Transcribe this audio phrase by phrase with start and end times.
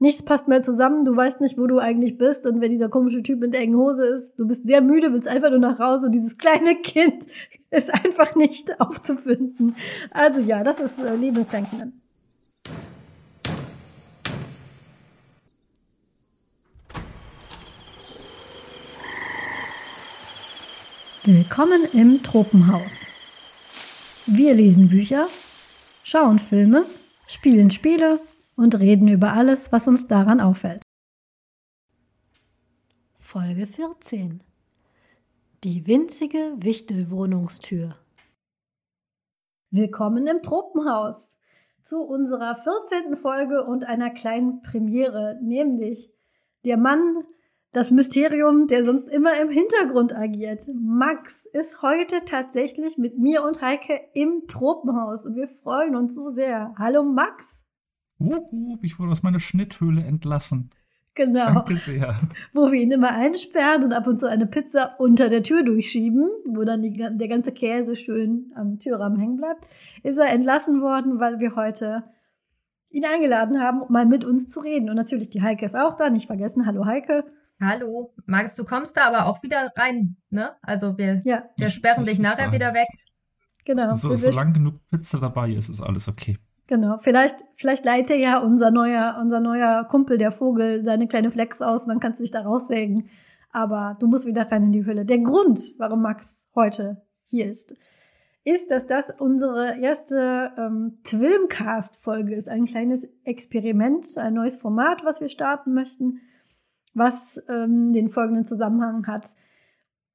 [0.00, 3.22] nichts passt mehr zusammen, du weißt nicht, wo du eigentlich bist und wer dieser komische
[3.22, 6.06] Typ mit der engen Hose ist, du bist sehr müde, willst einfach nur nach Hause
[6.06, 7.26] und dieses kleine Kind
[7.70, 9.76] ist einfach nicht aufzufinden.
[10.10, 11.92] Also ja, das ist äh, Liebe Franklin.
[21.24, 22.90] Willkommen im Tropenhaus.
[24.26, 25.28] Wir lesen Bücher,
[26.02, 26.86] schauen Filme,
[27.28, 28.18] spielen Spiele
[28.60, 30.82] und reden über alles, was uns daran auffällt.
[33.18, 34.42] Folge 14
[35.64, 37.94] Die winzige Wichtelwohnungstür.
[39.70, 41.38] Willkommen im Tropenhaus
[41.80, 43.16] zu unserer 14.
[43.16, 46.12] Folge und einer kleinen Premiere, nämlich
[46.66, 47.24] der Mann,
[47.72, 50.64] das Mysterium, der sonst immer im Hintergrund agiert.
[50.74, 56.30] Max ist heute tatsächlich mit mir und Heike im Tropenhaus und wir freuen uns so
[56.30, 56.74] sehr.
[56.76, 57.59] Hallo Max.
[58.20, 60.70] Wup, wup, ich wurde aus meiner Schnitthöhle entlassen.
[61.14, 61.54] Genau.
[61.54, 62.14] Danke sehr.
[62.52, 66.28] Wo wir ihn immer einsperren und ab und zu eine Pizza unter der Tür durchschieben,
[66.46, 69.66] wo dann die, der ganze Käse schön am Türrahmen hängen bleibt,
[70.02, 72.04] ist er entlassen worden, weil wir heute
[72.90, 74.88] ihn eingeladen haben, um mal mit uns zu reden.
[74.88, 76.66] Und natürlich die Heike ist auch da, nicht vergessen.
[76.66, 77.24] Hallo Heike.
[77.60, 78.14] Hallo.
[78.26, 80.52] Max, du kommst da aber auch wieder rein, ne?
[80.62, 81.44] Also wir, ja.
[81.58, 82.54] wir sperren dich nachher weiß.
[82.54, 82.88] wieder weg.
[83.64, 83.92] Genau.
[83.94, 86.38] So, solange genug Pizza dabei ist, ist alles okay.
[86.70, 91.60] Genau, vielleicht, vielleicht leitet ja unser neuer, unser neuer Kumpel, der Vogel, seine kleine Flex
[91.62, 93.10] aus und dann kannst du dich da raussägen.
[93.50, 95.04] Aber du musst wieder rein in die Hülle.
[95.04, 97.76] Der Grund, warum Max heute hier ist,
[98.44, 102.48] ist, dass das unsere erste ähm, Twilmcast-Folge ist.
[102.48, 106.20] Ein kleines Experiment, ein neues Format, was wir starten möchten,
[106.94, 109.30] was ähm, den folgenden Zusammenhang hat.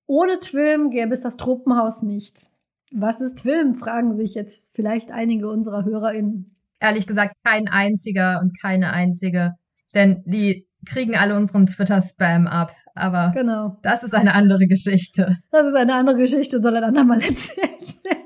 [0.07, 2.49] Ohne Twilm gäbe es das Tropenhaus nicht.
[2.91, 3.75] Was ist Film?
[3.75, 6.55] fragen sich jetzt vielleicht einige unserer HörerInnen.
[6.79, 9.55] Ehrlich gesagt, kein einziger und keine einzige.
[9.93, 12.73] Denn die kriegen alle unseren Twitter-Spam ab.
[12.93, 13.77] Aber genau.
[13.81, 15.37] das ist eine andere Geschichte.
[15.51, 18.25] Das ist eine andere Geschichte, soll ein andermal erzählt werden.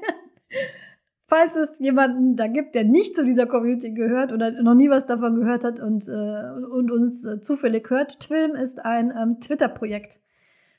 [1.27, 5.05] Falls es jemanden da gibt, der nicht zu dieser Community gehört oder noch nie was
[5.05, 10.21] davon gehört hat und, äh, und uns äh, zufällig hört, Twilm ist ein ähm, Twitter-Projekt,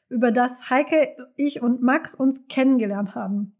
[0.09, 3.55] über das Heike, ich und Max uns kennengelernt haben.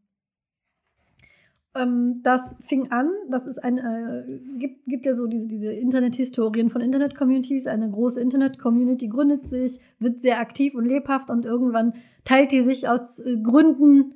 [1.75, 4.25] Ähm, das fing an, das ist ein, äh,
[4.59, 7.67] gibt, gibt ja so diese, diese Internet-Historien von Internet-Communities.
[7.67, 11.95] Eine große Internet-Community gründet sich, wird sehr aktiv und lebhaft und irgendwann
[12.25, 14.15] teilt die sich aus äh, Gründen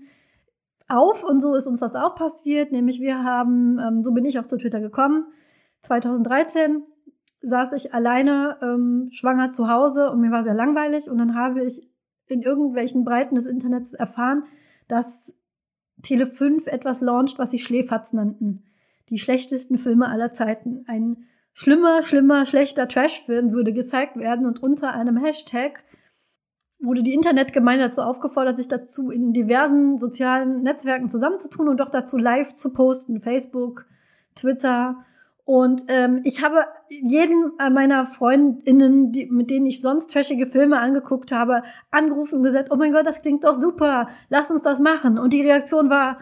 [0.89, 2.73] auf und so ist uns das auch passiert.
[2.73, 5.27] Nämlich wir haben, ähm, so bin ich auch zu Twitter gekommen,
[5.83, 6.83] 2013
[7.41, 11.63] saß ich alleine ähm, schwanger zu Hause und mir war sehr langweilig und dann habe
[11.65, 11.81] ich
[12.27, 14.45] in irgendwelchen Breiten des Internets erfahren,
[14.89, 15.37] dass
[16.05, 18.63] Tele 5 etwas launcht, was sie Schläferz nannten.
[19.09, 20.85] Die schlechtesten Filme aller Zeiten.
[20.87, 25.83] Ein schlimmer, schlimmer, schlechter Trashfilm würde gezeigt werden und unter einem Hashtag
[26.81, 32.19] wurde die Internetgemeinde dazu aufgefordert, sich dazu in diversen sozialen Netzwerken zusammenzutun und doch dazu
[32.19, 33.21] live zu posten.
[33.21, 33.87] Facebook,
[34.35, 35.05] Twitter,
[35.45, 41.33] und ähm, ich habe jeden meiner Freundinnen, die, mit denen ich sonst trashige Filme angeguckt
[41.33, 45.19] habe, angerufen und gesagt, oh mein Gott, das klingt doch super, lass uns das machen.
[45.19, 46.19] Und die Reaktion war,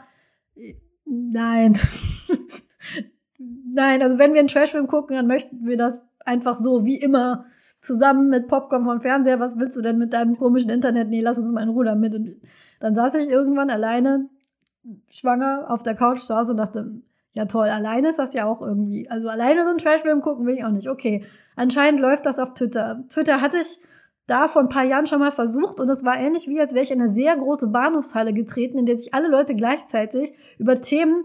[1.05, 1.79] nein.
[3.73, 7.47] nein, also wenn wir einen Trashfilm gucken, dann möchten wir das einfach so wie immer
[7.81, 9.39] zusammen mit Popcorn vom Fernseher.
[9.39, 11.09] Was willst du denn mit deinem komischen Internet?
[11.09, 12.15] Nee, lass uns mal in Ruhe damit.
[12.17, 12.41] Und
[12.81, 14.29] dann saß ich irgendwann alleine,
[15.11, 17.03] schwanger, auf der Couch zu Hause und dachte,
[17.35, 17.69] ja, toll.
[17.69, 19.09] Alleine ist das ja auch irgendwie.
[19.09, 20.89] Also alleine so ein Trashfilm gucken will ich auch nicht.
[20.89, 21.25] Okay.
[21.57, 23.05] Anscheinend läuft das auf Twitter.
[23.09, 23.79] Twitter hatte ich
[24.27, 26.83] da vor ein paar Jahren schon mal versucht und es war ähnlich wie, als wäre
[26.85, 31.25] ich in eine sehr große Bahnhofshalle getreten, in der sich alle Leute gleichzeitig über Themen,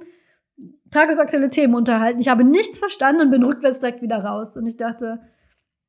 [0.91, 2.19] tagesaktuelle Themen unterhalten.
[2.19, 4.57] Ich habe nichts verstanden und bin rückwärts direkt wieder raus.
[4.57, 5.21] Und ich dachte,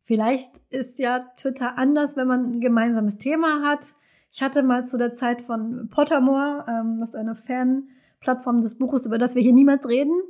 [0.04, 3.86] vielleicht ist ja Twitter anders, wenn man ein gemeinsames Thema hat.
[4.30, 7.88] Ich hatte mal zu der Zeit von Pottermore, ähm, das ist eine Fan-
[8.20, 10.20] Plattform des Buches, über das wir hier niemals reden.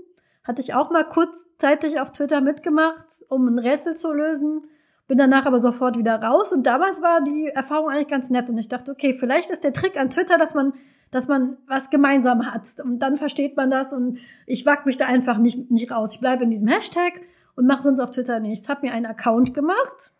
[0.44, 4.62] Hatte ich auch mal kurzzeitig auf Twitter mitgemacht, um ein Rätsel zu lösen.
[5.07, 6.53] Bin danach aber sofort wieder raus.
[6.53, 8.48] Und damals war die Erfahrung eigentlich ganz nett.
[8.51, 10.74] Und ich dachte, okay, vielleicht ist der Trick an Twitter, dass man,
[11.10, 12.66] dass man was gemeinsam hat.
[12.83, 13.92] Und dann versteht man das.
[13.92, 16.15] Und ich wag mich da einfach nicht, nicht raus.
[16.15, 17.21] Ich bleibe in diesem Hashtag
[17.57, 18.68] und mache sonst auf Twitter nichts.
[18.68, 20.12] Hab mir einen Account gemacht.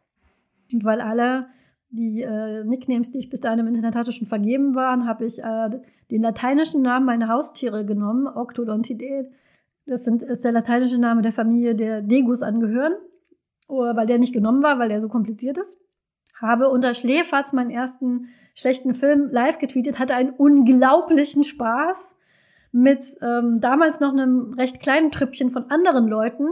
[0.73, 1.49] Und weil alle
[1.91, 5.39] die äh, Nicknames, die ich bis dahin im Internet hatte, schon vergeben waren, habe ich
[5.39, 5.71] äh,
[6.11, 9.31] den lateinischen Namen meiner Haustiere genommen, Octodontidae.
[9.87, 12.93] Das sind, ist der lateinische Name der Familie der Degus angehören,
[13.69, 15.79] weil der nicht genommen war, weil der so kompliziert ist.
[16.39, 22.17] Habe unter Schläferz meinen ersten schlechten Film live getweetet, hatte einen unglaublichen Spaß
[22.71, 26.49] mit ähm, damals noch einem recht kleinen Trüppchen von anderen Leuten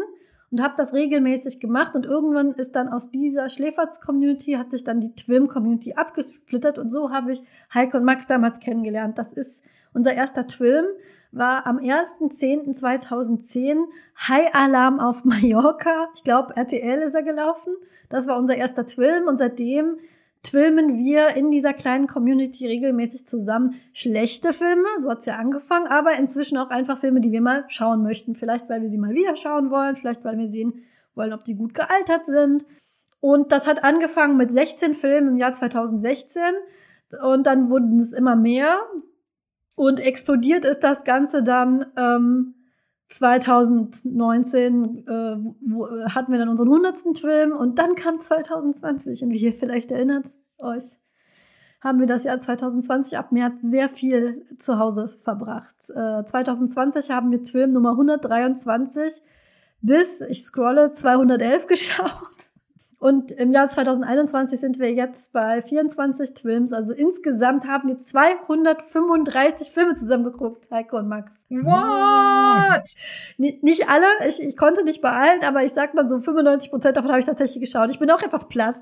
[0.51, 5.01] und habe das regelmäßig gemacht und irgendwann ist dann aus dieser Schläferz-Community hat sich dann
[5.01, 7.43] die Twilm-Community abgesplittert und so habe ich
[7.75, 9.19] Heike und Max damals kennengelernt.
[9.19, 10.85] Das ist unser erster Twilm,
[11.33, 13.79] war am 1.10.2010
[14.29, 16.09] High Alarm auf Mallorca.
[16.15, 17.75] Ich glaube, RTL ist er gelaufen.
[18.09, 19.97] Das war unser erster Twilm und seitdem
[20.43, 25.87] twilmen wir in dieser kleinen Community regelmäßig zusammen schlechte Filme, so hat es ja angefangen,
[25.87, 28.37] aber inzwischen auch einfach Filme, die wir mal schauen möchten.
[28.37, 30.85] Vielleicht, weil wir sie mal wieder schauen wollen, vielleicht, weil wir sehen
[31.15, 32.67] wollen, ob die gut gealtert sind.
[33.21, 36.43] Und das hat angefangen mit 16 Filmen im Jahr 2016
[37.23, 38.79] und dann wurden es immer mehr
[39.75, 42.55] und explodiert ist das Ganze dann ähm,
[43.09, 47.19] 2019 äh, wo, äh, hatten wir dann unseren 100.
[47.19, 50.99] Film und dann kam 2020 und wie ihr vielleicht erinnert euch,
[51.81, 55.77] haben wir das Jahr 2020 ab März sehr viel zu Hause verbracht.
[55.91, 59.23] Äh, 2020 haben wir Film Nummer 123
[59.83, 62.51] bis, ich scrolle, 211 geschaut.
[62.99, 66.73] Und im Jahr 2021 sind wir jetzt bei 24 Films.
[66.73, 71.45] Also insgesamt haben wir 235 Filme zusammengeguckt, Heiko und Max.
[71.51, 72.85] What?
[73.63, 76.97] Nicht alle, ich, ich konnte nicht bei allen, aber ich sag mal so 95 Prozent
[76.97, 77.91] davon habe ich tatsächlich geschaut.
[77.91, 78.77] Ich bin auch etwas platt.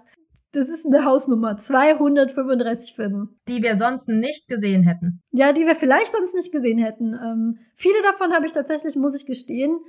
[0.52, 1.56] Das ist eine Hausnummer.
[1.56, 3.28] 235 Filme.
[3.48, 5.20] Die wir sonst nicht gesehen hätten.
[5.32, 7.14] Ja, die wir vielleicht sonst nicht gesehen hätten.
[7.14, 9.80] Ähm, viele davon habe ich tatsächlich, muss ich gestehen,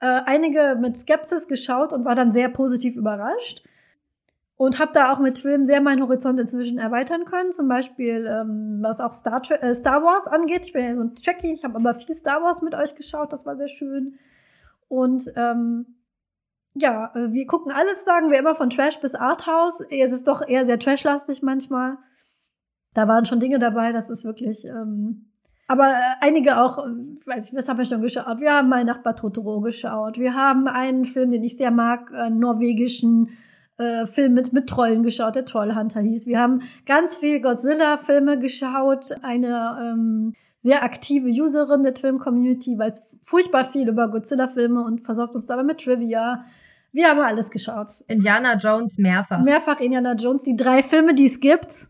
[0.00, 3.62] äh, einige mit Skepsis geschaut und war dann sehr positiv überrascht
[4.56, 7.52] und habe da auch mit Filmen sehr meinen Horizont inzwischen erweitern können.
[7.52, 10.66] Zum Beispiel, ähm, was auch Star, äh, Star Wars angeht.
[10.66, 13.32] Ich bin ja so ein Trekkie, ich habe aber viel Star Wars mit euch geschaut,
[13.32, 14.18] das war sehr schön.
[14.88, 15.86] Und ähm,
[16.74, 19.80] ja, äh, wir gucken alles, sagen wir immer, von Trash bis Arthouse.
[19.90, 21.98] Es ist doch eher sehr trashlastig manchmal.
[22.94, 24.64] Da waren schon Dinge dabei, das ist wirklich.
[24.64, 25.30] Ähm,
[25.66, 26.90] aber äh, einige auch, äh,
[27.26, 28.40] weiß ich, was haben wir schon geschaut?
[28.40, 30.18] Wir haben Mein Nachbar Totoro geschaut.
[30.18, 33.30] Wir haben einen Film, den ich sehr mag, einen norwegischen
[33.78, 36.26] äh, Film mit, mit Trollen geschaut, der Trollhunter hieß.
[36.26, 39.12] Wir haben ganz viel Godzilla-Filme geschaut.
[39.22, 45.46] Eine ähm, sehr aktive Userin der Film-Community weiß furchtbar viel über Godzilla-Filme und versorgt uns
[45.46, 46.44] dabei mit Trivia.
[46.92, 47.88] Wir haben alles geschaut.
[48.06, 49.42] Indiana Jones mehrfach.
[49.42, 50.44] Mehrfach Indiana Jones.
[50.44, 51.88] Die drei Filme, die es gibt,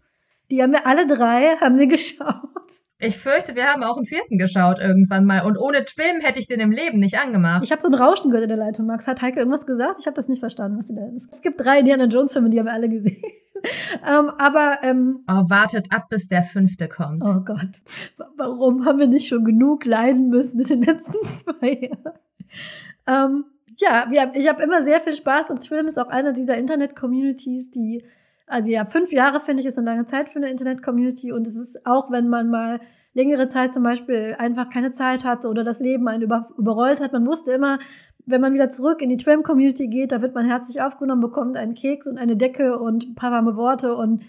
[0.51, 2.64] die haben wir alle drei, haben wir geschaut.
[3.07, 5.45] Ich fürchte, wir haben auch einen vierten geschaut irgendwann mal.
[5.45, 7.63] Und ohne Film hätte ich den im Leben nicht angemacht.
[7.63, 9.07] Ich habe so ein Rauschen gehört in der Leitung, Max.
[9.07, 9.99] Hat Heike irgendwas gesagt?
[10.01, 11.29] Ich habe das nicht verstanden, was sie da ist.
[11.31, 13.23] Es gibt drei Indiana Jones-Filme, die haben wir alle gesehen.
[14.07, 14.79] ähm, aber.
[14.83, 17.23] Ähm, oh, wartet ab, bis der fünfte kommt.
[17.25, 17.83] Oh Gott.
[18.37, 22.19] Warum haben wir nicht schon genug leiden müssen in den letzten zwei Jahren?
[23.07, 23.45] Ähm,
[23.79, 28.05] ja, ich habe immer sehr viel Spaß und Film ist auch einer dieser Internet-Communities, die
[28.47, 31.57] also ja, fünf Jahre finde ich ist eine lange Zeit für eine Internet-Community und es
[31.57, 32.81] ist auch, wenn man mal
[33.15, 37.13] längere Zeit zum Beispiel einfach keine Zeit hatte oder das Leben einen über, überrollt hat.
[37.13, 37.79] Man wusste immer,
[38.27, 41.75] wenn man wieder zurück in die Tram-Community geht, da wird man herzlich aufgenommen, bekommt einen
[41.75, 44.25] Keks und eine Decke und ein paar warme Worte und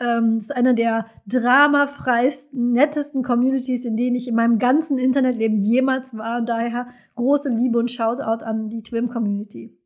[0.00, 6.16] ähm, ist eine der dramafreisten, nettesten Communities, in denen ich in meinem ganzen Internetleben jemals
[6.16, 6.38] war.
[6.38, 9.76] Und daher große Liebe und Shoutout an die Twim-Community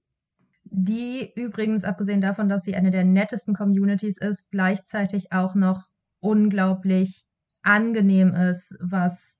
[0.77, 5.87] die übrigens, abgesehen davon, dass sie eine der nettesten Communities ist, gleichzeitig auch noch
[6.19, 7.25] unglaublich
[7.63, 9.39] angenehm ist, was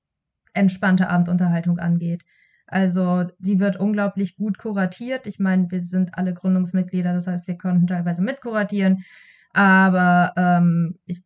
[0.53, 2.23] entspannte Abendunterhaltung angeht.
[2.67, 5.27] Also die wird unglaublich gut kuratiert.
[5.27, 9.03] Ich meine, wir sind alle Gründungsmitglieder, das heißt, wir konnten teilweise mitkuratieren.
[9.51, 11.21] Aber ähm, ich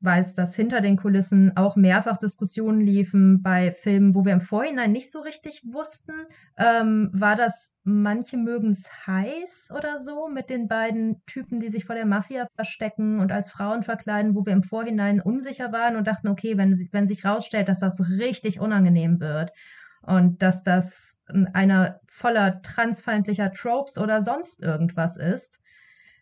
[0.00, 4.92] weiß, dass hinter den Kulissen auch mehrfach Diskussionen liefen bei Filmen, wo wir im Vorhinein
[4.92, 6.12] nicht so richtig wussten.
[6.58, 11.86] Ähm, war das manche mögen es heiß oder so mit den beiden Typen, die sich
[11.86, 16.06] vor der Mafia verstecken und als Frauen verkleiden, wo wir im Vorhinein unsicher waren und
[16.06, 19.50] dachten, okay, wenn, wenn sich rausstellt, dass das richtig unangenehm wird
[20.02, 21.18] und dass das
[21.52, 25.60] einer voller transfeindlicher Tropes oder sonst irgendwas ist,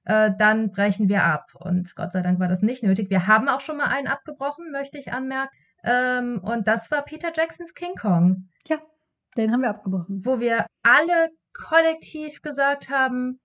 [0.09, 1.53] äh, dann brechen wir ab.
[1.55, 3.11] Und Gott sei Dank war das nicht nötig.
[3.11, 5.55] Wir haben auch schon mal einen abgebrochen, möchte ich anmerken.
[5.85, 8.49] Ähm, und das war Peter Jacksons King Kong.
[8.67, 8.79] Ja,
[9.37, 10.23] den haben wir abgebrochen.
[10.25, 13.39] Wo wir alle kollektiv gesagt haben,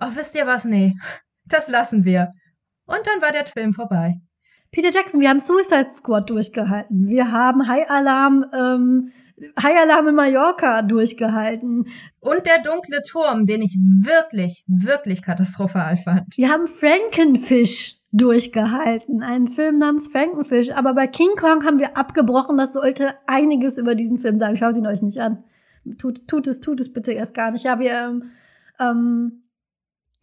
[0.00, 0.64] oh, wisst ihr was?
[0.64, 0.94] Nee,
[1.44, 2.32] das lassen wir.
[2.86, 4.14] Und dann war der Film vorbei.
[4.72, 7.08] Peter Jackson, wir haben Suicide Squad durchgehalten.
[7.08, 9.12] Wir haben High Alarm ähm,
[9.62, 11.88] High Alarm in Mallorca durchgehalten.
[12.20, 16.36] Und der dunkle Turm, den ich wirklich, wirklich katastrophal fand.
[16.36, 20.70] Wir haben Frankenfish durchgehalten, einen Film namens Frankenfish.
[20.70, 22.56] Aber bei King Kong haben wir abgebrochen.
[22.56, 24.56] Das sollte einiges über diesen Film sagen.
[24.56, 25.44] Schaut ihn euch nicht an.
[25.98, 27.64] Tut, tut es, tut es bitte erst gar nicht.
[27.64, 28.30] Ja, wir, ähm,
[28.80, 29.42] ähm,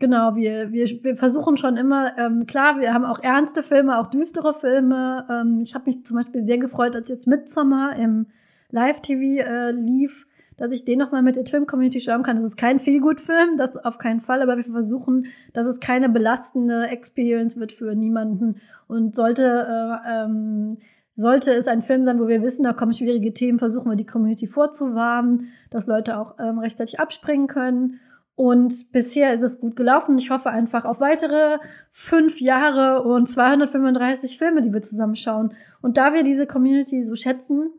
[0.03, 4.08] Genau, wir, wir, wir versuchen schon immer, ähm, klar, wir haben auch ernste Filme, auch
[4.08, 5.25] düstere Filme.
[5.29, 8.25] Ähm, ich habe mich zum Beispiel sehr gefreut, als jetzt Midsommar im
[8.74, 10.25] Live-TV äh, lief.
[10.56, 12.36] dass ich den nochmal mit der Twim-Community schauen kann.
[12.36, 16.88] Das ist kein Feelgood-Film, das auf keinen Fall, aber wir versuchen, dass es keine belastende
[16.89, 18.62] Experience wird für niemanden.
[18.88, 20.77] Und sollte, äh, ähm,
[21.15, 24.06] sollte es ein Film sein, wo wir wissen, da kommen schwierige Themen, versuchen wir die
[24.06, 28.00] Community vorzuwarnen, dass Leute auch ähm, rechtzeitig abspringen können.
[28.36, 30.18] Und bisher ist es gut gelaufen.
[30.18, 31.58] Ich hoffe einfach auf weitere
[31.92, 35.53] fünf Jahre und 235 Filme, die wir zusammenschauen.
[35.82, 37.72] Und da wir diese Community so schätzen,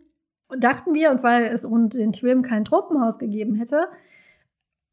[0.59, 3.89] dachten wir, und weil es ohne den Twim kein Tropenhaus gegeben hätte,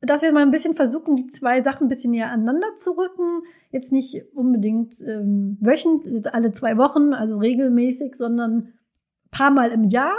[0.01, 3.43] dass wir mal ein bisschen versuchen, die zwei Sachen ein bisschen näher aneinander zu rücken.
[3.70, 8.74] Jetzt nicht unbedingt ähm, wöchentlich, alle zwei Wochen, also regelmäßig, sondern
[9.29, 10.15] paar Mal im Jahr,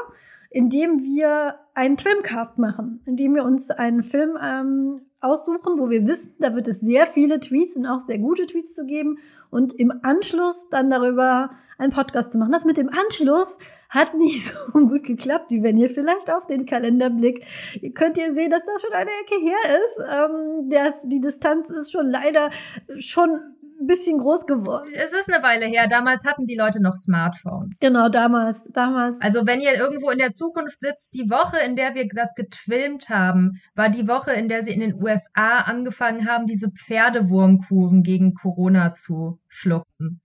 [0.51, 6.35] indem wir einen Twimcast machen, indem wir uns einen Film ähm, aussuchen, wo wir wissen,
[6.39, 9.19] da wird es sehr viele Tweets und auch sehr gute Tweets zu geben
[9.51, 12.53] und im Anschluss dann darüber einen Podcast zu machen.
[12.53, 16.67] Das mit dem Anschluss hat nicht so gut geklappt, wie wenn ihr vielleicht auf den
[16.67, 17.45] Kalender blickt.
[17.81, 19.99] Ihr könnt ihr sehen, dass das schon eine Ecke her ist.
[20.11, 22.51] Ähm, das, die Distanz ist schon leider
[22.99, 23.41] schon
[23.83, 24.91] ein bisschen groß geworden.
[24.95, 25.87] Es ist eine Weile her.
[25.89, 27.81] Damals hatten die Leute noch Smartphones.
[27.81, 29.21] Genau, damals, damals.
[29.21, 33.09] Also wenn ihr irgendwo in der Zukunft sitzt, die Woche, in der wir das getwilmt
[33.09, 38.35] haben, war die Woche, in der sie in den USA angefangen haben, diese Pferdewurmkuren gegen
[38.35, 40.21] Corona zu schlucken.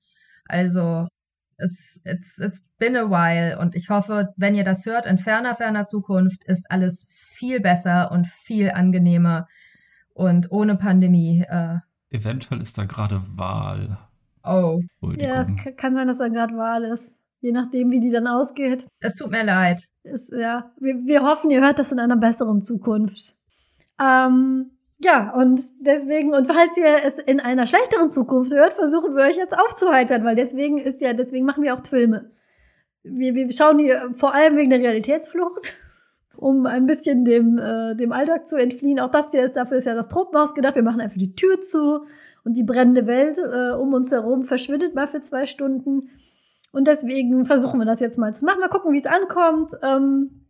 [0.46, 1.08] Also
[1.58, 5.56] es, it's, it's been a while und ich hoffe, wenn ihr das hört, in ferner,
[5.56, 9.48] ferner Zukunft ist alles viel besser und viel angenehmer
[10.14, 11.44] und ohne Pandemie.
[11.48, 11.78] Äh,
[12.10, 13.98] Eventuell ist da gerade Wahl.
[14.44, 14.82] Oh.
[15.18, 17.18] Ja, es kann sein, dass da gerade Wahl ist.
[17.42, 18.88] Je nachdem, wie die dann ausgeht.
[19.00, 19.82] Es tut mir leid.
[20.04, 23.36] Ist, ja, wir, wir hoffen, ihr hört das in einer besseren Zukunft.
[24.02, 29.24] Ähm, ja, und deswegen, und falls ihr es in einer schlechteren Zukunft hört, versuchen wir
[29.26, 32.32] euch jetzt aufzuheitern, weil deswegen ist ja, deswegen machen wir auch Filme.
[33.04, 35.74] Wir, wir schauen hier vor allem wegen der Realitätsflucht,
[36.38, 39.00] um ein bisschen dem, äh, dem Alltag zu entfliehen.
[39.00, 40.76] Auch das hier ist, dafür ist ja das Tropenhaus gedacht.
[40.76, 42.02] Wir machen einfach die Tür zu
[42.44, 46.10] und die brennende Welt äh, um uns herum verschwindet mal für zwei Stunden.
[46.72, 48.60] Und deswegen versuchen wir das jetzt mal zu machen.
[48.60, 49.72] Mal gucken, wie es ankommt.
[49.82, 50.46] Ähm,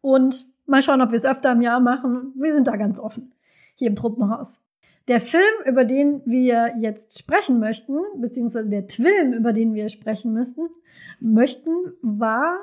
[0.00, 2.32] und mal schauen, ob wir es öfter im Jahr machen.
[2.36, 3.32] Wir sind da ganz offen
[3.74, 4.62] hier im Truppenhaus.
[5.08, 10.32] Der Film, über den wir jetzt sprechen möchten, beziehungsweise der Twilm, über den wir sprechen
[10.32, 10.62] müssten,
[11.20, 11.70] möchten,
[12.00, 12.58] war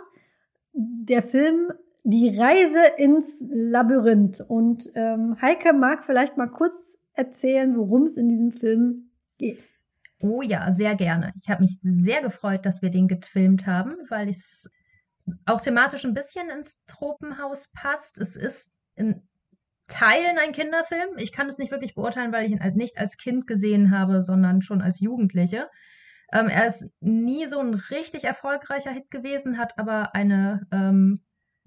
[0.74, 1.72] der Film
[2.04, 4.42] Die Reise ins Labyrinth.
[4.42, 9.68] Und ähm, Heike mag vielleicht mal kurz erzählen, worum es in diesem Film geht.
[10.20, 11.34] Oh ja, sehr gerne.
[11.42, 14.70] Ich habe mich sehr gefreut, dass wir den gefilmt haben, weil es
[15.46, 18.18] auch thematisch ein bisschen ins Tropenhaus passt.
[18.20, 19.22] Es ist in
[19.88, 21.18] Teilen ein Kinderfilm.
[21.18, 24.62] Ich kann es nicht wirklich beurteilen, weil ich ihn nicht als Kind gesehen habe, sondern
[24.62, 25.70] schon als Jugendliche.
[26.32, 31.20] Ähm, er ist nie so ein richtig erfolgreicher Hit gewesen, hat aber eine ähm,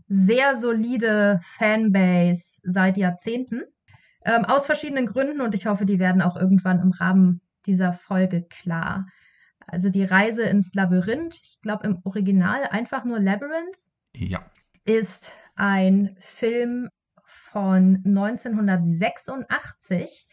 [0.06, 3.62] sehr solide Fanbase seit Jahrzehnten.
[4.24, 8.46] Ähm, aus verschiedenen Gründen und ich hoffe, die werden auch irgendwann im Rahmen dieser Folge
[8.48, 9.06] klar.
[9.66, 13.76] Also die Reise ins Labyrinth, ich glaube im Original einfach nur Labyrinth.
[14.14, 14.44] Ja.
[14.84, 16.90] Ist ein Film
[17.24, 20.26] von 1986.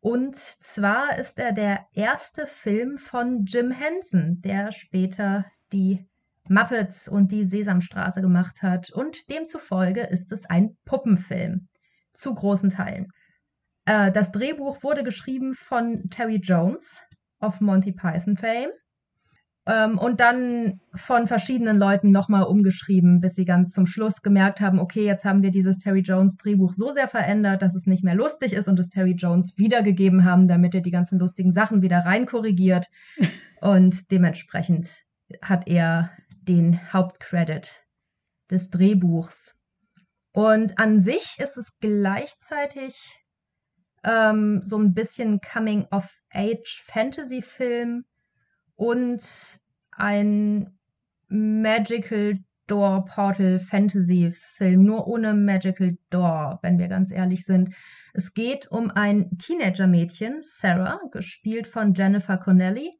[0.00, 6.08] Und zwar ist er der erste Film von Jim Henson, der später die
[6.52, 8.90] Muppets und die Sesamstraße gemacht hat.
[8.90, 11.68] Und demzufolge ist es ein Puppenfilm.
[12.14, 13.08] Zu großen Teilen.
[13.86, 17.02] Äh, das Drehbuch wurde geschrieben von Terry Jones
[17.40, 18.70] of Monty Python Fame.
[19.64, 24.80] Ähm, und dann von verschiedenen Leuten nochmal umgeschrieben, bis sie ganz zum Schluss gemerkt haben,
[24.80, 28.16] okay, jetzt haben wir dieses Terry Jones Drehbuch so sehr verändert, dass es nicht mehr
[28.16, 31.98] lustig ist und es Terry Jones wiedergegeben haben, damit er die ganzen lustigen Sachen wieder
[31.98, 32.88] rein korrigiert.
[33.60, 34.88] und dementsprechend
[35.40, 36.10] hat er
[36.42, 37.86] den Hauptcredit
[38.50, 39.54] des Drehbuchs.
[40.32, 43.22] Und an sich ist es gleichzeitig
[44.04, 48.04] ähm, so ein bisschen Coming-of-Age-Fantasy-Film
[48.76, 49.22] und
[49.92, 50.78] ein
[51.28, 57.74] Magical Door Portal Fantasy Film, nur ohne Magical Door, wenn wir ganz ehrlich sind.
[58.14, 62.90] Es geht um ein Teenager-Mädchen, Sarah, gespielt von Jennifer Connelly,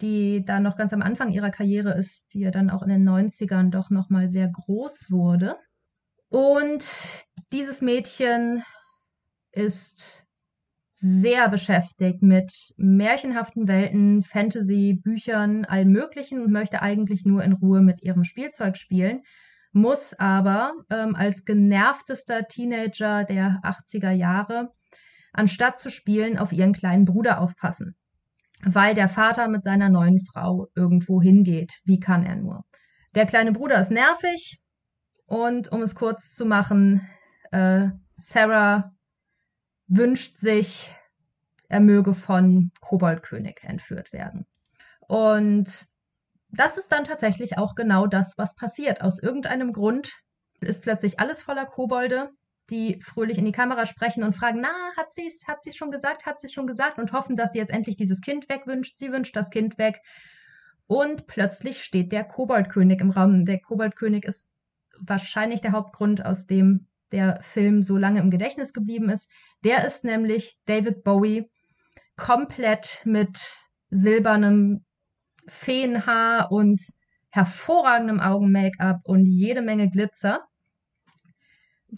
[0.00, 3.08] die da noch ganz am Anfang ihrer Karriere ist, die ja dann auch in den
[3.08, 5.56] 90ern doch nochmal sehr groß wurde.
[6.28, 6.84] Und
[7.52, 8.62] dieses Mädchen
[9.52, 10.26] ist
[10.92, 17.82] sehr beschäftigt mit märchenhaften Welten, Fantasy, Büchern, allem Möglichen und möchte eigentlich nur in Ruhe
[17.82, 19.22] mit ihrem Spielzeug spielen,
[19.72, 24.70] muss aber ähm, als genervtester Teenager der 80er Jahre,
[25.34, 27.94] anstatt zu spielen, auf ihren kleinen Bruder aufpassen,
[28.66, 31.74] weil der Vater mit seiner neuen Frau irgendwo hingeht.
[31.84, 32.64] Wie kann er nur?
[33.14, 34.58] Der kleine Bruder ist nervig,
[35.26, 37.06] Und um es kurz zu machen,
[37.50, 38.92] äh, Sarah
[39.88, 40.94] wünscht sich,
[41.68, 44.46] er möge von Koboldkönig entführt werden.
[45.08, 45.86] Und
[46.50, 49.00] das ist dann tatsächlich auch genau das, was passiert.
[49.02, 50.12] Aus irgendeinem Grund
[50.60, 52.30] ist plötzlich alles voller Kobolde,
[52.70, 55.90] die fröhlich in die Kamera sprechen und fragen, na, hat sie es hat sie's schon
[55.90, 58.98] gesagt, hat sie schon gesagt und hoffen, dass sie jetzt endlich dieses Kind wegwünscht.
[58.98, 60.00] Sie wünscht das Kind weg.
[60.86, 63.44] Und plötzlich steht der Koboldkönig im Raum.
[63.44, 64.50] Der Koboldkönig ist
[64.98, 69.30] wahrscheinlich der Hauptgrund, aus dem der Film so lange im Gedächtnis geblieben ist.
[69.64, 71.50] Der ist nämlich David Bowie
[72.16, 73.52] komplett mit
[73.90, 74.84] silbernem
[75.46, 76.80] Feenhaar und
[77.30, 80.46] hervorragendem Augen-Make-up und jede Menge Glitzer.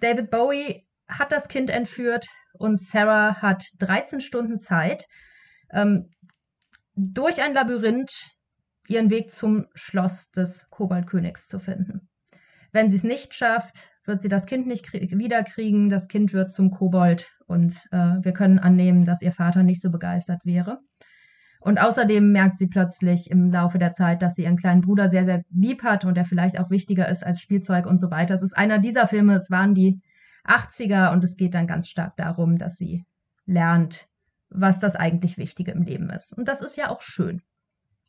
[0.00, 5.06] David Bowie hat das Kind entführt und Sarah hat 13 Stunden Zeit,
[5.72, 6.10] ähm,
[6.94, 8.12] durch ein Labyrinth
[8.88, 12.08] ihren Weg zum Schloss des Koboldkönigs zu finden.
[12.72, 16.70] Wenn sie es nicht schafft, wird sie das Kind nicht wiederkriegen, das Kind wird zum
[16.70, 20.80] Kobold und äh, wir können annehmen, dass ihr Vater nicht so begeistert wäre.
[21.60, 25.24] Und außerdem merkt sie plötzlich im Laufe der Zeit, dass sie ihren kleinen Bruder sehr,
[25.24, 28.34] sehr lieb hat und der vielleicht auch wichtiger ist als Spielzeug und so weiter.
[28.34, 30.00] Es ist einer dieser Filme, es waren die
[30.44, 33.04] 80er und es geht dann ganz stark darum, dass sie
[33.44, 34.06] lernt,
[34.50, 36.32] was das eigentlich Wichtige im Leben ist.
[36.32, 37.42] Und das ist ja auch schön.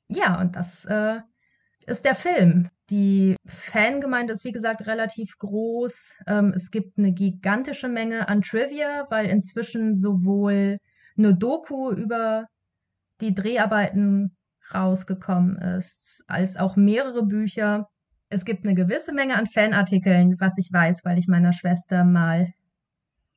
[0.07, 1.19] Ja, und das äh,
[1.85, 2.69] ist der Film.
[2.89, 6.13] Die Fangemeinde ist, wie gesagt, relativ groß.
[6.27, 10.77] Ähm, es gibt eine gigantische Menge an Trivia, weil inzwischen sowohl
[11.17, 12.47] eine Doku über
[13.21, 14.35] die Dreharbeiten
[14.73, 17.87] rausgekommen ist, als auch mehrere Bücher.
[18.29, 22.53] Es gibt eine gewisse Menge an Fanartikeln, was ich weiß, weil ich meiner Schwester mal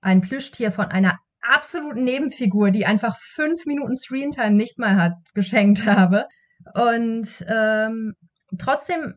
[0.01, 5.87] ein Plüschtier von einer absoluten Nebenfigur, die einfach fünf Minuten Screentime nicht mal hat, geschenkt
[5.87, 6.27] habe.
[6.75, 8.15] Und ähm,
[8.59, 9.15] trotzdem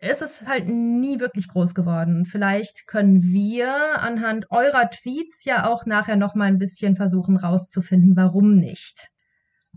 [0.00, 2.24] ist es halt nie wirklich groß geworden.
[2.24, 8.16] Vielleicht können wir anhand eurer Tweets ja auch nachher noch mal ein bisschen versuchen rauszufinden,
[8.16, 9.10] warum nicht.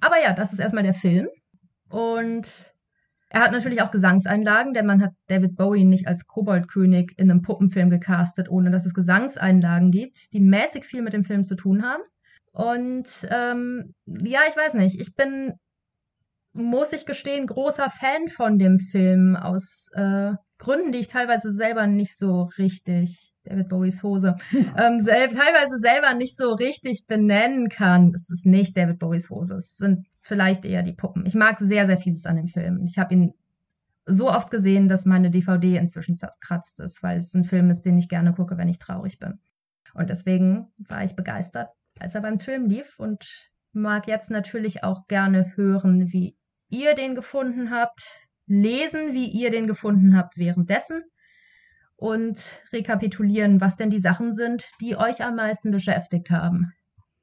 [0.02, 1.28] Aber ja, das ist erstmal der Film.
[1.90, 2.74] Und
[3.30, 7.42] er hat natürlich auch Gesangseinlagen, denn man hat David Bowie nicht als Koboldkönig in einem
[7.42, 11.84] Puppenfilm gecastet, ohne dass es Gesangseinlagen gibt, die mäßig viel mit dem Film zu tun
[11.84, 12.04] haben.
[12.52, 15.54] Und ähm, ja, ich weiß nicht, ich bin
[16.54, 21.88] muss ich gestehen, großer Fan von dem Film aus äh, Gründen, die ich teilweise selber
[21.88, 24.36] nicht so richtig, David Bowies Hose,
[24.78, 28.14] ähm, sel teilweise selber nicht so richtig benennen kann.
[28.16, 31.26] Es ist nicht David Bowies Hose, es sind vielleicht eher die Puppen.
[31.26, 32.82] Ich mag sehr, sehr vieles an dem Film.
[32.86, 33.34] Ich habe ihn
[34.06, 37.98] so oft gesehen, dass meine DVD inzwischen zerkratzt ist, weil es ein Film ist, den
[37.98, 39.40] ich gerne gucke, wenn ich traurig bin.
[39.94, 45.08] Und deswegen war ich begeistert, als er beim Film lief und mag jetzt natürlich auch
[45.08, 46.38] gerne hören, wie
[46.70, 51.04] ihr den gefunden habt, lesen, wie ihr den gefunden habt währenddessen
[51.96, 56.74] und rekapitulieren, was denn die Sachen sind, die euch am meisten beschäftigt haben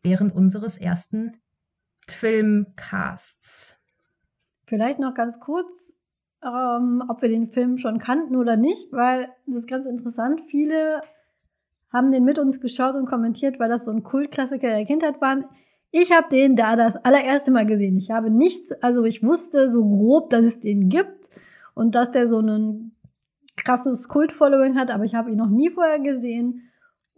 [0.02, 1.36] während unseres ersten
[2.08, 3.76] Filmcasts.
[4.66, 5.94] Vielleicht noch ganz kurz,
[6.42, 10.40] ähm, ob wir den Film schon kannten oder nicht, weil das ist ganz interessant.
[10.48, 11.00] Viele
[11.92, 15.50] haben den mit uns geschaut und kommentiert, weil das so ein Kultklassiker der Kindheit war.
[15.92, 17.96] Ich habe den da das allererste Mal gesehen.
[17.96, 21.28] Ich habe nichts, also ich wusste so grob, dass es den gibt
[21.74, 22.92] und dass der so ein
[23.56, 26.69] krasses Kult-Following hat, aber ich habe ihn noch nie vorher gesehen.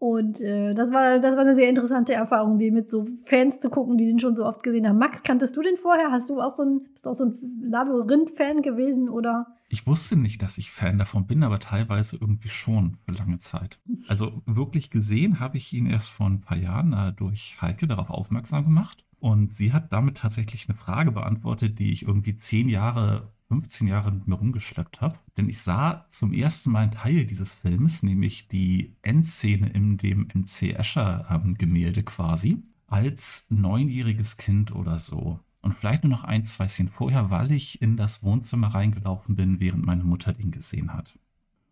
[0.03, 3.71] Und äh, das, war, das war eine sehr interessante Erfahrung, die mit so Fans zu
[3.71, 4.99] gucken, die den schon so oft gesehen haben.
[4.99, 6.11] Max, kanntest du den vorher?
[6.11, 7.39] Hast du auch so ein, bist du auch so ein
[7.71, 9.47] Labyrinth-Fan gewesen oder?
[9.69, 13.79] Ich wusste nicht, dass ich Fan davon bin, aber teilweise irgendwie schon für lange Zeit.
[14.09, 18.11] Also wirklich gesehen habe ich ihn erst vor ein paar Jahren äh, durch Heike darauf
[18.11, 19.05] aufmerksam gemacht.
[19.21, 24.11] Und sie hat damit tatsächlich eine Frage beantwortet, die ich irgendwie zehn Jahre 15 Jahre
[24.11, 25.19] mit mir rumgeschleppt habe.
[25.37, 30.29] Denn ich sah zum ersten Mal einen Teil dieses Films, nämlich die Endszene in dem
[30.33, 35.39] MC Escher-Gemälde ähm, quasi, als neunjähriges Kind oder so.
[35.61, 39.61] Und vielleicht nur noch ein, zwei Szenen vorher, weil ich in das Wohnzimmer reingelaufen bin,
[39.61, 41.19] während meine Mutter den gesehen hat.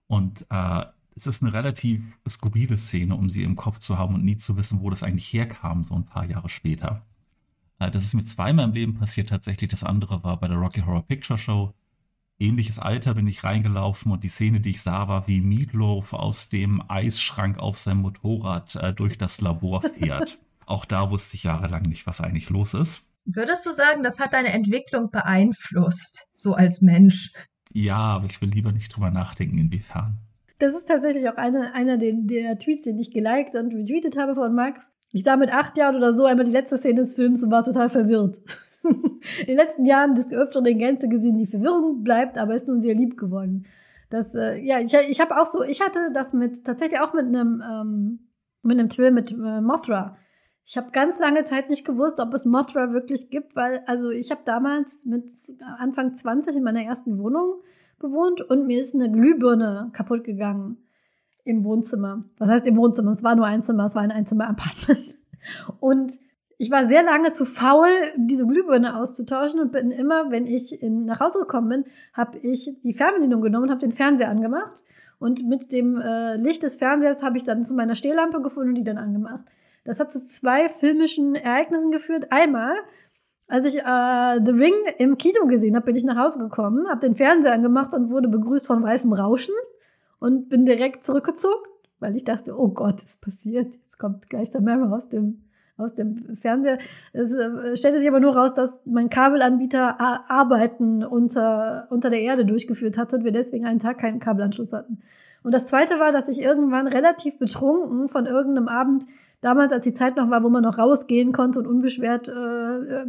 [0.07, 0.85] Und äh,
[1.17, 4.59] es ist eine relativ skurrile Szene, um sie im Kopf zu haben und nie zu
[4.59, 7.07] wissen, wo das eigentlich herkam, so ein paar Jahre später.
[7.81, 9.71] Äh, das ist mir zweimal im Leben passiert tatsächlich.
[9.71, 11.73] Das andere war bei der Rocky Horror Picture Show.
[12.39, 16.49] Ähnliches Alter bin ich reingelaufen und die Szene, die ich sah, war wie Meatloaf aus
[16.49, 20.39] dem Eisschrank auf seinem Motorrad äh, durch das Labor fährt.
[20.67, 23.11] Auch da wusste ich jahrelang nicht, was eigentlich los ist.
[23.25, 27.33] Würdest du sagen, das hat deine Entwicklung beeinflusst, so als Mensch?
[27.73, 30.19] Ja, aber ich will lieber nicht drüber nachdenken, inwiefern.
[30.59, 34.35] Das ist tatsächlich auch eine, einer der, der Tweets, den ich geliked und retweetet habe
[34.35, 34.91] von Max.
[35.13, 37.65] Ich sah mit acht Jahren oder so einmal die letzte Szene des Films und war
[37.65, 38.41] total verwirrt.
[38.83, 42.81] In den letzten Jahren des Öfteren in Gänze gesehen, die Verwirrung bleibt, aber ist nun
[42.81, 43.67] sehr lieb geworden.
[44.09, 47.27] Das, äh, ja, ich, ich habe auch so, ich hatte das mit, tatsächlich auch mit
[47.27, 48.29] einem, ähm,
[48.63, 50.17] mit einem Twill mit äh, Mothra.
[50.65, 54.31] Ich habe ganz lange Zeit nicht gewusst, ob es Mothra wirklich gibt, weil, also ich
[54.31, 55.25] habe damals mit
[55.79, 57.61] Anfang 20 in meiner ersten Wohnung
[57.99, 60.79] gewohnt und mir ist eine Glühbirne kaputt gegangen
[61.45, 62.25] im Wohnzimmer.
[62.39, 63.13] Was heißt im Wohnzimmer?
[63.13, 65.19] Es war nur ein Zimmer, es war ein Einzimmer-Apartment.
[65.81, 66.13] Und
[66.59, 71.07] ich war sehr lange zu faul, diese Glühbirne auszutauschen und bin immer, wenn ich in,
[71.07, 74.85] nach Hause gekommen bin, habe ich die Fernbedienung genommen und habe den Fernseher angemacht.
[75.19, 78.75] Und mit dem äh, Licht des Fernsehers habe ich dann zu meiner Stehlampe gefunden und
[78.75, 79.47] die dann angemacht.
[79.85, 82.27] Das hat zu zwei filmischen Ereignissen geführt.
[82.31, 82.75] Einmal,
[83.49, 87.01] als ich äh, The Ring im Kino gesehen habe, bin ich nach Hause gekommen, habe
[87.01, 89.55] den Fernseher angemacht und wurde begrüßt von weißem Rauschen
[90.21, 91.65] und bin direkt zurückgezogen,
[91.99, 93.75] weil ich dachte, oh Gott, es passiert.
[93.75, 95.43] Jetzt kommt gleich Mary aus dem,
[95.77, 96.79] aus dem Fernseher.
[97.13, 102.47] Es äh, stellte sich aber nur raus, dass mein Kabelanbieter Arbeiten unter, unter der Erde
[102.47, 105.01] durchgeführt hatte und wir deswegen einen Tag keinen Kabelanschluss hatten.
[105.43, 109.07] Und das zweite war, dass ich irgendwann relativ betrunken von irgendeinem Abend,
[109.41, 113.07] damals als die Zeit noch war, wo man noch rausgehen konnte und unbeschwert äh, äh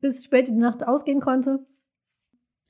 [0.00, 1.64] bis spät in die Nacht ausgehen konnte.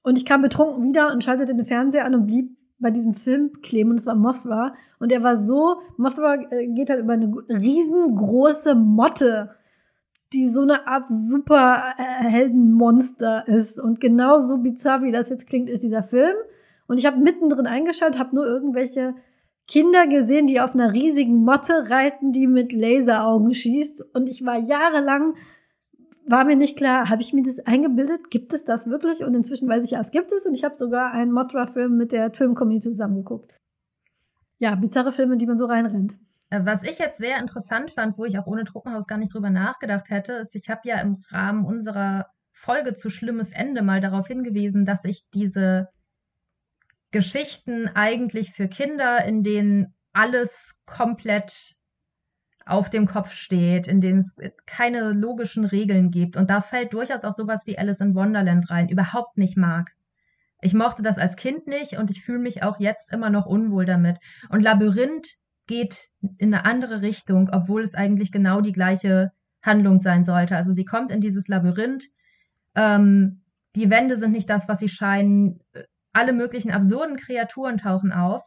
[0.02, 3.62] Und ich kam betrunken wieder und schaltete den Fernseher an und blieb bei diesem Film
[3.62, 4.74] kleben und es war Mothra.
[4.98, 9.56] Und er war so, Mothra äh, geht halt über eine riesengroße Motte,
[10.32, 13.80] die so eine Art Superheldenmonster ist.
[13.80, 16.36] Und genau so bizarr, wie das jetzt klingt, ist dieser Film.
[16.86, 19.14] Und ich habe mittendrin eingeschaltet, habe nur irgendwelche
[19.68, 24.14] Kinder gesehen, die auf einer riesigen Motte reiten, die mit Laseraugen schießt.
[24.14, 25.34] Und ich war jahrelang
[26.26, 28.30] war mir nicht klar, habe ich mir das eingebildet?
[28.30, 29.24] Gibt es das wirklich?
[29.24, 30.46] Und inzwischen weiß ich ja, es gibt es.
[30.46, 33.54] Und ich habe sogar einen Mothra-Film mit der Film-Community zusammengeguckt.
[34.58, 36.16] Ja, bizarre Filme, die man so reinrennt.
[36.50, 39.50] Äh, was ich jetzt sehr interessant fand, wo ich auch ohne Truppenhaus gar nicht drüber
[39.50, 44.28] nachgedacht hätte, ist, ich habe ja im Rahmen unserer Folge zu Schlimmes Ende mal darauf
[44.28, 45.88] hingewiesen, dass ich diese
[47.10, 51.74] Geschichten eigentlich für Kinder, in denen alles komplett
[52.66, 56.36] auf dem Kopf steht, in denen es keine logischen Regeln gibt.
[56.36, 59.92] Und da fällt durchaus auch sowas wie Alice in Wonderland rein, überhaupt nicht mag.
[60.60, 63.84] Ich mochte das als Kind nicht und ich fühle mich auch jetzt immer noch unwohl
[63.84, 64.18] damit.
[64.48, 65.34] Und Labyrinth
[65.66, 70.56] geht in eine andere Richtung, obwohl es eigentlich genau die gleiche Handlung sein sollte.
[70.56, 72.04] Also sie kommt in dieses Labyrinth.
[72.76, 73.42] Ähm,
[73.74, 75.60] die Wände sind nicht das, was sie scheinen.
[76.12, 78.42] Alle möglichen absurden Kreaturen tauchen auf.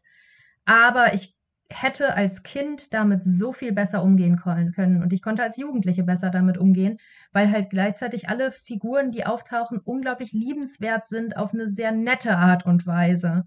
[0.66, 1.35] Aber ich
[1.70, 6.30] hätte als Kind damit so viel besser umgehen können und ich konnte als Jugendliche besser
[6.30, 6.98] damit umgehen,
[7.34, 12.66] weil halt gleichzeitig alle Figuren, die auftauchen, unglaublich liebenswert sind auf eine sehr nette Art
[12.66, 13.46] und Weise.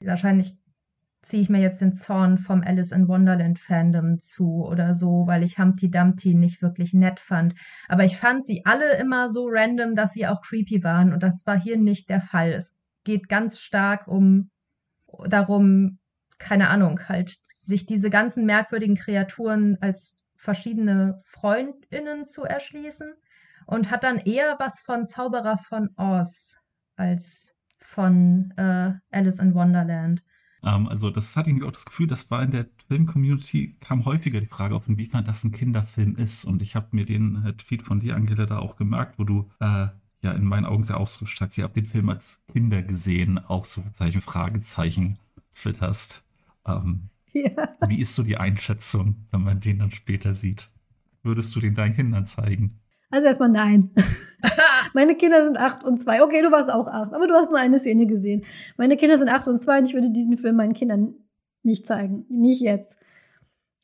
[0.00, 0.56] Wahrscheinlich
[1.22, 5.44] ziehe ich mir jetzt den Zorn vom Alice in Wonderland Fandom zu oder so, weil
[5.44, 7.54] ich Humpty Dumpty nicht wirklich nett fand.
[7.88, 11.46] Aber ich fand sie alle immer so random, dass sie auch creepy waren und das
[11.46, 12.52] war hier nicht der Fall.
[12.52, 14.50] Es geht ganz stark um
[15.26, 15.98] darum,
[16.38, 17.36] keine Ahnung, halt
[17.70, 23.14] sich diese ganzen merkwürdigen Kreaturen als verschiedene Freundinnen zu erschließen
[23.66, 26.56] und hat dann eher was von Zauberer von Oz
[26.96, 30.22] als von äh, Alice in Wonderland.
[30.62, 34.04] Um, ähm, also das hatte ich auch das Gefühl, das war in der Film-Community, kam
[34.04, 36.44] häufiger die Frage auf, inwiefern das ein Kinderfilm ist.
[36.44, 39.50] Und ich habe mir den äh, Tweet von dir, Angela, da auch gemerkt, wo du
[39.60, 39.86] äh,
[40.22, 43.64] ja in meinen Augen sehr ausdrückst hast, ihr habt den Film als Kinder gesehen, auch
[43.64, 45.18] so Zeichen, Fragezeichen
[45.54, 46.26] twitterst.
[46.66, 47.08] Ähm,
[47.56, 47.76] ja.
[47.86, 50.70] Wie ist so die Einschätzung, wenn man den dann später sieht?
[51.22, 52.80] Würdest du den deinen Kindern zeigen?
[53.10, 53.90] Also erstmal nein.
[54.94, 56.22] Meine Kinder sind acht und zwei.
[56.22, 58.44] Okay, du warst auch acht, aber du hast nur eine Szene gesehen.
[58.76, 61.14] Meine Kinder sind acht und zwei und ich würde diesen Film meinen Kindern
[61.62, 62.24] nicht zeigen.
[62.28, 62.98] Nicht jetzt.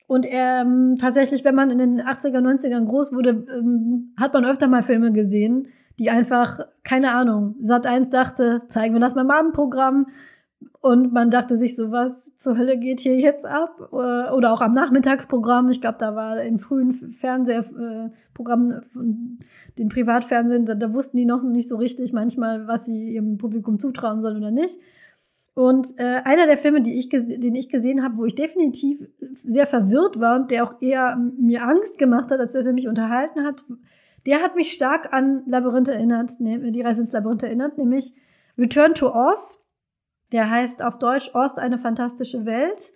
[0.07, 4.69] Und ähm, tatsächlich, wenn man in den 80er, 90ern groß wurde, ähm, hat man öfter
[4.69, 10.07] mal Filme gesehen, die einfach, keine Ahnung, Sat 1 dachte, zeigen wir das beim Abendprogramm.
[10.81, 13.89] Und man dachte sich so, was zur Hölle geht hier jetzt ab?
[13.93, 15.69] Äh, oder auch am Nachmittagsprogramm.
[15.71, 19.45] Ich glaube, da war im frühen Fernsehprogramm, äh,
[19.79, 23.79] den Privatfernsehen, da, da, wussten die noch nicht so richtig manchmal, was sie ihrem Publikum
[23.79, 24.79] zutrauen sollen oder nicht.
[25.55, 29.01] Und äh, einer der Filme, ich den ich gesehen habe, wo ich definitiv
[29.43, 32.89] sehr verwirrt war und der auch eher mir Angst gemacht hat, als dass er mich
[32.89, 33.65] unterhalten hat,
[34.27, 38.13] der hat mich stark an Labyrinth erinnert, ne, die Reise ins Labyrinth erinnert, nämlich
[38.59, 39.66] Return to Oz
[40.37, 42.93] der heißt auf Deutsch Ost eine fantastische Welt.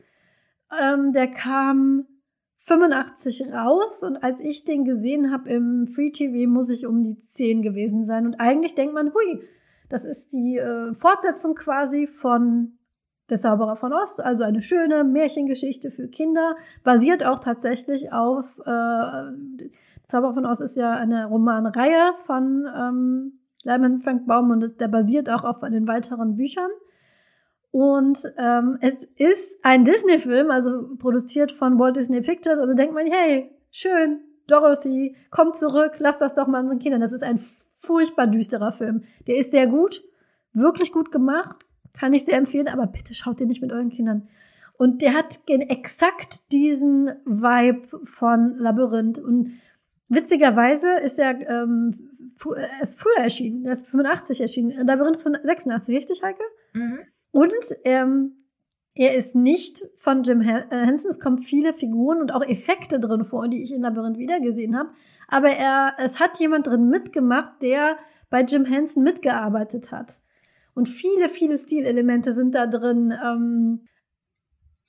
[0.79, 2.05] Ähm, der kam
[2.67, 7.19] 85 raus und als ich den gesehen habe im Free TV, muss ich um die
[7.19, 8.27] 10 gewesen sein.
[8.27, 9.43] Und eigentlich denkt man, hui,
[9.89, 12.77] das ist die äh, Fortsetzung quasi von
[13.31, 19.69] Der Zauberer von Ost, also eine schöne Märchengeschichte für Kinder, basiert auch tatsächlich auf äh,
[20.09, 23.33] Zauberer von Ost ist ja eine Romanreihe von ähm,
[23.65, 26.71] Lyman Frank Baum und der basiert auch auf den weiteren Büchern.
[27.73, 32.59] Und ähm, es ist ein Disney-Film, also produziert von Walt Disney Pictures.
[32.59, 37.01] Also denkt man, hey, schön, Dorothy, komm zurück, lass das doch mal unseren Kindern.
[37.01, 37.41] Das ist ein
[37.79, 39.05] furchtbar düsterer Film.
[39.27, 40.03] Der ist sehr gut,
[40.53, 44.29] wirklich gut gemacht, kann ich sehr empfehlen, aber bitte schaut den nicht mit euren Kindern.
[44.77, 49.19] Und der hat exakt diesen Vibe von Labyrinth.
[49.19, 49.61] Und
[50.09, 52.11] witzigerweise ist er, ähm,
[52.81, 53.67] ist früher erschienen.
[53.67, 54.87] Er ist 85 erschienen.
[54.87, 56.43] Labyrinth ist von 86, richtig, Heike?
[56.73, 57.01] Mhm.
[57.33, 57.53] Und
[57.85, 58.41] ähm,
[58.95, 61.11] er ist nicht von Jim äh, Henson.
[61.11, 64.91] Es kommen viele Figuren und auch Effekte drin vor, die ich in Labyrinth wiedergesehen habe.
[65.29, 67.99] Aber er, es hat jemand drin mitgemacht, der
[68.31, 70.21] bei Jim Henson mitgearbeitet hat.
[70.75, 73.13] Und viele, viele Stilelemente sind da drin.
[73.25, 73.87] Ähm,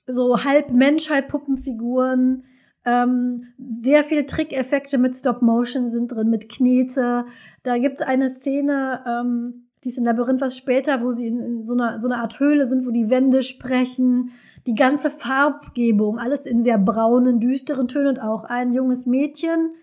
[0.06, 2.44] so halb Mensch, halb Puppenfiguren.
[2.84, 3.44] Ähm,
[3.80, 7.26] sehr viele Trickeffekte mit Stop-Motion sind drin, mit Knete.
[7.62, 11.40] Da gibt es eine Szene, ähm, die ist in Labyrinth was später, wo sie in,
[11.40, 14.30] in so, einer, so einer Art Höhle sind, wo die Wände sprechen.
[14.66, 19.74] Die ganze Farbgebung, alles in sehr braunen, düsteren Tönen und auch ein junges Mädchen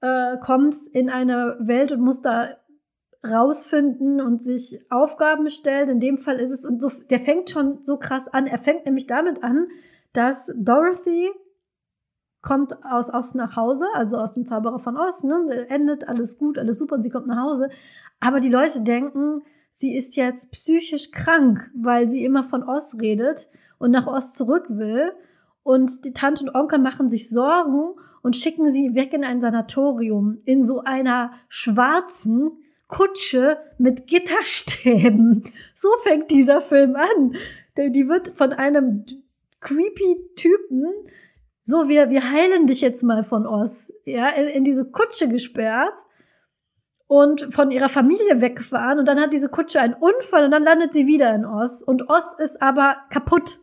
[0.00, 2.56] äh, kommt in eine Welt und muss da
[3.28, 5.90] rausfinden und sich Aufgaben stellen.
[5.90, 8.46] In dem Fall ist es, und so, der fängt schon so krass an.
[8.46, 9.66] Er fängt nämlich damit an,
[10.14, 11.30] dass Dorothy
[12.42, 15.66] kommt aus Ost nach Hause, also aus dem Zauberer von Ost, ne?
[15.68, 17.68] endet alles gut, alles super und sie kommt nach Hause.
[18.20, 23.50] Aber die Leute denken, sie ist jetzt psychisch krank, weil sie immer von Ost redet
[23.78, 25.12] und nach Ost zurück will.
[25.62, 30.38] Und die Tante und Onkel machen sich Sorgen und schicken sie weg in ein Sanatorium,
[30.44, 32.52] in so einer schwarzen,
[32.90, 35.44] Kutsche mit Gitterstäben.
[35.74, 37.36] So fängt dieser Film an.
[37.76, 39.04] Die wird von einem
[39.60, 40.84] creepy Typen,
[41.70, 45.94] so wir, wir heilen dich jetzt mal von Oz, ja, in, in diese Kutsche gesperrt
[47.06, 50.92] und von ihrer Familie weggefahren und dann hat diese Kutsche einen Unfall und dann landet
[50.92, 53.60] sie wieder in Oz und Oz ist aber kaputt.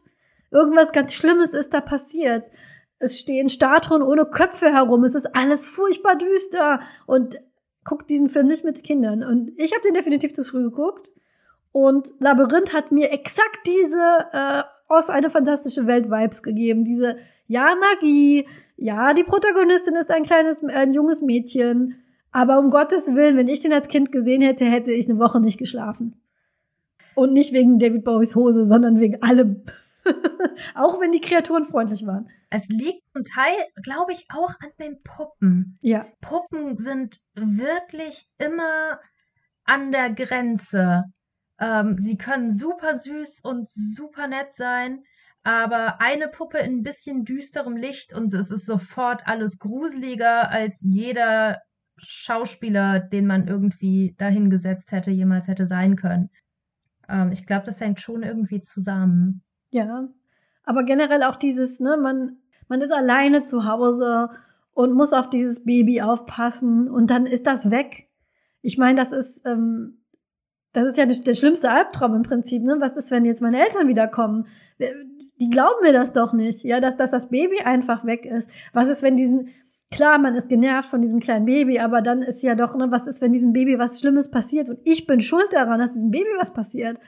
[0.49, 2.45] Irgendwas ganz Schlimmes ist da passiert.
[2.99, 5.03] Es stehen Statuen ohne Köpfe herum.
[5.03, 7.39] Es ist alles furchtbar düster und
[7.83, 9.23] guckt diesen Film nicht mit Kindern.
[9.23, 11.11] Und ich habe den definitiv zu früh geguckt.
[11.71, 16.83] Und Labyrinth hat mir exakt diese äh, aus eine fantastische Welt Vibes gegeben.
[16.83, 17.17] Diese,
[17.47, 22.03] ja, Magie, ja, die Protagonistin ist ein kleines, ein junges Mädchen.
[22.31, 25.39] Aber um Gottes Willen, wenn ich den als Kind gesehen hätte, hätte ich eine Woche
[25.39, 26.21] nicht geschlafen.
[27.15, 29.63] Und nicht wegen David Bowies Hose, sondern wegen allem.
[30.75, 32.29] auch wenn die Kreaturen freundlich waren.
[32.49, 35.79] Es liegt zum Teil, glaube ich, auch an den Puppen.
[35.81, 36.05] Ja.
[36.21, 38.99] Puppen sind wirklich immer
[39.65, 41.05] an der Grenze.
[41.59, 45.03] Ähm, sie können super süß und super nett sein,
[45.47, 50.81] aber eine Puppe in ein bisschen düsterem Licht und es ist sofort alles gruseliger als
[50.81, 51.61] jeder
[51.95, 56.31] Schauspieler, den man irgendwie dahingesetzt hätte, jemals hätte sein können.
[57.07, 59.41] Ähm, ich glaube, das hängt schon irgendwie zusammen.
[59.69, 60.09] Ja,
[60.63, 64.27] aber generell auch dieses, ne, man, man ist alleine zu Hause
[64.73, 68.09] und muss auf dieses Baby aufpassen und dann ist das weg.
[68.61, 70.03] Ich meine, das ist, ähm,
[70.73, 72.75] das ist ja der schlimmste Albtraum im Prinzip, ne?
[72.81, 74.47] Was ist, wenn jetzt meine Eltern wiederkommen?
[75.39, 78.49] Die glauben mir das doch nicht, ja, dass, dass das Baby einfach weg ist.
[78.73, 79.49] Was ist, wenn diesen,
[79.91, 83.07] klar, man ist genervt von diesem kleinen Baby, aber dann ist ja doch, ne, was
[83.07, 86.29] ist, wenn diesem Baby was Schlimmes passiert und ich bin schuld daran, dass diesem Baby
[86.37, 86.99] was passiert?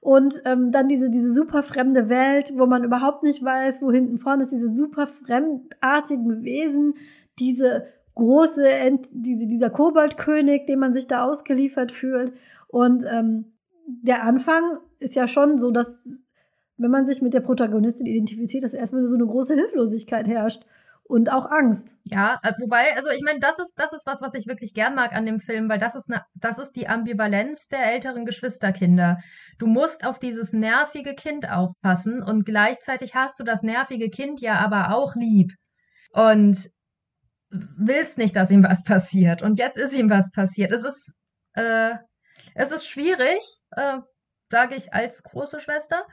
[0.00, 4.18] Und ähm, dann diese, diese super fremde Welt, wo man überhaupt nicht weiß, wo hinten
[4.18, 6.94] vorne ist, diese super fremdartigen Wesen,
[7.38, 12.34] diese große, Ent diese, dieser Koboldkönig, den man sich da ausgeliefert fühlt.
[12.68, 13.54] Und ähm,
[13.86, 16.06] der Anfang ist ja schon so, dass,
[16.76, 20.62] wenn man sich mit der Protagonistin identifiziert, dass erstmal so eine große Hilflosigkeit herrscht
[21.04, 21.96] und auch Angst.
[22.04, 24.94] Ja, äh, wobei, also ich meine, das ist, das ist was, was ich wirklich gern
[24.94, 29.18] mag an dem Film, weil das ist, eine, das ist die Ambivalenz der älteren Geschwisterkinder.
[29.58, 34.54] Du musst auf dieses nervige Kind aufpassen und gleichzeitig hast du das nervige Kind ja
[34.56, 35.52] aber auch lieb.
[36.12, 36.70] Und
[37.50, 39.42] willst nicht, dass ihm was passiert.
[39.42, 40.72] Und jetzt ist ihm was passiert.
[40.72, 41.16] Es ist,
[41.54, 41.94] äh,
[42.54, 43.40] es ist schwierig,
[43.72, 43.98] äh,
[44.50, 46.04] sage ich als große Schwester.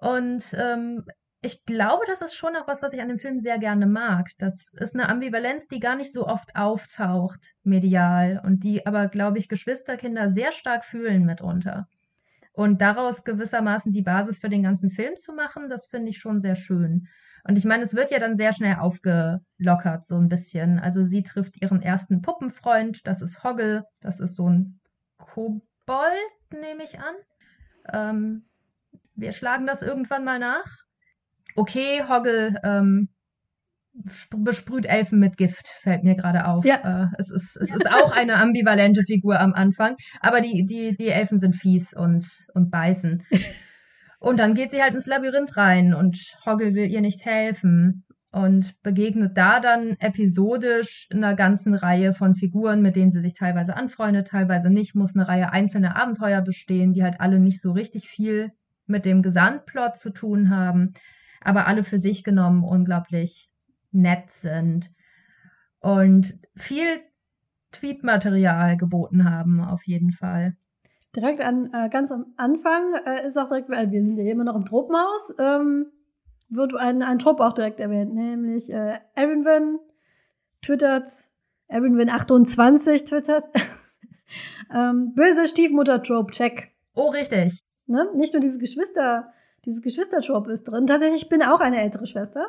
[0.00, 1.04] Und ähm,
[1.42, 4.30] ich glaube, das ist schon auch was, was ich an dem Film sehr gerne mag.
[4.38, 9.38] Das ist eine Ambivalenz, die gar nicht so oft auftaucht, medial, und die aber, glaube
[9.38, 11.86] ich, Geschwisterkinder sehr stark fühlen mitunter.
[12.52, 16.40] Und daraus gewissermaßen die Basis für den ganzen Film zu machen, das finde ich schon
[16.40, 17.06] sehr schön.
[17.46, 20.80] Und ich meine, es wird ja dann sehr schnell aufgelockert, so ein bisschen.
[20.80, 24.80] Also sie trifft ihren ersten Puppenfreund, das ist Hoggle, das ist so ein
[25.18, 25.62] Kobold,
[26.50, 27.14] nehme ich an.
[27.92, 28.46] Ähm,
[29.16, 30.86] wir schlagen das irgendwann mal nach
[31.56, 33.08] okay, Hoggle ähm,
[34.36, 36.64] besprüht Elfen mit Gift, fällt mir gerade auf.
[36.64, 37.04] Ja.
[37.04, 41.08] Äh, es, ist, es ist auch eine ambivalente Figur am Anfang, aber die, die, die
[41.08, 43.24] Elfen sind fies und, und beißen.
[44.18, 48.74] Und dann geht sie halt ins Labyrinth rein und Hoggle will ihr nicht helfen und
[48.82, 54.28] begegnet da dann episodisch einer ganzen Reihe von Figuren, mit denen sie sich teilweise anfreundet,
[54.28, 58.52] teilweise nicht, muss eine Reihe einzelner Abenteuer bestehen, die halt alle nicht so richtig viel
[58.86, 60.94] mit dem Gesamtplot zu tun haben,
[61.40, 63.50] aber alle für sich genommen unglaublich
[63.92, 64.90] nett sind
[65.80, 67.00] und viel
[67.72, 70.56] Tweetmaterial geboten haben, auf jeden Fall.
[71.14, 74.44] Direkt an, äh, ganz am Anfang äh, ist auch direkt, weil wir sind ja immer
[74.44, 75.86] noch im Tropenhaus, ähm,
[76.48, 79.78] wird ein, ein Trop auch direkt erwähnt, nämlich äh, Erinwin
[80.62, 81.08] twittert,
[81.70, 83.44] Erinwin28 twittert,
[84.74, 86.72] ähm, böse Stiefmutter-Trope, check.
[86.94, 87.65] Oh, richtig.
[87.86, 88.08] Ne?
[88.14, 89.32] Nicht nur dieses Geschwister,
[89.64, 90.86] dieses Geschwister-Trope ist drin.
[90.86, 92.46] Tatsächlich, ich bin auch eine ältere Schwester.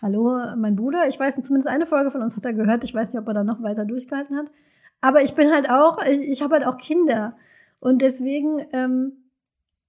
[0.00, 1.06] Hallo, mein Bruder.
[1.08, 2.84] Ich weiß, zumindest eine Folge von uns hat er gehört.
[2.84, 4.46] Ich weiß nicht, ob er da noch weiter durchgehalten hat.
[5.00, 7.36] Aber ich bin halt auch, ich, ich habe halt auch Kinder.
[7.80, 9.30] Und deswegen, ähm,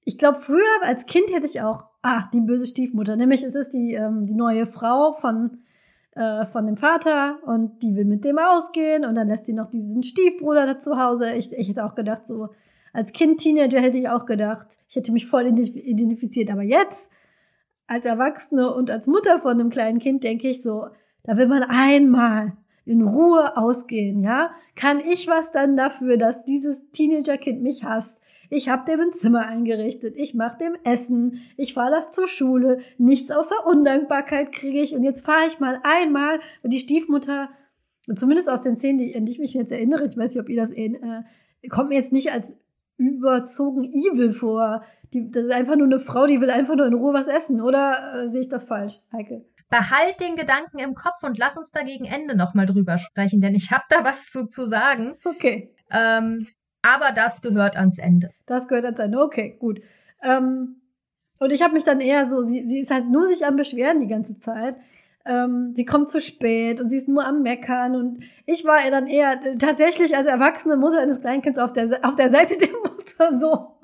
[0.04, 3.16] ich glaube, früher als Kind hätte ich auch, ah, die böse Stiefmutter.
[3.16, 5.60] Nämlich es ist die, ähm, die neue Frau von,
[6.12, 9.68] äh, von dem Vater und die will mit dem ausgehen und dann lässt sie noch
[9.68, 11.34] diesen Stiefbruder da zu Hause.
[11.34, 12.50] Ich, ich hätte auch gedacht, so,
[12.94, 16.50] als Kind, Teenager hätte ich auch gedacht, ich hätte mich voll identifiziert.
[16.52, 17.12] Aber jetzt,
[17.88, 20.88] als Erwachsene und als Mutter von einem kleinen Kind, denke ich so,
[21.24, 22.54] da will man einmal
[22.86, 24.52] in Ruhe ausgehen, ja?
[24.76, 28.22] Kann ich was dann dafür, dass dieses Teenagerkind mich hasst?
[28.50, 32.80] Ich habe dem ein Zimmer eingerichtet, ich mache dem Essen, ich fahre das zur Schule,
[32.98, 37.50] nichts außer Undankbarkeit kriege ich und jetzt fahre ich mal einmal und die Stiefmutter,
[38.14, 40.56] zumindest aus den Szenen, an die ich mich jetzt erinnere, ich weiß nicht, ob ihr
[40.56, 40.94] das äh,
[41.70, 42.56] kommt mir jetzt nicht als
[42.98, 44.84] überzogen evil vor.
[45.14, 47.62] Die, das ist einfach nur eine Frau, die will einfach nur in Ruhe was essen.
[47.62, 49.46] Oder äh, sehe ich das falsch, Heike?
[49.70, 53.54] Behalt den Gedanken im Kopf und lass uns da gegen Ende nochmal drüber sprechen, denn
[53.54, 55.18] ich habe da was zu, zu sagen.
[55.26, 55.74] Okay.
[55.92, 56.48] Ähm,
[56.82, 58.32] aber das gehört ans Ende.
[58.46, 59.82] Das gehört ans Ende, okay, gut.
[60.24, 60.82] Ähm,
[61.40, 64.00] und ich habe mich dann eher so, sie, sie ist halt nur sich am Beschweren
[64.00, 64.76] die ganze Zeit
[65.28, 67.96] ähm, sie kommt zu spät und sie ist nur am Meckern.
[67.96, 72.16] Und ich war ihr dann eher tatsächlich als erwachsene Mutter eines Kleinkinds auf der, auf
[72.16, 73.78] der Seite der Mutter so.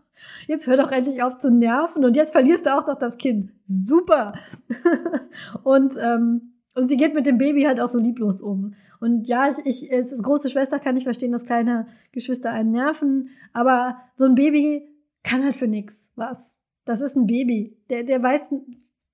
[0.47, 3.51] Jetzt hör doch endlich auf zu nerven und jetzt verlierst du auch doch das Kind.
[3.65, 4.34] Super.
[5.63, 8.75] und, ähm, und sie geht mit dem Baby halt auch so lieblos um.
[8.99, 13.29] Und ja, ich, ich als große Schwester kann ich verstehen, dass kleine Geschwister einen nerven,
[13.51, 14.88] aber so ein Baby
[15.23, 16.56] kann halt für nix was.
[16.86, 17.77] Das ist ein Baby.
[17.89, 18.53] Der, der weiß,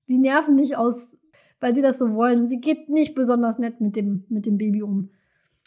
[0.08, 1.16] die nerven nicht aus
[1.60, 2.40] weil sie das so wollen.
[2.40, 5.10] Und sie geht nicht besonders nett mit dem, mit dem Baby um.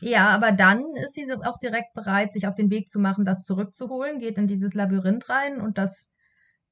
[0.01, 3.43] Ja, aber dann ist sie auch direkt bereit, sich auf den Weg zu machen, das
[3.43, 6.09] zurückzuholen, geht in dieses Labyrinth rein und das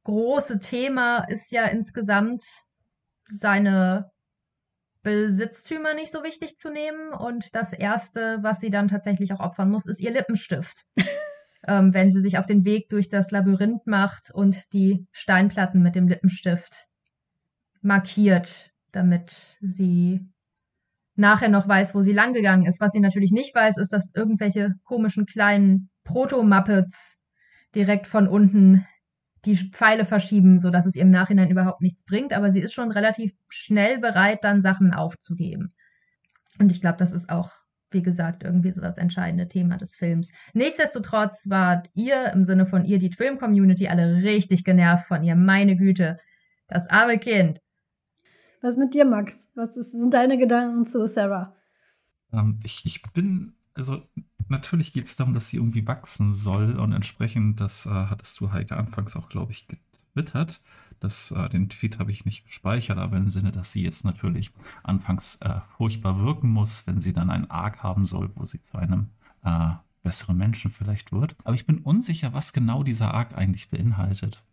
[0.03, 2.43] große Thema ist ja insgesamt
[3.25, 4.11] seine
[5.03, 9.71] Besitztümer nicht so wichtig zu nehmen und das erste, was sie dann tatsächlich auch opfern
[9.71, 10.85] muss, ist ihr Lippenstift.
[11.67, 15.95] ähm, wenn sie sich auf den Weg durch das Labyrinth macht und die Steinplatten mit
[15.95, 16.87] dem Lippenstift
[17.81, 20.21] markiert damit sie
[21.15, 22.81] nachher noch weiß, wo sie langgegangen ist.
[22.81, 27.17] Was sie natürlich nicht weiß, ist, dass irgendwelche komischen kleinen Proto-Muppets
[27.75, 28.85] direkt von unten
[29.45, 32.33] die Pfeile verschieben, sodass es ihr im Nachhinein überhaupt nichts bringt.
[32.33, 35.69] Aber sie ist schon relativ schnell bereit, dann Sachen aufzugeben.
[36.59, 37.51] Und ich glaube, das ist auch,
[37.89, 40.31] wie gesagt, irgendwie so das entscheidende Thema des Films.
[40.53, 45.35] Nichtsdestotrotz war ihr, im Sinne von ihr, die Film-Community, alle richtig genervt von ihr.
[45.35, 46.17] Meine Güte,
[46.67, 47.59] das arme Kind.
[48.61, 49.47] Was mit dir, Max?
[49.55, 51.55] Was ist, sind deine Gedanken zu Sarah?
[52.31, 54.03] Ähm, ich, ich bin, also
[54.47, 58.51] natürlich geht es darum, dass sie irgendwie wachsen soll und entsprechend, das äh, hattest du,
[58.51, 60.61] Heike, anfangs auch, glaube ich, getwittert.
[60.99, 64.51] Das, äh, den Tweet habe ich nicht gespeichert, aber im Sinne, dass sie jetzt natürlich
[64.83, 68.77] anfangs äh, furchtbar wirken muss, wenn sie dann einen Arc haben soll, wo sie zu
[68.77, 69.09] einem
[69.43, 69.71] äh,
[70.03, 71.35] besseren Menschen vielleicht wird.
[71.43, 74.43] Aber ich bin unsicher, was genau dieser Arc eigentlich beinhaltet.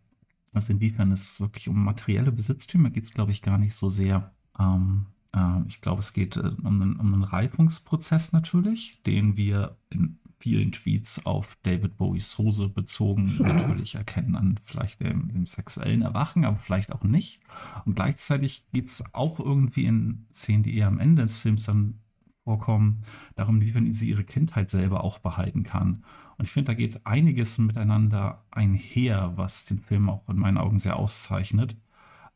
[0.52, 4.32] Also inwiefern es wirklich um materielle Besitztümer geht es, glaube ich, gar nicht so sehr.
[4.58, 9.76] Ähm, äh, ich glaube, es geht äh, um, einen, um einen Reifungsprozess natürlich, den wir
[9.90, 16.02] in vielen Tweets auf David Bowies Hose bezogen natürlich erkennen an vielleicht dem, dem, sexuellen
[16.02, 17.40] Erwachen, aber vielleicht auch nicht.
[17.84, 22.00] Und gleichzeitig geht es auch irgendwie in Szenen, die eher am Ende des Films dann
[22.44, 23.02] vorkommen,
[23.34, 26.04] darum, wie sie ihre Kindheit selber auch behalten kann.
[26.38, 30.78] Und ich finde, da geht einiges miteinander einher, was den Film auch in meinen Augen
[30.78, 31.76] sehr auszeichnet,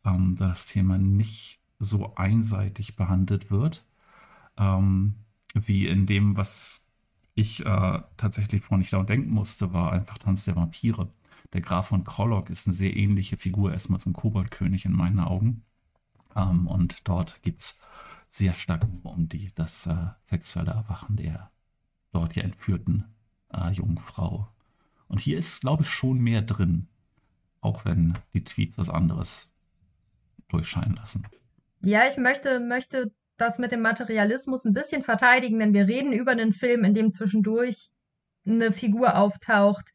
[0.04, 3.86] ähm, da das Thema nicht so einseitig behandelt wird,
[4.56, 5.14] ähm,
[5.54, 6.90] wie in dem, was
[7.34, 11.08] ich äh, tatsächlich vor nicht dauernd denken musste, war einfach Tanz der Vampire.
[11.52, 15.64] Der Graf von Krollock ist eine sehr ähnliche Figur erstmal zum Koboldkönig in meinen Augen.
[16.34, 17.80] Ähm, und dort geht es
[18.28, 21.50] sehr stark um die, das äh, sexuelle Erwachen der
[22.12, 23.04] dort ja entführten
[23.52, 24.48] äh, Jungfrau.
[25.08, 26.88] Und hier ist, glaube ich, schon mehr drin.
[27.62, 29.54] auch wenn die Tweets was anderes
[30.48, 31.26] durchscheinen lassen.
[31.80, 36.32] Ja, ich möchte, möchte das mit dem Materialismus ein bisschen verteidigen, denn wir reden über
[36.32, 37.90] einen Film, in dem zwischendurch
[38.44, 39.90] eine Figur auftaucht,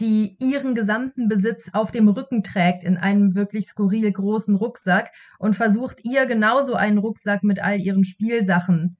[0.00, 5.54] die ihren gesamten Besitz auf dem Rücken trägt in einem wirklich skurril großen Rucksack und
[5.54, 8.96] versucht ihr genauso einen Rucksack mit all ihren Spielsachen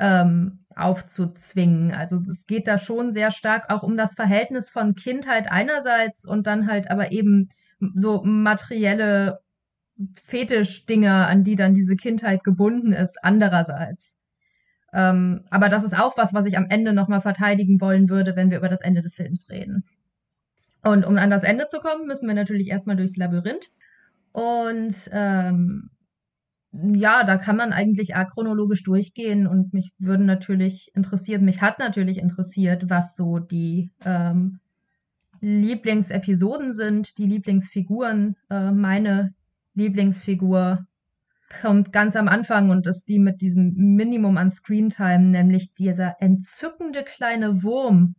[0.00, 1.92] ähm, aufzuzwingen.
[1.92, 6.46] Also es geht da schon sehr stark auch um das Verhältnis von Kindheit einerseits und
[6.46, 7.48] dann halt aber eben
[7.94, 9.40] so materielle
[10.22, 14.16] Fetischdinger, an die dann diese Kindheit gebunden ist, andererseits.
[14.92, 18.50] Ähm, aber das ist auch was, was ich am Ende nochmal verteidigen wollen würde, wenn
[18.50, 19.84] wir über das Ende des Films reden.
[20.82, 23.70] Und um an das Ende zu kommen, müssen wir natürlich erstmal durchs Labyrinth.
[24.32, 25.90] Und ähm,
[26.72, 32.18] ja, da kann man eigentlich achronologisch durchgehen und mich würden natürlich interessiert, mich hat natürlich
[32.18, 34.60] interessiert, was so die ähm,
[35.40, 38.36] Lieblingsepisoden sind, die Lieblingsfiguren.
[38.50, 39.34] Äh, meine
[39.74, 40.86] Lieblingsfigur
[41.60, 47.02] kommt ganz am Anfang und ist die mit diesem Minimum an Screentime, nämlich dieser entzückende
[47.02, 48.14] kleine Wurm,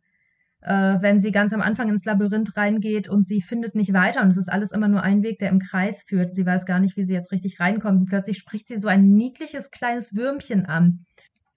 [0.62, 4.30] äh, wenn sie ganz am Anfang ins Labyrinth reingeht und sie findet nicht weiter und
[4.30, 6.36] es ist alles immer nur ein Weg, der im Kreis führt.
[6.36, 9.10] Sie weiß gar nicht, wie sie jetzt richtig reinkommt und plötzlich spricht sie so ein
[9.14, 11.06] niedliches kleines Würmchen an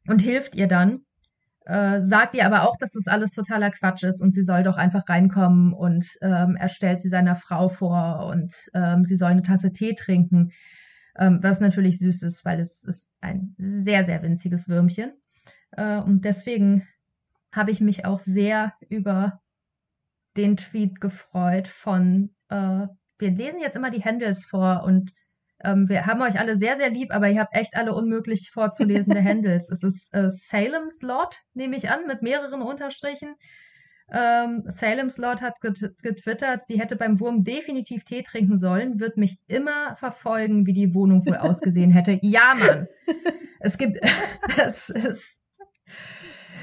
[0.08, 1.00] und hilft ihr dann.
[1.66, 4.76] Äh, sagt ihr aber auch, dass das alles totaler Quatsch ist und sie soll doch
[4.76, 9.42] einfach reinkommen und ähm, er stellt sie seiner Frau vor und ähm, sie soll eine
[9.42, 10.50] Tasse Tee trinken,
[11.18, 15.12] ähm, was natürlich süß ist, weil es ist ein sehr, sehr winziges Würmchen.
[15.70, 16.86] Äh, und deswegen
[17.54, 19.40] habe ich mich auch sehr über
[20.36, 22.86] den Tweet gefreut von, äh,
[23.18, 25.12] wir lesen jetzt immer die Handles vor und
[25.62, 29.22] ähm, wir haben euch alle sehr, sehr lieb, aber ihr habt echt alle unmöglich vorzulesende
[29.24, 29.70] Handles.
[29.70, 33.36] Es ist äh, Salem's Lot, nehme ich an, mit mehreren Unterstrichen.
[34.12, 39.16] Ähm, Salem's Lot hat get getwittert, sie hätte beim Wurm definitiv Tee trinken sollen, wird
[39.16, 42.18] mich immer verfolgen, wie die Wohnung wohl ausgesehen hätte.
[42.20, 42.88] Ja, Mann.
[43.60, 43.96] Es gibt,
[44.58, 45.40] es ist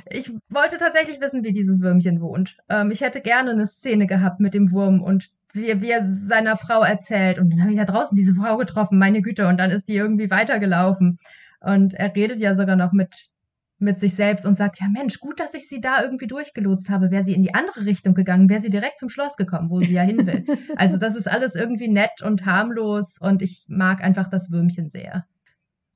[0.09, 2.57] ich wollte tatsächlich wissen, wie dieses Würmchen wohnt.
[2.69, 6.57] Ähm, ich hätte gerne eine Szene gehabt mit dem Wurm und wie, wie er seiner
[6.57, 7.39] Frau erzählt.
[7.39, 9.95] Und dann habe ich da draußen diese Frau getroffen, meine Güte, und dann ist die
[9.95, 11.17] irgendwie weitergelaufen.
[11.59, 13.29] Und er redet ja sogar noch mit,
[13.77, 17.11] mit sich selbst und sagt, ja Mensch, gut, dass ich sie da irgendwie durchgelotst habe.
[17.11, 19.93] Wäre sie in die andere Richtung gegangen, wäre sie direkt zum Schloss gekommen, wo sie
[19.93, 20.45] ja hin will.
[20.75, 25.25] also das ist alles irgendwie nett und harmlos und ich mag einfach das Würmchen sehr.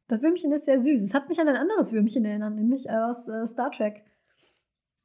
[0.08, 1.02] Das Würmchen ist sehr süß.
[1.02, 4.04] Es hat mich an ein anderes Würmchen erinnert, nämlich aus äh, Star Trek.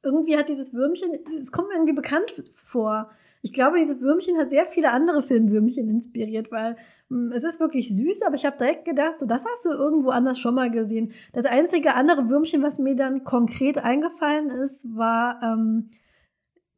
[0.03, 3.09] Irgendwie hat dieses Würmchen, es kommt mir irgendwie bekannt vor.
[3.43, 6.75] Ich glaube, dieses Würmchen hat sehr viele andere Filmwürmchen inspiriert, weil
[7.09, 9.69] mh, hm, es ist wirklich süß, aber ich habe direkt gedacht, so das hast du
[9.69, 11.13] irgendwo anders schon mal gesehen.
[11.33, 15.91] Das einzige andere Würmchen, was mir dann konkret eingefallen ist, war ähm,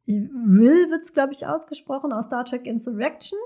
[0.06, 3.38] Will wird's glaube ich ausgesprochen aus Star Trek Insurrection.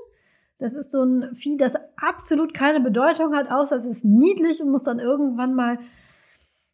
[0.59, 4.71] Das ist so ein Vieh, das absolut keine Bedeutung hat, außer es ist niedlich und
[4.71, 5.79] muss dann irgendwann mal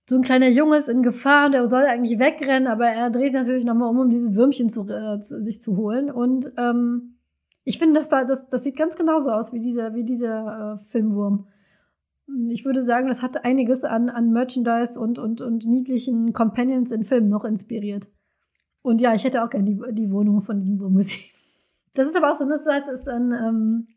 [0.07, 3.65] so ein kleiner Junge ist in Gefahr, der soll eigentlich wegrennen, aber er dreht natürlich
[3.65, 6.11] nochmal um, um dieses Würmchen zu, äh, sich zu holen.
[6.11, 7.17] Und ähm,
[7.65, 11.47] ich finde, das, das, das sieht ganz genauso aus wie dieser, wie dieser äh, Filmwurm.
[12.49, 17.05] Ich würde sagen, das hat einiges an, an Merchandise und, und, und niedlichen Companions in
[17.05, 18.09] Filmen noch inspiriert.
[18.83, 21.34] Und ja, ich hätte auch gerne die, die Wohnung von diesem Wurm gesehen.
[21.95, 23.89] Das ist aber auch so, das heißt, ist ein, ähm,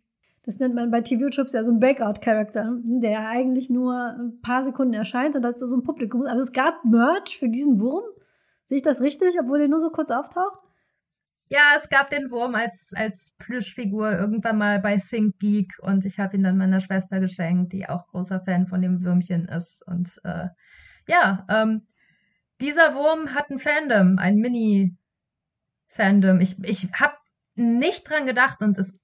[0.44, 4.94] das nennt man bei TV-Trips ja so ein Breakout-Charakter, der eigentlich nur ein paar Sekunden
[4.94, 6.26] erscheint und dazu so ein Publikum.
[6.26, 8.06] Aber es gab Merch für diesen Wurm.
[8.64, 10.60] Sehe ich das richtig, obwohl der nur so kurz auftaucht?
[11.50, 16.20] Ja, es gab den Wurm als, als Plüschfigur irgendwann mal bei Think Geek und ich
[16.20, 19.82] habe ihn dann meiner Schwester geschenkt, die auch großer Fan von dem Würmchen ist.
[19.88, 20.48] Und äh,
[21.08, 21.88] ja, ähm,
[22.60, 26.42] dieser Wurm hat ein Fandom, ein Mini-Fandom.
[26.42, 27.16] Ich, ich habe
[27.58, 29.00] nicht dran gedacht und es,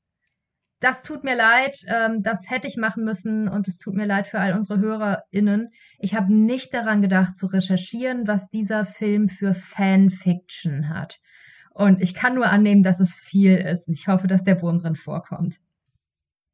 [0.80, 4.28] das tut mir leid, ähm, das hätte ich machen müssen und es tut mir leid
[4.28, 5.70] für all unsere HörerInnen.
[6.00, 11.20] Ich habe nicht daran gedacht zu recherchieren, was dieser Film für Fanfiction hat.
[11.74, 13.88] Und ich kann nur annehmen, dass es viel ist.
[13.90, 15.60] Ich hoffe, dass der Wurm drin vorkommt.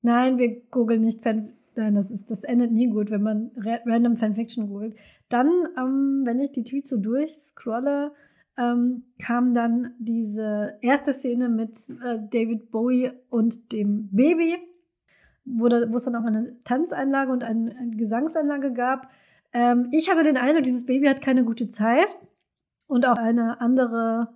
[0.02, 1.54] Nein, wir googeln nicht Fan.
[1.76, 4.96] Nein, das, ist, das endet nie gut, wenn man random Fanfiction googelt.
[5.30, 5.48] Dann,
[5.78, 8.12] ähm, wenn ich die Tweets so durchscrolle,
[8.60, 14.58] ähm, kam dann diese erste Szene mit äh, David Bowie und dem Baby,
[15.46, 19.10] wo, da, wo es dann auch eine Tanzeinlage und ein, eine Gesangseinlage gab.
[19.54, 22.18] Ähm, ich hatte den Eindruck, dieses Baby hat keine gute Zeit.
[22.88, 24.30] Und auch eine andere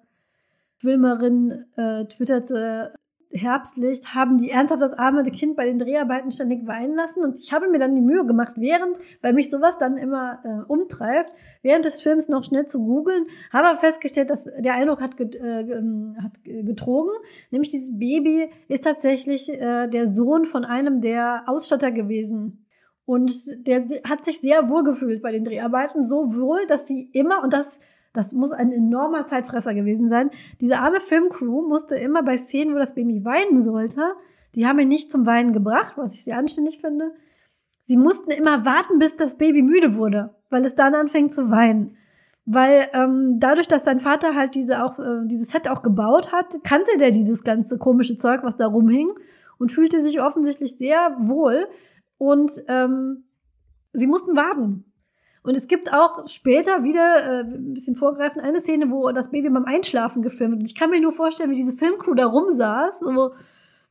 [0.78, 2.93] Filmerin äh, twitterte,
[3.34, 7.23] Herbstlicht haben die ernsthaft das arme Kind bei den Dreharbeiten ständig weinen lassen.
[7.23, 10.71] Und ich habe mir dann die Mühe gemacht, während, weil mich sowas dann immer äh,
[10.71, 11.31] umtreibt,
[11.61, 15.61] während des Films noch schnell zu googeln, habe festgestellt, dass der Eindruck hat, get, äh,
[15.61, 17.11] ähm, hat getrogen.
[17.49, 22.65] Nämlich dieses Baby ist tatsächlich äh, der Sohn von einem der Ausstatter gewesen.
[23.05, 23.34] Und
[23.67, 27.51] der hat sich sehr wohl gefühlt bei den Dreharbeiten, so wohl, dass sie immer, und
[27.51, 27.81] das
[28.14, 30.30] das muss ein enormer Zeitfresser gewesen sein.
[30.61, 34.01] Diese arme Filmcrew musste immer bei Szenen, wo das Baby weinen sollte,
[34.55, 37.11] die haben ihn nicht zum Weinen gebracht, was ich sehr anständig finde.
[37.82, 41.97] Sie mussten immer warten, bis das Baby müde wurde, weil es dann anfängt zu weinen.
[42.45, 46.64] Weil ähm, dadurch, dass sein Vater halt diese auch, äh, dieses Set auch gebaut hat,
[46.64, 49.11] kannte der dieses ganze komische Zeug, was da rumhing
[49.57, 51.68] und fühlte sich offensichtlich sehr wohl.
[52.18, 53.26] Und ähm,
[53.93, 54.86] sie mussten warten.
[55.44, 59.50] Und es gibt auch später wieder, äh, ein bisschen vorgreifen, eine Szene, wo das Baby
[59.50, 60.62] beim Einschlafen gefilmt wird.
[60.62, 63.34] Und ich kann mir nur vorstellen, wie diese Filmcrew da rumsaß, so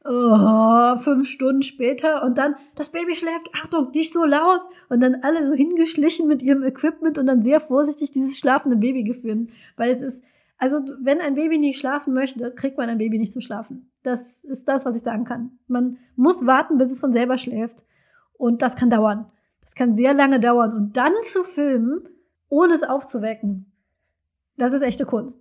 [0.05, 4.63] oh, fünf Stunden später und dann, das Baby schläft, Achtung, nicht so laut.
[4.89, 9.05] Und dann alle so hingeschlichen mit ihrem Equipment und dann sehr vorsichtig dieses schlafende Baby
[9.05, 9.51] gefilmt.
[9.77, 10.25] Weil es ist,
[10.59, 13.91] also wenn ein Baby nicht schlafen möchte, kriegt man ein Baby nicht zum Schlafen.
[14.03, 15.59] Das ist das, was ich sagen kann.
[15.69, 17.85] Man muss warten, bis es von selber schläft.
[18.39, 19.27] Und das kann dauern.
[19.63, 20.73] Das kann sehr lange dauern.
[20.73, 22.09] Und dann zu filmen,
[22.49, 23.73] ohne es aufzuwecken,
[24.57, 25.41] das ist echte Kunst.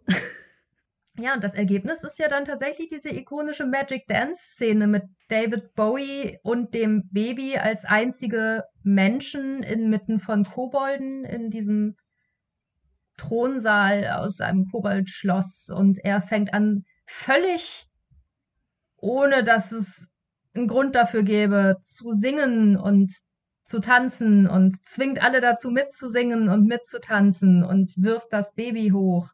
[1.18, 6.40] Ja, und das Ergebnis ist ja dann tatsächlich diese ikonische Magic Dance-Szene mit David Bowie
[6.42, 11.98] und dem Baby als einzige Menschen inmitten von Kobolden in diesem
[13.18, 15.70] Thronsaal aus einem Koboldschloss.
[15.70, 17.88] Und er fängt an, völlig
[18.96, 20.08] ohne dass es
[20.56, 23.12] einen Grund dafür gäbe, zu singen und
[23.64, 29.32] zu tanzen und zwingt alle dazu mitzusingen und mitzutanzen und wirft das Baby hoch.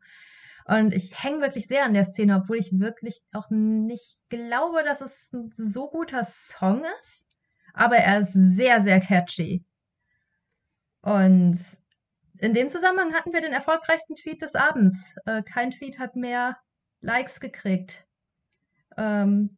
[0.66, 5.00] Und ich hänge wirklich sehr an der Szene, obwohl ich wirklich auch nicht glaube, dass
[5.00, 7.26] es ein so guter Song ist.
[7.74, 9.64] Aber er ist sehr, sehr catchy.
[11.02, 11.58] Und
[12.40, 15.16] in dem Zusammenhang hatten wir den erfolgreichsten Tweet des Abends.
[15.26, 16.58] Äh, kein Tweet hat mehr
[17.00, 18.06] Likes gekriegt.
[18.98, 19.58] Ähm,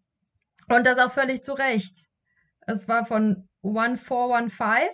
[0.68, 2.08] und das auch völlig zu Recht.
[2.68, 4.90] Es war von 1415.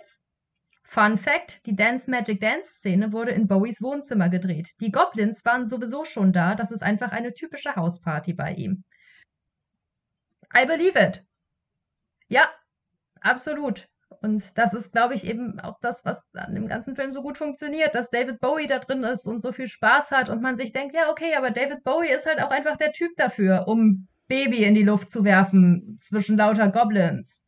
[0.82, 4.70] Fun Fact: Die Dance Magic Dance Szene wurde in Bowies Wohnzimmer gedreht.
[4.80, 8.84] Die Goblins waren sowieso schon da, das ist einfach eine typische Hausparty bei ihm.
[10.56, 11.24] I believe it.
[12.28, 12.48] Ja,
[13.20, 13.88] absolut.
[14.22, 17.36] Und das ist, glaube ich, eben auch das, was an dem ganzen Film so gut
[17.36, 20.72] funktioniert, dass David Bowie da drin ist und so viel Spaß hat und man sich
[20.72, 24.64] denkt, ja, okay, aber David Bowie ist halt auch einfach der Typ dafür, um Baby
[24.64, 27.45] in die Luft zu werfen zwischen lauter Goblins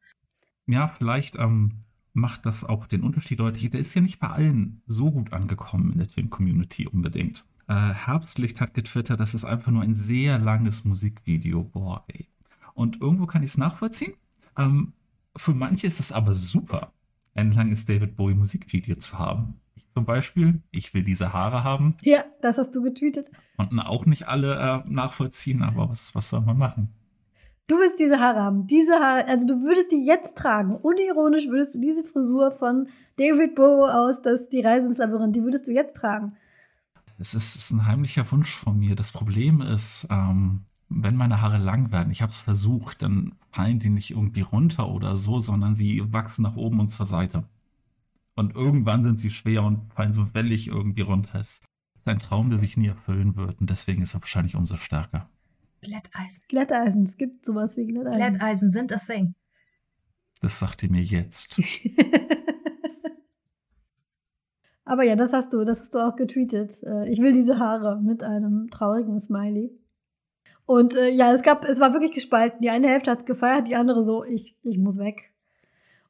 [0.69, 1.73] ja, vielleicht ähm,
[2.13, 3.71] macht das auch den Unterschied deutlich.
[3.71, 7.45] Der ist ja nicht bei allen so gut angekommen in der Twin-Community unbedingt.
[7.67, 11.65] Äh, Herbstlicht hat getwittert, das ist einfach nur ein sehr langes Musikvideo.
[11.65, 12.29] Boah, ey.
[12.75, 14.15] Und irgendwo kann ich es nachvollziehen.
[14.57, 14.93] Ähm,
[15.37, 16.93] für manche ist es aber super,
[17.35, 19.61] ein langes David Bowie Musikvideo zu haben.
[19.75, 21.97] Ich zum Beispiel, ich will diese Haare haben.
[22.03, 23.31] Ja, das hast du getweetet.
[23.57, 26.95] Konnten auch nicht alle äh, nachvollziehen, aber was, was soll man machen?
[27.69, 28.67] Du willst diese Haare haben.
[28.67, 30.75] Diese Haare, also du würdest die jetzt tragen.
[30.77, 35.43] Unironisch würdest du diese Frisur von David Bowie aus, das die Reise ins Labyrinth, die
[35.43, 36.33] würdest du jetzt tragen.
[37.19, 38.97] Es ist, ist ein heimlicher Wunsch von mir.
[38.97, 43.81] Das Problem ist, ähm, wenn meine Haare lang werden, ich habe es versucht, dann fallen
[43.81, 47.45] die nicht irgendwie runter oder so, sondern sie wachsen nach oben und zur Seite.
[48.35, 51.39] Und irgendwann sind sie schwer und fallen so wellig irgendwie runter.
[51.39, 51.61] Es
[51.97, 55.29] ist ein Traum, der sich nie erfüllen wird und deswegen ist er wahrscheinlich umso stärker.
[55.81, 56.45] Glätteisen.
[56.49, 58.19] Glätteisen, es gibt sowas wie Glätteisen.
[58.19, 59.35] Glätteisen sind a thing.
[60.41, 61.57] Das sagt ihr mir jetzt.
[64.85, 66.83] Aber ja, das hast du, das hast du auch getweetet.
[66.83, 69.71] Äh, ich will diese Haare mit einem traurigen Smiley.
[70.65, 72.61] Und äh, ja, es gab, es war wirklich gespalten.
[72.63, 75.31] Die eine Hälfte hat es gefeiert, die andere so, ich, ich muss weg.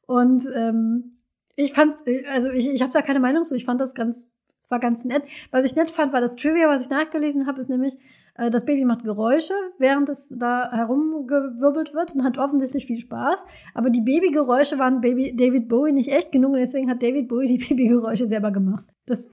[0.07, 1.19] Und ähm,
[1.57, 3.55] ich fand's, äh, also ich, ich habe da keine Meinung zu.
[3.55, 4.29] Ich fand das ganz,
[4.69, 5.25] war ganz nett.
[5.51, 7.99] Was ich nett fand, war das Trivia, was ich nachgelesen habe, ist nämlich,
[8.39, 13.45] das Baby macht Geräusche, während es da herumgewirbelt wird und hat offensichtlich viel Spaß.
[13.75, 17.59] Aber die Babygeräusche waren Baby David Bowie nicht echt genug und deswegen hat David Bowie
[17.59, 18.85] die Babygeräusche selber gemacht.
[19.07, 19.31] Das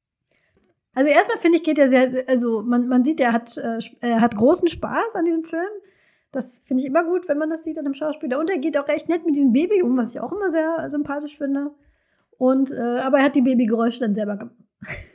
[0.96, 4.36] also erstmal finde ich, geht er sehr, also man, man sieht, er hat, äh, hat
[4.36, 5.62] großen Spaß an diesem Film.
[6.32, 8.40] Das finde ich immer gut, wenn man das sieht an einem Schauspieler.
[8.40, 10.90] Und er geht auch recht nett mit diesem Baby um, was ich auch immer sehr
[10.90, 11.72] sympathisch finde.
[12.38, 14.56] Und, äh, aber er hat die Babygeräusche dann selber gemacht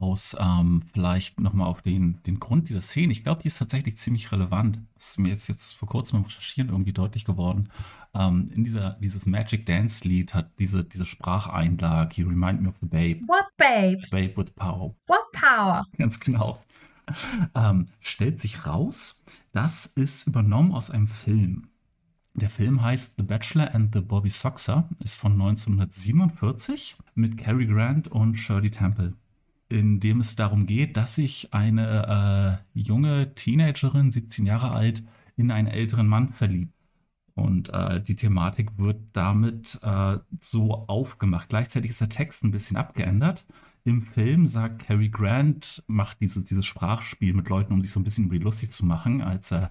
[0.00, 3.12] aus ähm, vielleicht nochmal auf den, den Grund dieser Szene.
[3.12, 4.78] Ich glaube, die ist tatsächlich ziemlich relevant.
[4.94, 7.68] Das ist mir jetzt, jetzt vor kurzem beim Recherchieren irgendwie deutlich geworden.
[8.14, 12.74] Ähm, in dieser, dieses Magic Dance Lied hat diese, diese Spracheinlage, You remind me of
[12.80, 13.20] the babe.
[13.26, 14.02] What babe?
[14.10, 14.94] Babe with power.
[15.06, 15.84] What power?
[15.98, 16.58] Ganz genau.
[17.54, 19.22] ähm, stellt sich raus,
[19.52, 21.68] das ist übernommen aus einem Film.
[22.34, 28.08] Der Film heißt The Bachelor and the Bobby Soxer, ist von 1947 mit Cary Grant
[28.08, 29.14] und Shirley Temple,
[29.70, 35.02] in dem es darum geht, dass sich eine äh, junge Teenagerin, 17 Jahre alt,
[35.36, 36.74] in einen älteren Mann verliebt.
[37.34, 41.48] Und äh, die Thematik wird damit äh, so aufgemacht.
[41.48, 43.46] Gleichzeitig ist der Text ein bisschen abgeändert.
[43.84, 48.04] Im Film sagt Cary Grant, macht dieses, dieses Sprachspiel mit Leuten, um sich so ein
[48.04, 49.68] bisschen über lustig zu machen, als äh,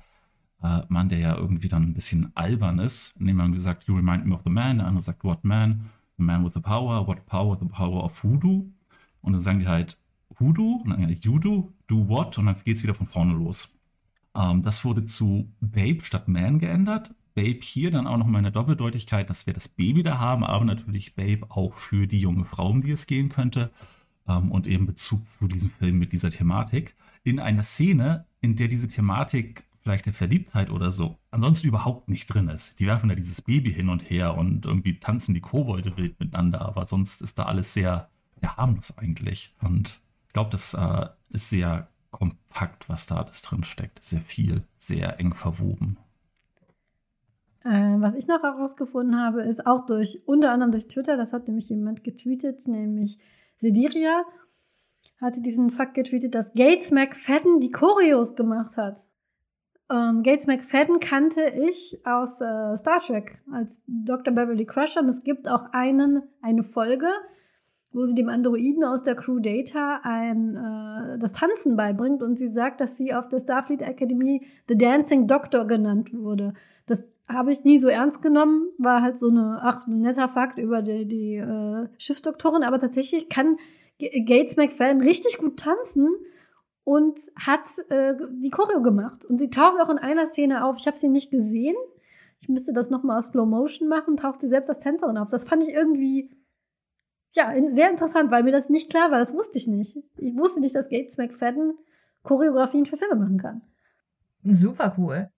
[0.88, 3.18] Mann, der ja irgendwie dann ein bisschen albern ist.
[3.20, 4.78] Indem man gesagt, you remind me of the man.
[4.78, 5.89] Der andere sagt, what man?
[6.18, 7.06] The man with the power.
[7.06, 7.58] What power?
[7.60, 8.72] The power of Voodoo.
[9.22, 9.98] Und dann sagen die halt,
[10.30, 12.38] Voodoo, und dann do, do what?
[12.38, 13.78] Und dann geht es wieder von vorne los.
[14.36, 17.14] Ähm, das wurde zu Babe statt Man geändert.
[17.36, 21.16] Babe hier dann auch nochmal eine Doppeldeutigkeit, dass wir das Baby da haben, aber natürlich
[21.16, 23.72] Babe auch für die junge Frau, um die es gehen könnte.
[24.28, 26.96] Ähm, und eben Bezug zu diesem Film mit dieser Thematik.
[27.24, 32.28] In einer Szene, in der diese Thematik vielleicht der Verliebtheit oder so ansonsten überhaupt nicht
[32.28, 32.80] drin ist.
[32.80, 36.62] Die werfen da dieses Baby hin und her und irgendwie tanzen die Kobolde wild miteinander,
[36.62, 38.10] aber sonst ist da alles sehr,
[38.42, 39.54] sehr harmlos eigentlich.
[39.62, 44.04] Und ich glaube, das äh, ist sehr kompakt, was da alles drin steckt.
[44.04, 45.98] Sehr viel, sehr eng verwoben.
[47.64, 51.48] Äh, was ich noch herausgefunden habe, ist auch durch, unter anderem durch Twitter, das hat
[51.48, 53.20] nämlich jemand getweetet, nämlich
[53.60, 54.24] Sediria,
[55.20, 58.98] hatte diesen Fakt getweetet, dass Gates McFadden die Choreos gemacht hat.
[59.92, 64.34] Ähm, Gates McFadden kannte ich aus äh, Star Trek als Dr.
[64.34, 67.08] Beverly Crusher und es gibt auch einen, eine Folge,
[67.92, 72.48] wo sie dem Androiden aus der Crew Data ein, äh, das Tanzen beibringt und sie
[72.48, 76.54] sagt, dass sie auf der Starfleet Academy The Dancing Doctor genannt wurde.
[76.86, 80.60] Das habe ich nie so ernst genommen, war halt so eine, ach, ein netter Fakt
[80.60, 83.58] über die, die äh, Schiffsdoktorin, aber tatsächlich kann
[84.00, 86.10] Gates McFadden richtig gut tanzen
[86.84, 89.26] und hat äh, die Choreo gemacht.
[89.26, 90.78] Und sie taucht auch in einer Szene auf.
[90.80, 91.76] Ich habe sie nicht gesehen.
[92.40, 94.16] Ich müsste das nochmal aus Slow Motion machen.
[94.16, 95.30] Taucht sie selbst als Tänzerin auf.
[95.30, 96.32] Das fand ich irgendwie
[97.34, 99.20] ja sehr interessant, weil mir das nicht klar war.
[99.20, 99.98] Das wusste ich nicht.
[100.18, 101.74] Ich wusste nicht, dass Gates McFadden
[102.24, 103.62] Choreografien für Filme machen kann.
[104.44, 105.30] Super cool.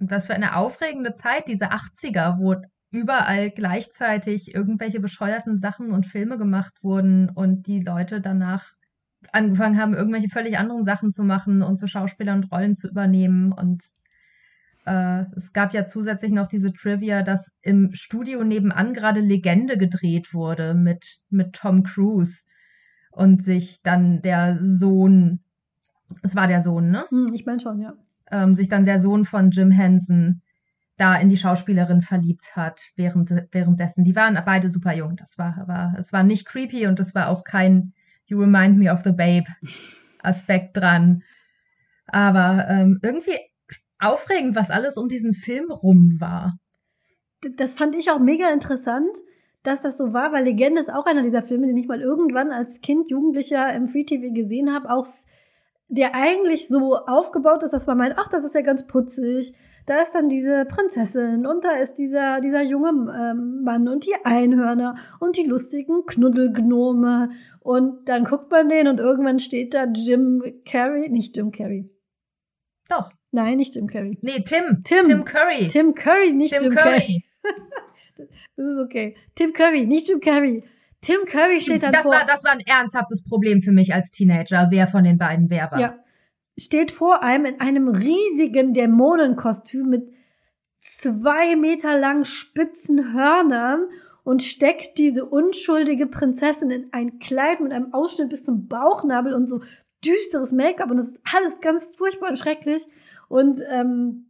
[0.00, 2.56] Und was für eine aufregende Zeit, diese 80er, wo
[2.90, 8.72] überall gleichzeitig irgendwelche bescheuerten Sachen und Filme gemacht wurden und die Leute danach
[9.32, 13.52] angefangen haben, irgendwelche völlig anderen Sachen zu machen und zu Schauspielern und Rollen zu übernehmen.
[13.52, 13.82] Und
[14.86, 20.34] äh, es gab ja zusätzlich noch diese Trivia, dass im Studio nebenan gerade Legende gedreht
[20.34, 22.42] wurde mit, mit Tom Cruise
[23.10, 25.40] und sich dann der Sohn,
[26.22, 27.04] es war der Sohn, ne?
[27.10, 27.94] Hm, ich meine schon, ja
[28.30, 30.42] ähm, sich dann der Sohn von Jim Henson
[30.96, 34.04] da in die Schauspielerin verliebt hat während, währenddessen.
[34.04, 35.16] Die waren beide super jung.
[35.16, 37.92] Das war, war, es war nicht creepy und es war auch kein
[38.26, 39.46] You remind me of the babe
[40.22, 41.22] Aspekt dran.
[42.06, 43.38] Aber ähm, irgendwie
[44.04, 46.58] aufregend, was alles um diesen Film rum war.
[47.56, 49.10] Das fand ich auch mega interessant,
[49.62, 52.52] dass das so war, weil Legende ist auch einer dieser Filme, den ich mal irgendwann
[52.52, 55.06] als Kind, Jugendlicher im Free TV gesehen habe, auch
[55.88, 59.54] der eigentlich so aufgebaut ist, dass man meint, ach, das ist ja ganz putzig.
[59.86, 64.14] Da ist dann diese Prinzessin und da ist dieser, dieser junge ähm, Mann und die
[64.24, 67.30] Einhörner und die lustigen Knuddelgnome.
[67.60, 71.90] Und dann guckt man den und irgendwann steht da Jim Carrey, nicht Jim Carrey.
[72.88, 73.10] Doch.
[73.34, 74.16] Nein, nicht Jim Carrey.
[74.22, 74.84] Nee, Tim.
[74.84, 75.06] Tim.
[75.06, 75.66] Tim Curry.
[75.66, 77.00] Tim Curry, nicht Tim Jim Curry.
[77.00, 77.24] Carrey.
[78.56, 79.16] das ist okay.
[79.34, 80.62] Tim Curry, nicht Jim Carrey.
[81.00, 82.12] Tim Curry steht dann das vor.
[82.12, 85.68] War, das war ein ernsthaftes Problem für mich als Teenager, wer von den beiden wer
[85.72, 85.80] war.
[85.80, 85.98] Ja.
[86.56, 90.08] Steht vor einem in einem riesigen Dämonenkostüm mit
[90.78, 93.88] zwei Meter langen spitzen Hörnern
[94.22, 99.48] und steckt diese unschuldige Prinzessin in ein Kleid mit einem Ausschnitt bis zum Bauchnabel und
[99.48, 99.60] so
[100.04, 102.84] düsteres Make-up und das ist alles ganz furchtbar und schrecklich.
[103.28, 104.26] Und ähm,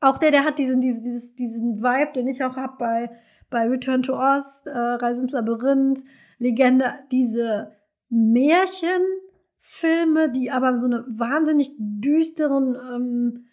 [0.00, 3.10] auch der, der hat diesen, diesen, dieses, diesen Vibe, den ich auch habe bei
[3.50, 6.04] bei Return to Oz, äh, Reise ins Labyrinth,
[6.38, 7.72] Legende, diese
[8.08, 13.46] Märchenfilme, die aber so eine wahnsinnig düsteren, ähm,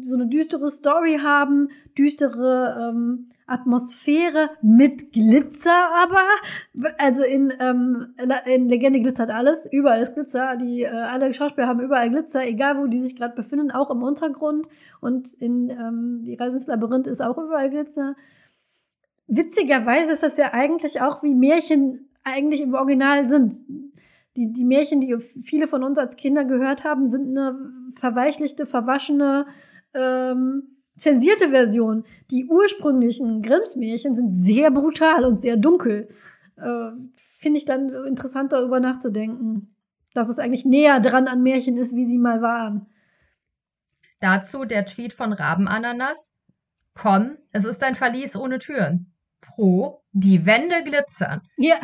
[0.00, 6.26] so eine düstere Story haben, düstere ähm, Atmosphäre mit Glitzer aber.
[6.98, 8.14] Also in, ähm,
[8.46, 10.56] in Legende glitzert alles, überall ist Glitzer.
[10.56, 14.02] Die äh, alle Schauspieler haben überall Glitzer, egal wo die sich gerade befinden, auch im
[14.02, 14.66] Untergrund.
[15.00, 18.16] Und in ähm, die Reise ins Labyrinth ist auch überall Glitzer
[19.28, 23.54] witzigerweise ist das ja eigentlich auch wie Märchen eigentlich im Original sind.
[24.36, 27.58] Die, die Märchen, die viele von uns als Kinder gehört haben, sind eine
[27.98, 29.46] verweichlichte, verwaschene,
[29.94, 32.04] ähm, zensierte Version.
[32.30, 36.08] Die ursprünglichen Grimms Märchen sind sehr brutal und sehr dunkel.
[36.56, 39.72] Äh, Finde ich dann interessant, darüber nachzudenken.
[40.14, 42.86] dass es eigentlich näher dran an Märchen ist, wie sie mal waren.
[44.20, 46.32] Dazu der Tweet von Rabenananas.
[46.94, 49.12] Komm, es ist ein Verlies ohne Türen.
[49.42, 51.42] Pro, die Wände glitzern.
[51.58, 51.76] Ja.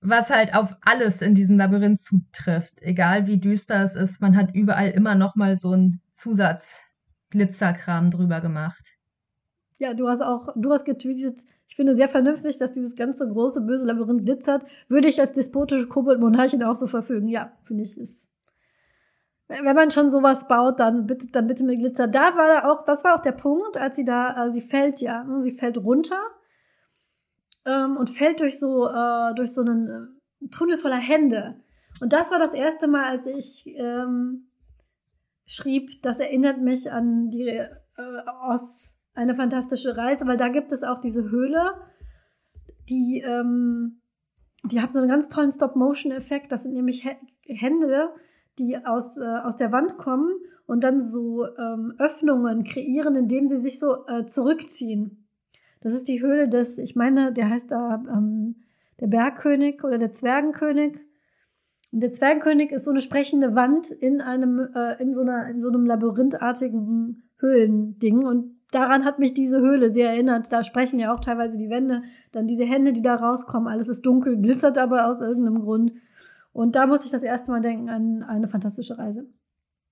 [0.00, 2.80] Was halt auf alles in diesem Labyrinth zutrifft.
[2.82, 6.00] Egal wie düster es ist, man hat überall immer noch mal so einen
[7.30, 8.96] Zusatz-Glitzerkram drüber gemacht.
[9.78, 13.60] Ja, du hast auch, du hast getweetet, ich finde sehr vernünftig, dass dieses ganze große
[13.60, 14.64] böse Labyrinth glitzert.
[14.88, 17.28] Würde ich als despotische Kobold-Monarchin auch so verfügen.
[17.28, 18.28] Ja, finde ich, ist
[19.48, 22.08] wenn man schon sowas baut, dann bitte, dann bitte mit Glitzer.
[22.08, 25.22] Da war auch, das war auch der Punkt, als sie da, äh, sie fällt ja,
[25.22, 26.20] ne, sie fällt runter
[27.64, 31.60] ähm, und fällt durch so, äh, durch so einen äh, Tunnel voller Hände.
[32.00, 34.45] Und das war das erste Mal, als ich ähm,
[35.46, 37.68] schrieb, das erinnert mich an die äh,
[38.42, 41.72] aus eine fantastische Reise, weil da gibt es auch diese Höhle,
[42.88, 44.00] die, ähm,
[44.64, 46.52] die hat so einen ganz tollen Stop-Motion-Effekt.
[46.52, 47.06] Das sind nämlich
[47.46, 48.10] Hände,
[48.58, 50.30] die aus, äh, aus der Wand kommen
[50.66, 55.26] und dann so ähm, Öffnungen kreieren, indem sie sich so äh, zurückziehen.
[55.80, 58.56] Das ist die Höhle des, ich meine, der heißt da ähm,
[59.00, 60.98] der Bergkönig oder der Zwergenkönig.
[61.96, 65.62] Und der Zwergenkönig ist so eine sprechende Wand in einem, äh, in so einer, in
[65.62, 68.26] so einem labyrinthartigen Höhlending.
[68.26, 70.52] Und daran hat mich diese Höhle sehr erinnert.
[70.52, 72.02] Da sprechen ja auch teilweise die Wände.
[72.32, 73.66] Dann diese Hände, die da rauskommen.
[73.66, 75.92] Alles ist dunkel, glitzert aber aus irgendeinem Grund.
[76.52, 79.30] Und da muss ich das erste Mal denken an eine fantastische Reise.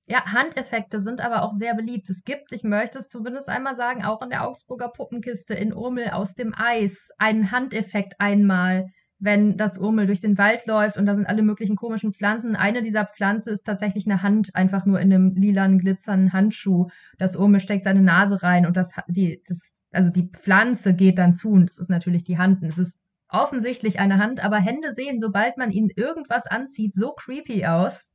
[0.04, 2.10] Ja, Handeffekte sind aber auch sehr beliebt.
[2.10, 6.10] Es gibt, ich möchte es zumindest einmal sagen, auch in der Augsburger Puppenkiste in Urmel
[6.10, 8.88] aus dem Eis einen Handeffekt einmal,
[9.24, 12.56] wenn das Urmel durch den Wald läuft und da sind alle möglichen komischen Pflanzen.
[12.56, 16.88] Eine dieser Pflanzen ist tatsächlich eine Hand, einfach nur in einem lilanen, glitzernden Handschuh.
[17.18, 21.32] Das Urmel steckt seine Nase rein und das, die, das, also die Pflanze geht dann
[21.32, 22.62] zu und das ist natürlich die Hand.
[22.64, 23.00] Es ist
[23.30, 28.06] offensichtlich eine Hand, aber Hände sehen, sobald man ihnen irgendwas anzieht, so creepy aus,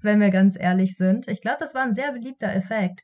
[0.00, 1.26] wenn wir ganz ehrlich sind.
[1.26, 3.02] Ich glaube, das war ein sehr beliebter Effekt.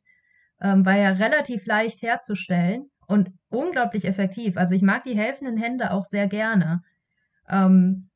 [0.60, 4.56] Ähm, war ja relativ leicht herzustellen und unglaublich effektiv.
[4.56, 6.82] Also ich mag die helfenden Hände auch sehr gerne.
[7.48, 8.08] Ähm,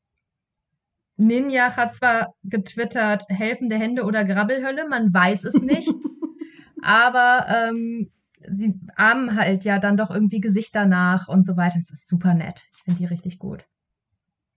[1.16, 5.88] Ninja hat zwar getwittert, helfende Hände oder Grabbelhölle, man weiß es nicht.
[6.82, 8.10] aber ähm,
[8.50, 11.78] sie ahmen halt ja dann doch irgendwie Gesichter nach und so weiter.
[11.78, 12.62] Das ist super nett.
[12.72, 13.64] Ich finde die richtig gut.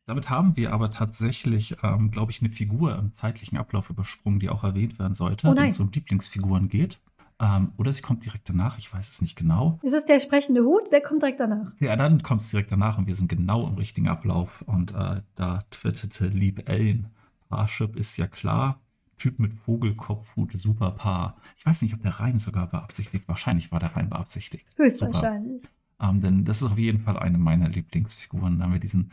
[0.06, 4.50] Damit haben wir aber tatsächlich, ähm, glaube ich, eine Figur im zeitlichen Ablauf übersprungen, die
[4.50, 7.00] auch erwähnt werden sollte, oh wenn es um Lieblingsfiguren geht.
[7.42, 9.80] Ähm, oder sie kommt direkt danach, ich weiß es nicht genau.
[9.82, 10.92] Ist es der sprechende Hut?
[10.92, 11.72] Der kommt direkt danach.
[11.80, 14.62] Ja, dann kommt es direkt danach und wir sind genau im richtigen Ablauf.
[14.64, 17.08] Und äh, da twitterte Lieb Ellen,
[17.48, 18.82] Parship ist ja klar,
[19.18, 21.38] Typ mit Vogelkopfhut, super Paar.
[21.58, 23.28] Ich weiß nicht, ob der Reim sogar beabsichtigt.
[23.28, 24.66] Wahrscheinlich war der Reim beabsichtigt.
[24.78, 25.64] Höchstwahrscheinlich.
[26.02, 28.58] Ähm, denn das ist auf jeden Fall eine meiner Lieblingsfiguren.
[28.58, 29.12] Da haben wir diesen,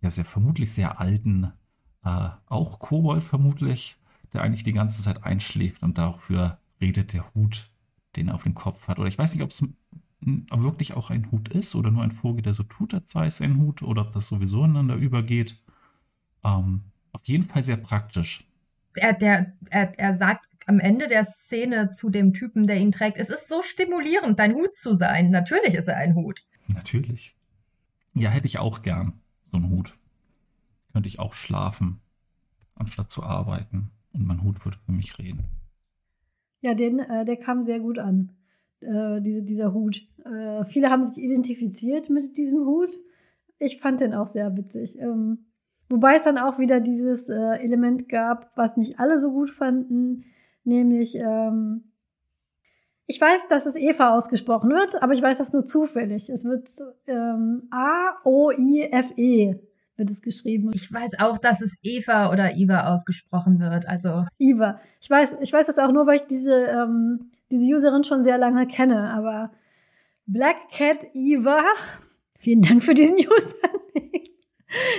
[0.00, 1.52] ja, sehr vermutlich sehr alten,
[2.04, 3.96] äh, auch Kobold vermutlich,
[4.32, 7.70] der eigentlich die ganze Zeit einschläft und dafür redet der Hut,
[8.16, 8.98] den er auf dem Kopf hat.
[8.98, 9.64] Oder ich weiß nicht, ob es
[10.20, 13.40] wirklich auch ein Hut ist oder nur ein Vogel, der so tut, als sei es
[13.40, 15.56] ein Hut oder ob das sowieso ineinander übergeht.
[16.44, 18.48] Ähm, auf jeden Fall sehr praktisch
[18.98, 23.16] er, der, er, er sagt am Ende der Szene zu dem Typen, der ihn trägt,
[23.16, 25.30] es ist so stimulierend, dein Hut zu sein.
[25.30, 26.44] Natürlich ist er ein Hut.
[26.66, 27.34] Natürlich.
[28.14, 29.96] Ja, hätte ich auch gern, so einen Hut.
[30.92, 32.00] Könnte ich auch schlafen,
[32.74, 33.90] anstatt zu arbeiten.
[34.12, 35.44] Und mein Hut würde für mich reden.
[36.60, 38.30] Ja, den, äh, der kam sehr gut an,
[38.80, 40.06] äh, diese, dieser Hut.
[40.24, 42.90] Äh, viele haben sich identifiziert mit diesem Hut.
[43.58, 44.98] Ich fand den auch sehr witzig.
[44.98, 45.46] Ähm,
[45.88, 50.24] Wobei es dann auch wieder dieses äh, Element gab, was nicht alle so gut fanden,
[50.64, 51.84] nämlich ähm,
[53.06, 56.28] ich weiß, dass es Eva ausgesprochen wird, aber ich weiß das nur zufällig.
[56.28, 56.68] Es wird
[57.06, 59.58] ähm, A-O-I-F-E
[59.98, 60.70] wird es geschrieben.
[60.74, 63.86] Ich weiß auch, dass es Eva oder Iva ausgesprochen wird.
[63.86, 64.80] Also Iva.
[65.00, 68.38] Ich weiß, ich weiß das auch nur, weil ich diese, ähm, diese Userin schon sehr
[68.38, 69.10] lange kenne.
[69.10, 69.50] Aber
[70.26, 71.64] Black Cat Eva,
[72.38, 73.68] vielen Dank für diesen User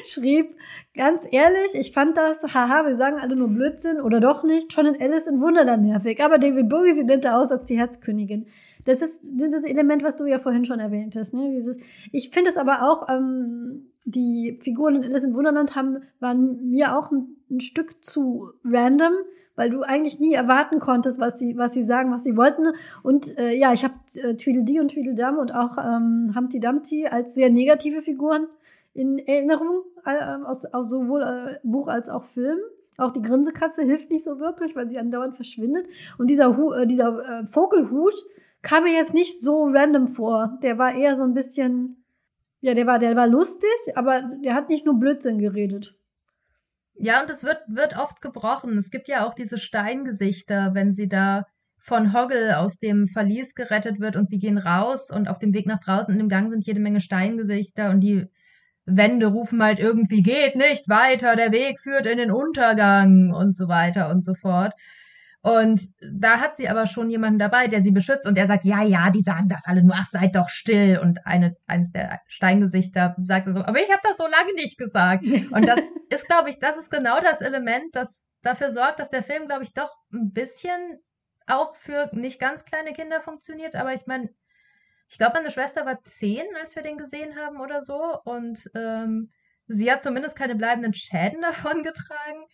[0.06, 0.56] schrieb,
[0.95, 4.86] ganz ehrlich, ich fand das, haha, wir sagen alle nur Blödsinn oder doch nicht, schon
[4.86, 6.24] in Alice in Wunderland nervig.
[6.24, 8.47] Aber David Bowie sieht netter aus als die Herzkönigin.
[8.86, 11.34] Das ist das Element, was du ja vorhin schon erwähnt hast.
[11.34, 11.50] Ne?
[11.52, 11.78] Dieses,
[12.12, 16.98] ich finde es aber auch, ähm, die Figuren in Alice in Wunderland haben, waren mir
[16.98, 19.14] auch ein, ein Stück zu random,
[19.56, 22.68] weil du eigentlich nie erwarten konntest, was sie, was sie sagen, was sie wollten.
[23.04, 27.36] Und äh, ja, ich habe äh, Tweedledee und Tweedledum und auch ähm, Humpty Dumpty als
[27.36, 28.48] sehr negative Figuren
[28.94, 32.58] in Erinnerung, äh, aus, aus sowohl äh, Buch als auch Film.
[32.98, 35.88] Auch die Grinsekatze hilft nicht so wirklich, weil sie andauernd verschwindet.
[36.18, 38.14] Und dieser, Hu äh, dieser äh, Vogelhut
[38.62, 40.57] kam mir jetzt nicht so random vor.
[40.64, 42.03] Der war eher so ein bisschen,
[42.62, 45.95] ja, der war, der war lustig, aber der hat nicht nur Blödsinn geredet.
[46.95, 48.78] Ja, und es wird, wird oft gebrochen.
[48.78, 51.45] Es gibt ja auch diese Steingesichter, wenn sie da
[51.78, 55.66] von Hoggle aus dem Verlies gerettet wird und sie gehen raus und auf dem Weg
[55.66, 58.28] nach draußen in dem Gang sind jede Menge Steingesichter und die
[58.86, 63.68] Wände rufen halt irgendwie geht nicht weiter, der Weg führt in den Untergang und so
[63.68, 64.74] weiter und so fort.
[65.42, 68.84] Und da hat sie aber schon jemanden dabei, der sie beschützt und der sagt, ja,
[68.84, 71.00] ja, die sagen das alle nur, ach, seid doch still.
[71.02, 75.24] Und eine, eines der Steingesichter sagt so, aber ich habe das so lange nicht gesagt.
[75.52, 75.80] Und das
[76.10, 79.64] ist, glaube ich, das ist genau das Element, das dafür sorgt, dass der Film, glaube
[79.64, 81.00] ich, doch ein bisschen
[81.48, 83.76] auch für nicht ganz kleine Kinder funktioniert.
[83.76, 84.30] Aber ich meine,
[85.08, 88.20] ich glaube, meine Schwester war zehn, als wir den gesehen haben oder so.
[88.26, 89.32] Und ähm,
[89.68, 92.46] sie hat zumindest keine bleibenden Schäden davon getragen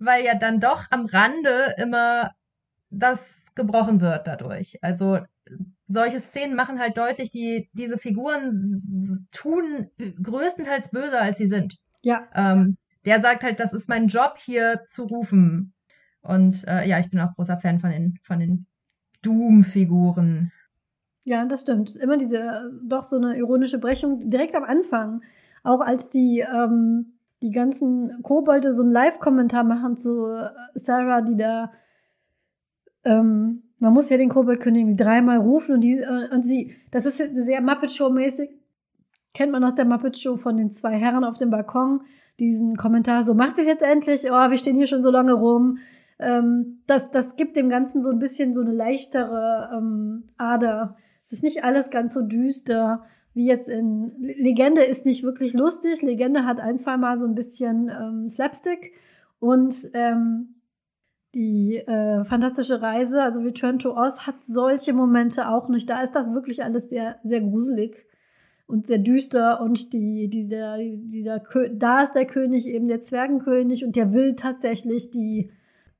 [0.00, 2.32] weil ja dann doch am Rande immer
[2.90, 4.78] das gebrochen wird dadurch.
[4.82, 5.18] Also
[5.86, 9.90] solche Szenen machen halt deutlich, die, diese Figuren tun
[10.22, 11.76] größtenteils böser, als sie sind.
[12.02, 12.28] Ja.
[12.34, 15.72] Ähm, der sagt halt, das ist mein Job hier zu rufen.
[16.22, 18.66] Und äh, ja, ich bin auch großer Fan von den, von den
[19.22, 20.52] Doom-Figuren.
[21.24, 21.96] Ja, das stimmt.
[21.96, 25.22] Immer diese, doch so eine ironische Brechung direkt am Anfang.
[25.62, 31.36] Auch als die, ähm, die ganzen Kobolde so einen Live-Kommentar machen zu äh, Sarah, die
[31.36, 31.72] da
[33.04, 37.06] ähm, man muss ja den Koboldkönig irgendwie dreimal rufen und die äh, und sie, das
[37.06, 38.50] ist sehr Muppet Show mäßig.
[39.32, 42.02] Kennt man aus der Muppet Show von den zwei Herren auf dem Balkon
[42.38, 44.24] diesen Kommentar so machst du es jetzt endlich?
[44.30, 45.78] Oh, wir stehen hier schon so lange rum.
[46.18, 50.96] Ähm, das das gibt dem Ganzen so ein bisschen so eine leichtere ähm, Ader.
[51.24, 53.04] Es ist nicht alles ganz so düster
[53.34, 56.02] wie jetzt in Legende ist nicht wirklich lustig.
[56.02, 58.92] Legende hat ein, zwei Mal so ein bisschen ähm, Slapstick
[59.38, 60.56] und ähm,
[61.34, 65.88] die äh, fantastische Reise, also Return to Oz, hat solche Momente auch nicht.
[65.88, 68.04] Da ist das wirklich alles sehr, sehr gruselig
[68.66, 73.94] und sehr düster und die, dieser, dieser, da ist der König eben der Zwergenkönig und
[73.94, 75.50] der will tatsächlich die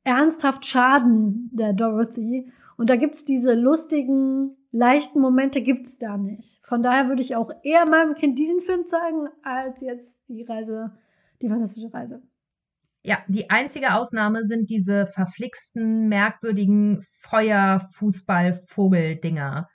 [0.05, 2.51] ernsthaft Schaden der Dorothy.
[2.77, 6.61] Und da gibt es diese lustigen leichten Momente gibt es da nicht.
[6.65, 10.93] Von daher würde ich auch eher meinem Kind diesen Film zeigen, als jetzt die Reise,
[11.43, 12.23] die fantastische Reise.
[13.03, 19.69] Ja, die einzige Ausnahme sind diese verflixten, merkwürdigen Feuer-Fußball-Vogel-Dinger.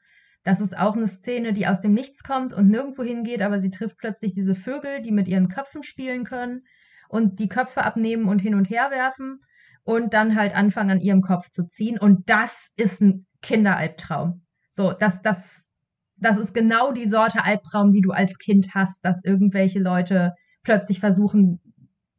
[0.43, 3.71] Das ist auch eine Szene, die aus dem Nichts kommt und nirgendwo hingeht, aber sie
[3.71, 6.61] trifft plötzlich diese Vögel, die mit ihren Köpfen spielen können
[7.09, 9.39] und die Köpfe abnehmen und hin und her werfen
[9.83, 11.97] und dann halt anfangen, an ihrem Kopf zu ziehen.
[11.97, 14.44] Und das ist ein Kinderalbtraum.
[14.75, 15.69] So, das, das,
[16.17, 20.99] das ist genau die Sorte Albtraum, die du als Kind hast, dass irgendwelche Leute plötzlich
[20.99, 21.61] versuchen,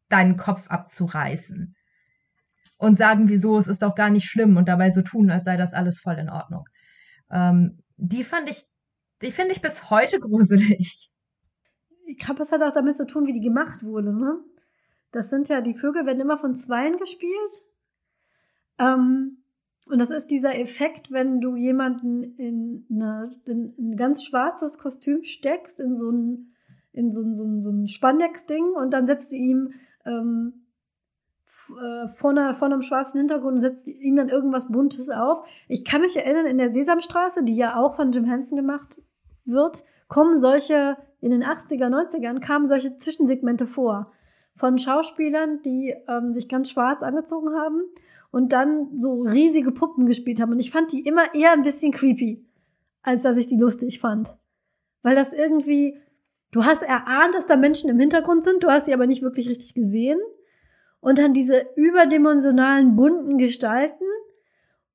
[0.08, 1.76] deinen Kopf abzureißen.
[2.78, 5.56] Und sagen, wieso, es ist doch gar nicht schlimm und dabei so tun, als sei
[5.56, 6.64] das alles voll in Ordnung.
[7.30, 8.64] Ähm, die fand ich,
[9.20, 11.10] die finde ich bis heute gruselig.
[12.06, 14.38] Ich glaube, es hat auch damit zu tun, wie die gemacht wurde, ne?
[15.12, 17.62] Das sind ja, die Vögel werden immer von Zweien gespielt.
[18.78, 19.42] Ähm,
[19.88, 25.22] und das ist dieser Effekt, wenn du jemanden in, eine, in ein ganz schwarzes Kostüm
[25.22, 26.52] steckst, in so ein,
[26.92, 29.74] in so ein, so ein, so ein Spandex-Ding und dann setzt du ihm
[30.04, 30.66] ähm,
[31.70, 35.46] äh, vor, einer, vor einem schwarzen Hintergrund und setzt ihm dann irgendwas Buntes auf.
[35.68, 39.00] Ich kann mich erinnern, in der Sesamstraße, die ja auch von Jim Henson gemacht
[39.44, 44.12] wird, kommen solche, in den 80er, 90ern kamen solche Zwischensegmente vor.
[44.56, 47.82] Von Schauspielern, die ähm, sich ganz schwarz angezogen haben
[48.36, 50.52] und dann so riesige Puppen gespielt haben.
[50.52, 52.44] Und ich fand die immer eher ein bisschen creepy,
[53.00, 54.36] als dass ich die lustig fand.
[55.00, 55.98] Weil das irgendwie,
[56.50, 59.48] du hast erahnt, dass da Menschen im Hintergrund sind, du hast sie aber nicht wirklich
[59.48, 60.18] richtig gesehen.
[61.00, 64.04] Und dann diese überdimensionalen, bunten Gestalten.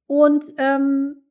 [0.06, 1.24] Und ähm,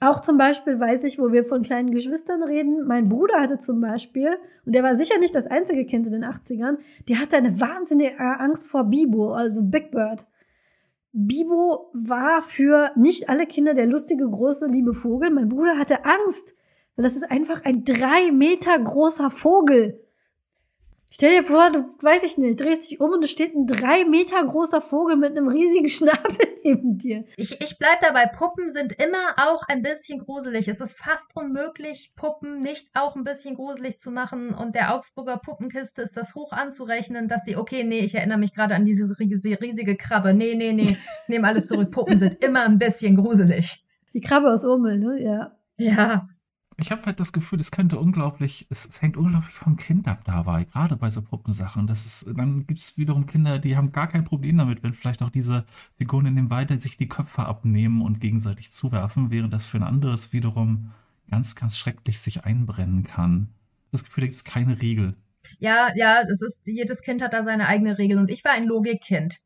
[0.00, 3.82] auch zum Beispiel weiß ich, wo wir von kleinen Geschwistern reden, mein Bruder hatte zum
[3.82, 4.30] Beispiel,
[4.64, 8.18] und der war sicher nicht das einzige Kind in den 80ern, der hatte eine wahnsinnige
[8.18, 10.24] Angst vor Bibo, also Big Bird.
[11.12, 15.30] Bibo war für nicht alle Kinder der lustige, große, liebe Vogel.
[15.30, 16.54] Mein Bruder hatte Angst,
[16.96, 20.01] weil das ist einfach ein drei Meter großer Vogel.
[21.14, 24.06] Stell dir vor, du, weiß ich nicht, drehst dich um und es steht ein drei
[24.06, 27.26] Meter großer Vogel mit einem riesigen Schnabel neben dir.
[27.36, 30.68] Ich, ich bleib dabei, Puppen sind immer auch ein bisschen gruselig.
[30.68, 34.54] Es ist fast unmöglich, Puppen nicht auch ein bisschen gruselig zu machen.
[34.54, 38.54] Und der Augsburger Puppenkiste ist das hoch anzurechnen, dass sie, okay, nee, ich erinnere mich
[38.54, 40.32] gerade an diese riesige Krabbe.
[40.32, 40.96] Nee, nee, nee,
[41.28, 41.90] nehme alles zurück.
[41.90, 43.84] Puppen sind immer ein bisschen gruselig.
[44.14, 45.22] Die Krabbe aus Urmel, ne?
[45.22, 45.58] Ja.
[45.76, 46.28] Ja
[46.82, 50.22] ich habe halt das Gefühl, es könnte unglaublich, es, es, hängt unglaublich vom Kind ab
[50.24, 51.86] dabei, gerade bei so Puppensachen.
[51.86, 55.22] Das ist, dann gibt es wiederum Kinder, die haben gar kein Problem damit, wenn vielleicht
[55.22, 55.64] auch diese
[55.96, 59.84] Figuren in dem Weiter sich die Köpfe abnehmen und gegenseitig zuwerfen, während das für ein
[59.84, 60.90] anderes wiederum
[61.30, 63.48] ganz, ganz schrecklich sich einbrennen kann.
[63.92, 65.14] Das Gefühl, da gibt es keine Regel.
[65.58, 68.66] Ja, ja, es ist, jedes Kind hat da seine eigene Regel und ich war ein
[68.66, 69.38] Logikkind.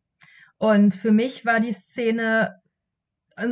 [0.59, 2.63] Und für mich war die Szene,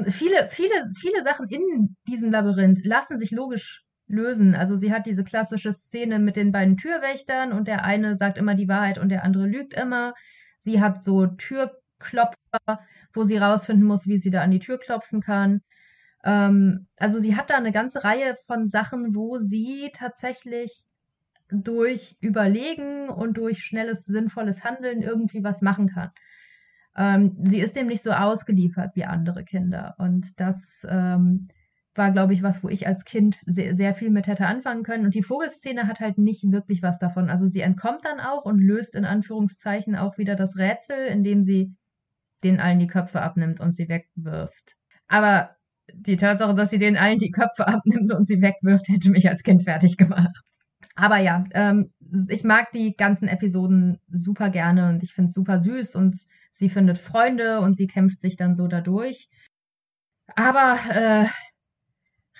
[0.09, 4.55] viele, viele, viele Sachen in diesem Labyrinth lassen sich logisch lösen.
[4.55, 8.55] Also sie hat diese klassische Szene mit den beiden Türwächtern und der eine sagt immer
[8.55, 10.15] die Wahrheit und der andere lügt immer.
[10.59, 12.81] Sie hat so Türklopfer,
[13.13, 15.63] wo sie rausfinden muss, wie sie da an die Tür klopfen kann.
[16.25, 20.87] Ähm, also sie hat da eine ganze Reihe von Sachen, wo sie tatsächlich
[21.51, 26.11] durch Überlegen und durch schnelles, sinnvolles Handeln irgendwie was machen kann.
[26.97, 29.95] Ähm, sie ist dem nicht so ausgeliefert wie andere Kinder.
[29.99, 31.49] Und das ähm,
[31.95, 35.05] war, glaube ich, was, wo ich als Kind sehr, sehr viel mit hätte anfangen können.
[35.05, 37.31] Und die Vogelszene hat halt nicht wirklich was davon.
[37.31, 41.75] Also sie entkommt dann auch und löst in Anführungszeichen auch wieder das Rätsel, indem sie
[42.43, 44.77] den allen die Köpfe abnimmt und sie wegwirft.
[45.09, 45.51] Aber
[45.93, 49.43] die Tatsache, dass sie den allen die Köpfe abnimmt und sie wegwirft, hätte mich als
[49.43, 50.43] Kind fertig gemacht.
[50.97, 51.93] Aber ja, ähm,
[52.29, 56.19] ich mag die ganzen Episoden super gerne und ich finde es super süß und
[56.55, 59.29] sie findet Freunde und sie kämpft sich dann so dadurch.
[60.37, 61.27] Aber äh,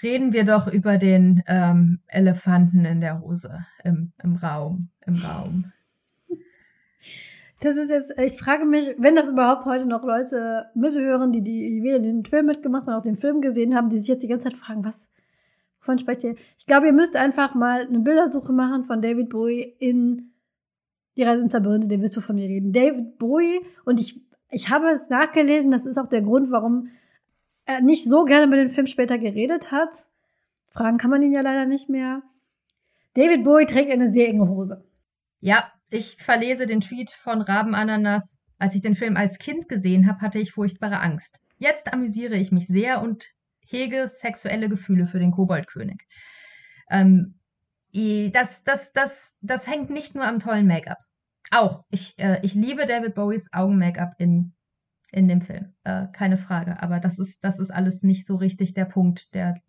[0.03, 5.73] reden wir doch über den ähm, Elefanten in der Hose im, im Raum, im Raum.
[7.61, 11.83] Das ist jetzt, ich frage mich, wenn das überhaupt heute noch Leute mithören, die, die
[11.83, 14.55] weder den Film mitgemacht noch den Film gesehen haben, die sich jetzt die ganze Zeit
[14.55, 15.07] fragen, was,
[15.81, 16.37] wovon sprecht ihr?
[16.59, 20.34] Ich glaube, ihr müsst einfach mal eine Bildersuche machen von David Bowie in
[21.17, 22.73] Die Reise ins Labyrinth, ihr wisst, wovon wir reden.
[22.73, 26.91] David Bowie, und ich, ich habe es nachgelesen, das ist auch der Grund, warum
[27.67, 30.07] er nicht so gerne mit dem Film später geredet hat.
[30.69, 32.23] Fragen kann man ihn ja leider nicht mehr.
[33.15, 34.85] David Bowie trägt eine sehr enge Hose.
[35.41, 38.39] Ja, ich verlese den Tweet von Rabenananas.
[38.59, 41.41] Als ich den Film als Kind gesehen habe, hatte ich furchtbare Angst.
[41.59, 43.25] Jetzt amüsiere ich mich sehr und
[43.61, 46.03] hege sexuelle Gefühle für den Koboldkönig.
[46.91, 47.35] Ähm,
[48.33, 50.99] das, das, das, das hängt nicht nur am tollen Make-up.
[51.51, 54.55] Auch, ich, äh, ich liebe David Bowies Augen-Make-up in
[55.15, 55.73] in dem Film.
[55.85, 56.83] Äh, keine Frage.
[56.83, 59.33] Aber das ist, das ist alles nicht so richtig der Punkt.
[59.35, 59.61] Der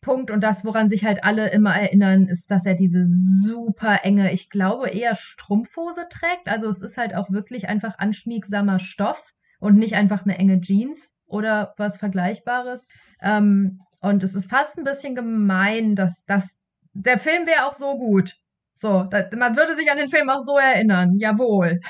[0.00, 4.32] Punkt und das, woran sich halt alle immer erinnern, ist, dass er diese super enge,
[4.32, 6.48] ich glaube, eher Strumpfhose trägt.
[6.48, 11.12] Also es ist halt auch wirklich einfach anschmiegsamer Stoff und nicht einfach eine enge Jeans
[11.26, 12.88] oder was Vergleichbares.
[13.20, 16.56] Ähm, und es ist fast ein bisschen gemein, dass das
[17.02, 18.36] der Film wäre auch so gut.
[18.74, 21.18] So, da, man würde sich an den Film auch so erinnern.
[21.18, 21.80] Jawohl.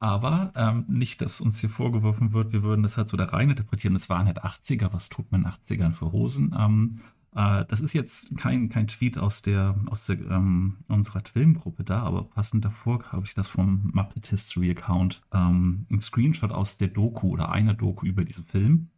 [0.00, 3.50] Aber ähm, nicht, dass uns hier vorgeworfen wird, wir würden das halt so da rein
[3.50, 3.94] interpretieren.
[3.94, 6.52] Es waren halt 80er, was tut man in 80ern für Hosen?
[6.58, 7.02] Ähm,
[7.34, 12.02] äh, das ist jetzt kein, kein Tweet aus der, aus der ähm, unserer Filmgruppe da,
[12.02, 16.88] aber passend davor habe ich das vom Muppet History Account, ähm, ein Screenshot aus der
[16.88, 18.90] Doku oder einer Doku über diesen Film.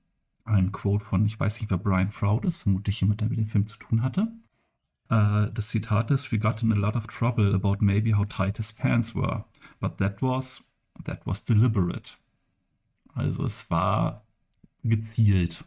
[0.44, 3.46] Ein Quote von, ich weiß nicht, wer Brian Froud ist, vermutlich jemand, der mit dem
[3.46, 4.32] Film zu tun hatte.
[5.10, 8.56] Uh, das Zitat ist, We got in a lot of trouble about maybe how tight
[8.56, 9.44] his pants were,
[9.80, 10.64] but that was
[11.02, 12.16] That was deliberate.
[13.14, 14.24] Also es war
[14.82, 15.64] gezielt.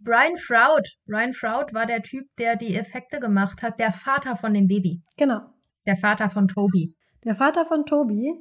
[0.00, 0.96] Brian Froud.
[1.06, 5.02] Brian Froud war der Typ, der die Effekte gemacht hat, der Vater von dem Baby.
[5.16, 5.40] Genau.
[5.86, 6.94] Der Vater von Toby.
[7.24, 8.34] Der Vater von Toby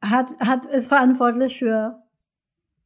[0.00, 2.02] hat, hat, ist verantwortlich für,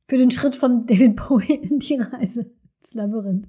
[0.08, 3.46] für den Schritt von David Bowie in die Reise ins Labyrinth.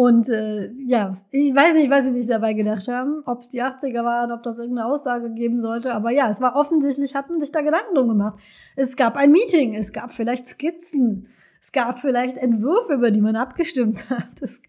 [0.00, 3.62] Und äh, ja, ich weiß nicht, was sie sich dabei gedacht haben, ob es die
[3.62, 7.52] 80er waren, ob das irgendeine Aussage geben sollte, aber ja, es war offensichtlich, hatten sich
[7.52, 8.40] da Gedanken drum gemacht.
[8.76, 11.28] Es gab ein Meeting, es gab vielleicht Skizzen,
[11.60, 14.40] es gab vielleicht Entwürfe, über die man abgestimmt hat.
[14.40, 14.62] Es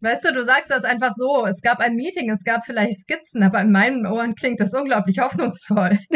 [0.00, 1.44] Weißt du, du sagst das einfach so.
[1.44, 5.18] Es gab ein Meeting, es gab vielleicht Skizzen, aber in meinen Ohren klingt das unglaublich
[5.18, 5.98] hoffnungsvoll.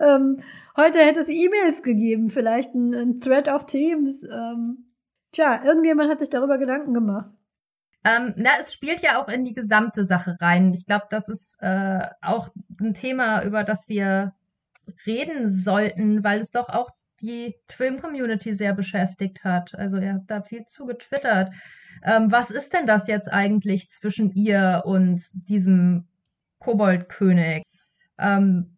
[0.00, 0.40] ähm,
[0.76, 4.22] heute hätte es E-Mails gegeben, vielleicht ein, ein Thread auf Teams.
[4.22, 4.84] Ähm,
[5.32, 7.34] Tja, irgendjemand hat sich darüber Gedanken gemacht.
[8.04, 10.72] Ähm, na, es spielt ja auch in die gesamte Sache rein.
[10.72, 12.48] Ich glaube, das ist äh, auch
[12.80, 14.34] ein Thema, über das wir
[15.06, 19.74] reden sollten, weil es doch auch die Film-Community sehr beschäftigt hat.
[19.74, 21.52] Also er hat da viel zu getwittert.
[22.02, 26.06] Ähm, was ist denn das jetzt eigentlich zwischen ihr und diesem
[26.60, 27.64] Koboldkönig?
[28.18, 28.76] Ähm,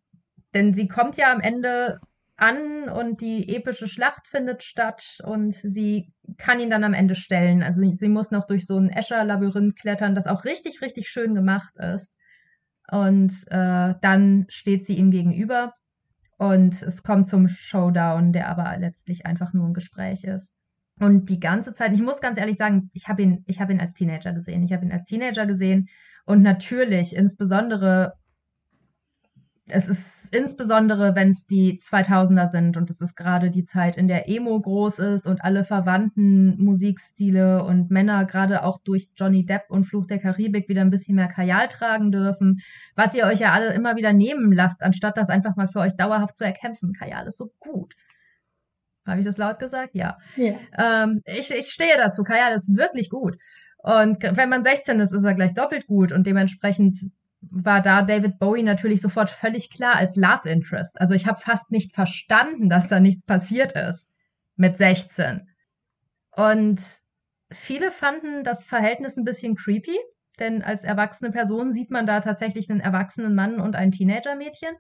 [0.55, 2.01] denn sie kommt ja am Ende
[2.41, 7.63] an und die epische Schlacht findet statt und sie kann ihn dann am Ende stellen.
[7.63, 11.75] Also sie muss noch durch so ein Escher-Labyrinth klettern, das auch richtig, richtig schön gemacht
[11.77, 12.15] ist.
[12.91, 15.73] Und äh, dann steht sie ihm gegenüber
[16.39, 20.53] und es kommt zum Showdown, der aber letztlich einfach nur ein Gespräch ist.
[20.99, 23.81] Und die ganze Zeit, ich muss ganz ehrlich sagen, ich habe ihn, ich habe ihn
[23.81, 24.63] als Teenager gesehen.
[24.63, 25.89] Ich habe ihn als Teenager gesehen
[26.25, 28.15] und natürlich, insbesondere
[29.73, 34.09] es ist insbesondere, wenn es die 2000er sind und es ist gerade die Zeit, in
[34.09, 39.65] der Emo groß ist und alle verwandten Musikstile und Männer gerade auch durch Johnny Depp
[39.69, 42.61] und Fluch der Karibik wieder ein bisschen mehr Kajal tragen dürfen,
[42.95, 45.97] was ihr euch ja alle immer wieder nehmen lasst, anstatt das einfach mal für euch
[45.97, 46.93] dauerhaft zu erkämpfen.
[46.93, 47.95] Kajal ist so gut.
[49.07, 49.95] Habe ich das laut gesagt?
[49.95, 50.19] Ja.
[50.37, 50.59] Yeah.
[50.79, 52.23] Ähm, ich, ich stehe dazu.
[52.23, 53.37] Kajal ist wirklich gut.
[53.79, 57.11] Und wenn man 16 ist, ist er gleich doppelt gut und dementsprechend
[57.41, 61.01] war da David Bowie natürlich sofort völlig klar als Love Interest.
[61.01, 64.11] Also ich habe fast nicht verstanden, dass da nichts passiert ist
[64.57, 65.49] mit 16.
[66.33, 66.81] Und
[67.51, 69.99] viele fanden das Verhältnis ein bisschen creepy,
[70.39, 74.77] denn als erwachsene Person sieht man da tatsächlich einen erwachsenen Mann und ein Teenager-Mädchen.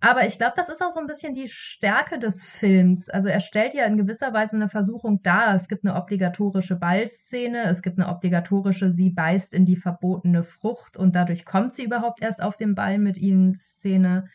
[0.00, 3.08] Aber ich glaube, das ist auch so ein bisschen die Stärke des Films.
[3.08, 5.54] Also er stellt ja in gewisser Weise eine Versuchung dar.
[5.54, 10.96] Es gibt eine obligatorische Ballszene, es gibt eine obligatorische Sie beißt in die verbotene Frucht
[10.96, 14.26] und dadurch kommt sie überhaupt erst auf den Ball mit ihnen Szene.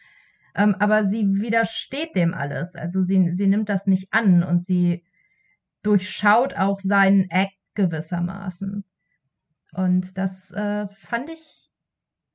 [0.56, 2.76] Ähm, aber sie widersteht dem alles.
[2.76, 5.04] Also sie, sie nimmt das nicht an und sie
[5.84, 8.84] durchschaut auch seinen Act gewissermaßen.
[9.74, 11.70] Und das äh, fand ich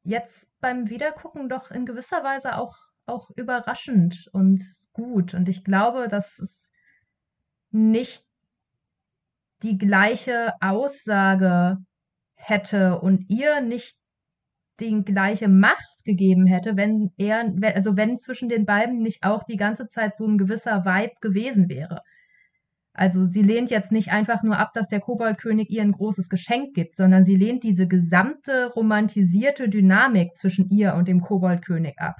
[0.05, 2.77] jetzt beim Wiedergucken doch in gewisser Weise auch
[3.07, 5.35] auch überraschend und gut.
[5.35, 6.71] Und ich glaube, dass es
[7.71, 8.25] nicht
[9.63, 11.79] die gleiche Aussage
[12.35, 13.97] hätte und ihr nicht
[14.81, 19.57] die gleiche Macht gegeben hätte, wenn er, also wenn zwischen den beiden nicht auch die
[19.57, 22.01] ganze Zeit so ein gewisser Vibe gewesen wäre.
[22.93, 26.75] Also sie lehnt jetzt nicht einfach nur ab, dass der Koboldkönig ihr ein großes Geschenk
[26.75, 32.17] gibt, sondern sie lehnt diese gesamte romantisierte Dynamik zwischen ihr und dem Koboldkönig ab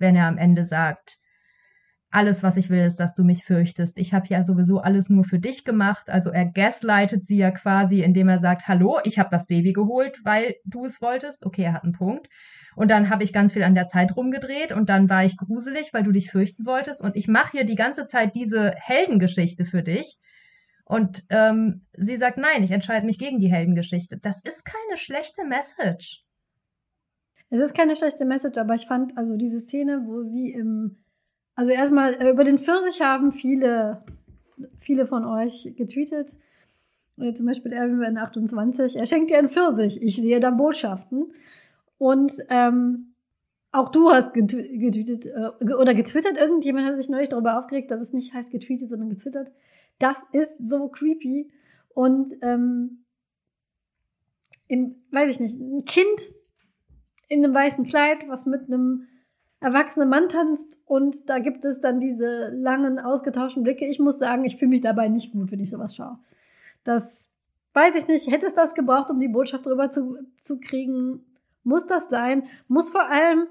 [0.00, 1.18] wenn er am Ende sagt,
[2.12, 3.96] alles, was ich will, ist, dass du mich fürchtest.
[3.96, 6.10] Ich habe ja sowieso alles nur für dich gemacht.
[6.10, 10.18] Also er gaslightet sie ja quasi, indem er sagt, hallo, ich habe das Baby geholt,
[10.24, 11.46] weil du es wolltest.
[11.46, 12.28] Okay, er hat einen Punkt.
[12.74, 15.92] Und dann habe ich ganz viel an der Zeit rumgedreht und dann war ich gruselig,
[15.92, 17.00] weil du dich fürchten wolltest.
[17.00, 20.16] Und ich mache hier die ganze Zeit diese Heldengeschichte für dich.
[20.84, 24.18] Und ähm, sie sagt, nein, ich entscheide mich gegen die Heldengeschichte.
[24.18, 26.24] Das ist keine schlechte Message.
[27.50, 30.96] Es ist keine schlechte Message, aber ich fand also diese Szene, wo sie im,
[31.56, 34.04] also erstmal äh, über den Pfirsich haben viele,
[34.78, 36.36] viele von euch getweetet.
[37.18, 40.00] Äh, zum Beispiel Aaron 28, er schenkt dir einen Pfirsich.
[40.00, 41.32] Ich sehe da Botschaften.
[41.98, 43.14] Und ähm,
[43.72, 46.36] auch du hast getweetet äh, oder getwittert.
[46.36, 49.50] Irgendjemand hat sich neulich darüber aufgeregt, dass es nicht heißt getweetet, sondern getwittert.
[49.98, 51.50] Das ist so creepy.
[51.94, 53.04] Und ähm,
[54.68, 56.20] im, weiß ich nicht, ein Kind
[57.30, 59.06] in einem weißen Kleid, was mit einem
[59.60, 63.86] erwachsenen Mann tanzt und da gibt es dann diese langen, ausgetauschten Blicke.
[63.86, 66.18] Ich muss sagen, ich fühle mich dabei nicht gut, wenn ich sowas schaue.
[66.82, 67.30] Das
[67.72, 68.30] weiß ich nicht.
[68.30, 71.24] Hätte es das gebraucht, um die Botschaft rüber zu, zu kriegen?
[71.62, 72.44] Muss das sein?
[72.68, 73.46] Muss vor allem,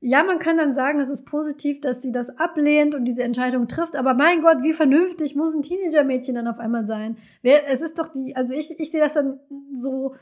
[0.00, 3.68] ja, man kann dann sagen, es ist positiv, dass sie das ablehnt und diese Entscheidung
[3.68, 7.18] trifft, aber mein Gott, wie vernünftig muss ein Teenager-Mädchen dann auf einmal sein?
[7.42, 9.40] Es ist doch die, also ich, ich sehe das dann
[9.74, 10.14] so,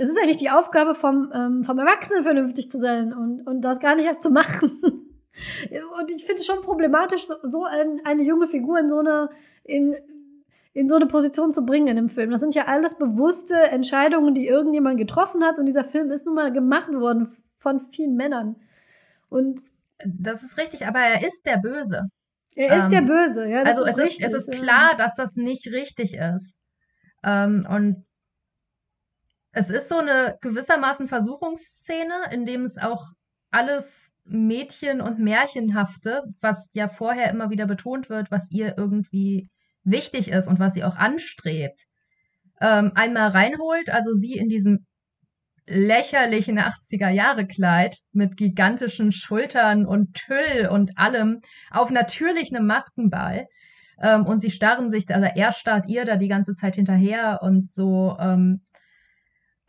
[0.00, 3.80] es ist eigentlich die Aufgabe vom, ähm, vom Erwachsenen vernünftig zu sein und, und das
[3.80, 4.80] gar nicht erst zu machen.
[4.82, 9.28] und ich finde es schon problematisch, so, so ein, eine junge Figur in so eine,
[9.62, 9.94] in,
[10.72, 12.30] in so eine Position zu bringen in dem Film.
[12.30, 16.34] Das sind ja alles bewusste Entscheidungen, die irgendjemand getroffen hat und dieser Film ist nun
[16.34, 18.56] mal gemacht worden von vielen Männern.
[19.28, 19.60] Und
[20.02, 22.08] das ist richtig, aber er ist der Böse.
[22.54, 23.62] Er ist ähm, der Böse, ja.
[23.64, 26.58] also ist es, richtig, ist, es ist klar, dass das nicht richtig ist.
[27.22, 28.06] Ähm, und
[29.52, 33.06] es ist so eine gewissermaßen Versuchungsszene, in dem es auch
[33.50, 39.48] alles Mädchen- und Märchenhafte, was ja vorher immer wieder betont wird, was ihr irgendwie
[39.82, 41.86] wichtig ist und was sie auch anstrebt,
[42.60, 44.86] ähm, einmal reinholt, also sie in diesem
[45.66, 51.40] lächerlichen 80er-Jahre-Kleid mit gigantischen Schultern und Tüll und allem
[51.70, 53.46] auf natürlich einem Maskenball.
[54.02, 57.70] Ähm, und sie starren sich, also er starrt ihr da die ganze Zeit hinterher und
[57.70, 58.62] so ähm,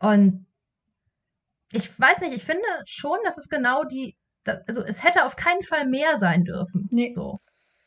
[0.02, 0.46] und
[1.70, 5.62] ich weiß nicht, ich finde schon, dass es genau die, also es hätte auf keinen
[5.62, 6.88] Fall mehr sein dürfen.
[6.90, 7.08] Nee.
[7.08, 7.40] So.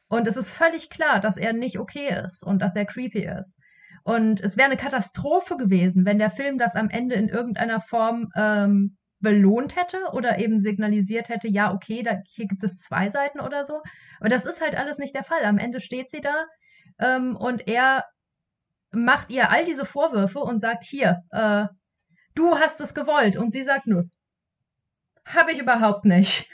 [0.08, 3.60] Und es ist völlig klar, dass er nicht okay ist und dass er creepy ist.
[4.04, 8.32] Und es wäre eine Katastrophe gewesen, wenn der Film das am Ende in irgendeiner Form
[8.36, 13.42] ähm, belohnt hätte oder eben signalisiert hätte, ja, okay, da, hier gibt es zwei Seiten
[13.42, 13.82] oder so.
[14.20, 15.44] Aber das ist halt alles nicht der Fall.
[15.44, 16.46] Am Ende steht sie da
[17.00, 18.06] ähm, und er
[18.92, 21.66] macht ihr all diese Vorwürfe und sagt, hier, äh,
[22.36, 23.36] du hast es gewollt.
[23.38, 24.04] Und sie sagt, nö,
[25.26, 26.50] habe ich überhaupt nicht.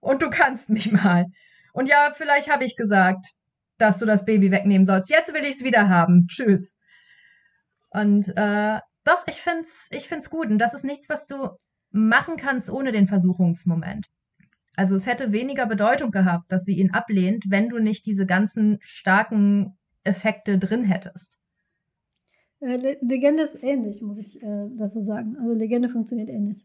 [0.00, 1.26] Und du kannst mich mal.
[1.72, 3.26] Und ja, vielleicht habe ich gesagt,
[3.78, 5.10] dass du das Baby wegnehmen sollst.
[5.10, 6.26] Jetzt will ich es wieder haben.
[6.26, 6.78] Tschüss.
[7.90, 10.48] Und äh, doch, ich find's, ich find's gut.
[10.48, 11.50] Und das ist nichts, was du
[11.90, 14.08] machen kannst ohne den Versuchungsmoment.
[14.76, 18.78] Also es hätte weniger Bedeutung gehabt, dass sie ihn ablehnt, wenn du nicht diese ganzen
[18.80, 21.39] starken Effekte drin hättest.
[22.60, 25.36] Äh, Legende ist ähnlich, muss ich äh, dazu sagen.
[25.38, 26.64] Also Legende funktioniert ähnlich.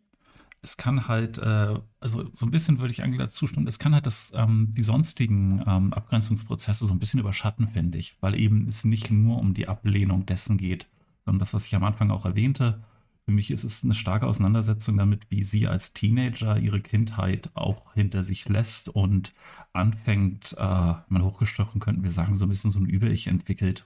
[0.62, 4.08] Es kann halt, äh, also so ein bisschen würde ich Angela zustimmen, es kann halt
[4.08, 8.84] das, ähm, die sonstigen ähm, Abgrenzungsprozesse so ein bisschen überschatten, finde ich, weil eben es
[8.84, 10.88] nicht nur um die Ablehnung dessen geht,
[11.24, 12.84] sondern das, was ich am Anfang auch erwähnte,
[13.26, 17.94] für mich ist es eine starke Auseinandersetzung damit, wie sie als Teenager ihre Kindheit auch
[17.94, 19.34] hinter sich lässt und
[19.74, 23.86] anfängt, äh, man hochgestochen könnten wir sagen, so ein bisschen so ein Über-Ich entwickelt.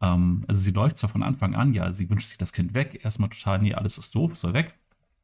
[0.00, 3.00] Ähm, also sie läuft zwar von Anfang an, ja, sie wünscht sich das Kind weg,
[3.04, 4.78] erstmal total, nee, alles ist doof, soll weg.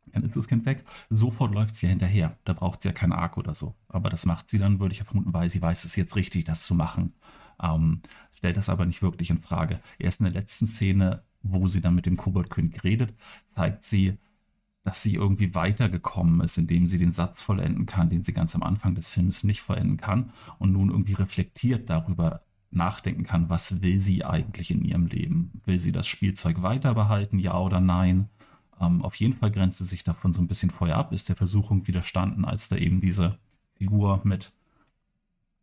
[0.06, 0.84] Dann ist das Kind weg.
[1.10, 2.36] Sofort läuft sie ja hinterher.
[2.44, 3.74] Da braucht sie ja keinen Arc oder so.
[3.88, 6.14] Aber das macht sie dann, würde ich ja vermuten, weil sie weiß, es ist jetzt
[6.14, 7.14] richtig, das zu machen.
[7.60, 8.02] Ähm,
[8.32, 9.80] stellt das aber nicht wirklich in Frage.
[9.98, 13.14] Erst in der letzten Szene wo sie dann mit dem Koboldkönig redet,
[13.48, 14.18] zeigt sie,
[14.82, 18.62] dass sie irgendwie weitergekommen ist, indem sie den Satz vollenden kann, den sie ganz am
[18.62, 22.42] Anfang des Films nicht vollenden kann und nun irgendwie reflektiert darüber
[22.74, 25.52] nachdenken kann, was will sie eigentlich in ihrem Leben?
[25.64, 28.28] Will sie das Spielzeug weiter behalten, ja oder nein?
[28.80, 31.36] Ähm, auf jeden Fall grenzt sie sich davon so ein bisschen vorher ab, ist der
[31.36, 33.38] Versuchung widerstanden, als da eben diese
[33.76, 34.52] Figur mit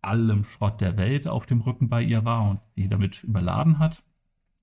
[0.02, 4.04] allem Schrott der Welt auf dem Rücken bei ihr war und die damit überladen hat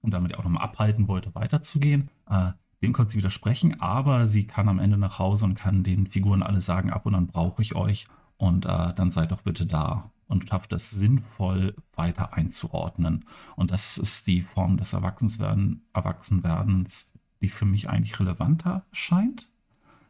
[0.00, 2.10] und damit auch nochmal abhalten wollte, weiterzugehen.
[2.28, 2.52] Äh,
[2.82, 6.42] dem konnte sie widersprechen, aber sie kann am Ende nach Hause und kann den Figuren
[6.42, 8.06] alle sagen, ab und an brauche ich euch
[8.36, 13.24] und äh, dann seid doch bitte da und schafft es sinnvoll weiter einzuordnen.
[13.56, 19.48] Und das ist die Form des Erwachsenwerden, Erwachsenwerdens, die für mich eigentlich relevanter scheint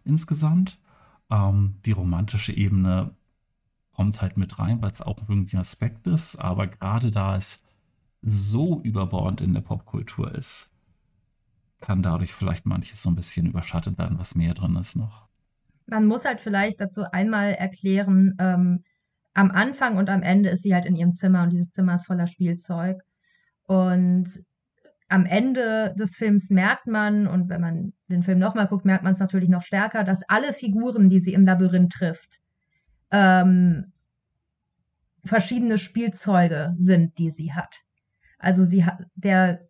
[0.05, 0.79] insgesamt.
[1.31, 3.15] Ähm, die romantische Ebene
[3.93, 7.65] kommt halt mit rein, weil es auch irgendwie ein Aspekt ist, aber gerade da es
[8.23, 10.71] so überbordend in der Popkultur ist,
[11.81, 15.29] kann dadurch vielleicht manches so ein bisschen überschattet werden, was mehr drin ist noch.
[15.87, 18.85] Man muss halt vielleicht dazu einmal erklären, ähm,
[19.39, 22.07] am Anfang und am Ende ist sie halt in ihrem Zimmer und dieses Zimmer ist
[22.07, 23.01] voller Spielzeug.
[23.63, 24.43] Und
[25.09, 29.13] am Ende des Films merkt man, und wenn man den Film nochmal guckt, merkt man
[29.13, 32.41] es natürlich noch stärker, dass alle Figuren, die sie im Labyrinth trifft,
[33.13, 33.93] ähm,
[35.25, 37.77] verschiedene Spielzeuge sind, die sie hat.
[38.41, 39.61] Also sie hat der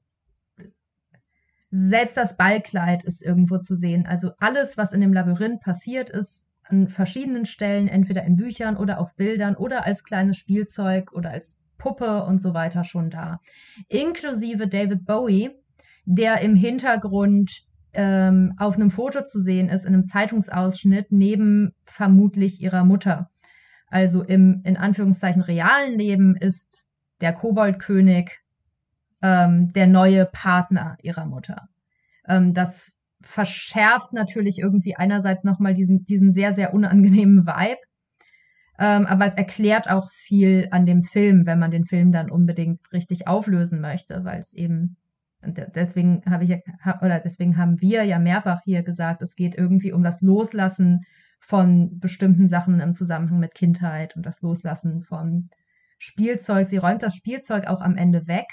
[1.71, 4.07] selbst das Ballkleid ist irgendwo zu sehen.
[4.07, 9.01] Also alles, was in dem Labyrinth passiert ist, an verschiedenen Stellen, entweder in Büchern oder
[9.01, 13.41] auf Bildern oder als kleines Spielzeug oder als Puppe und so weiter schon da.
[13.89, 15.51] Inklusive David Bowie,
[16.05, 17.63] der im Hintergrund
[17.93, 23.31] ähm, auf einem Foto zu sehen ist, in einem Zeitungsausschnitt, neben vermutlich ihrer Mutter.
[23.87, 26.91] Also im in Anführungszeichen realen Leben ist
[27.21, 28.39] der Koboldkönig
[29.23, 31.69] ähm, der neue Partner ihrer Mutter.
[32.27, 37.81] Ähm, das verschärft natürlich irgendwie einerseits nochmal diesen, diesen sehr, sehr unangenehmen Vibe.
[38.79, 42.81] Ähm, aber es erklärt auch viel an dem Film, wenn man den Film dann unbedingt
[42.93, 44.97] richtig auflösen möchte, weil es eben,
[45.43, 46.53] deswegen habe ich,
[47.03, 51.01] oder deswegen haben wir ja mehrfach hier gesagt, es geht irgendwie um das Loslassen
[51.41, 55.51] von bestimmten Sachen im Zusammenhang mit Kindheit und das Loslassen von
[55.99, 56.69] Spielzeug.
[56.69, 58.47] Sie räumt das Spielzeug auch am Ende weg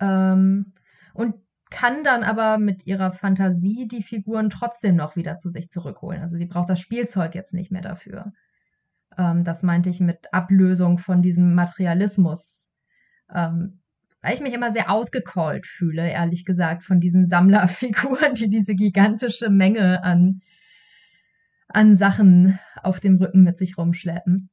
[0.00, 0.72] ähm,
[1.14, 1.36] und
[1.72, 6.20] kann dann aber mit ihrer Fantasie die Figuren trotzdem noch wieder zu sich zurückholen.
[6.20, 8.32] Also sie braucht das Spielzeug jetzt nicht mehr dafür.
[9.18, 12.70] Ähm, das meinte ich mit Ablösung von diesem Materialismus.
[13.34, 13.80] Ähm,
[14.20, 19.50] weil ich mich immer sehr outgecallt fühle, ehrlich gesagt, von diesen Sammlerfiguren, die diese gigantische
[19.50, 20.42] Menge an,
[21.68, 24.50] an Sachen auf dem Rücken mit sich rumschleppen.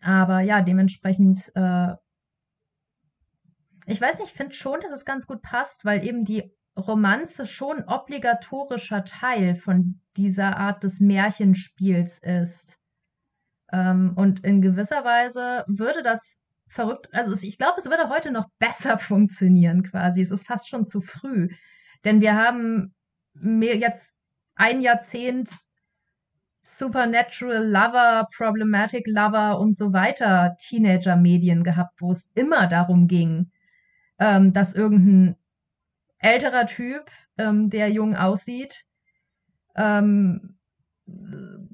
[0.00, 1.94] Aber ja, dementsprechend äh,
[3.86, 7.46] ich weiß nicht, ich finde schon, dass es ganz gut passt, weil eben die Romanze
[7.46, 12.78] schon obligatorischer Teil von dieser Art des Märchenspiels ist.
[13.72, 18.46] Ähm, und in gewisser Weise würde das verrückt, also ich glaube, es würde heute noch
[18.58, 20.22] besser funktionieren quasi.
[20.22, 21.48] Es ist fast schon zu früh.
[22.04, 22.94] Denn wir haben
[23.34, 24.12] mehr jetzt
[24.56, 25.50] ein Jahrzehnt
[26.62, 33.50] Supernatural Lover, Problematic Lover und so weiter Teenager-Medien gehabt, wo es immer darum ging,
[34.24, 35.36] ähm, dass irgendein
[36.18, 38.86] älterer Typ, ähm, der jung aussieht,
[39.76, 40.58] ähm,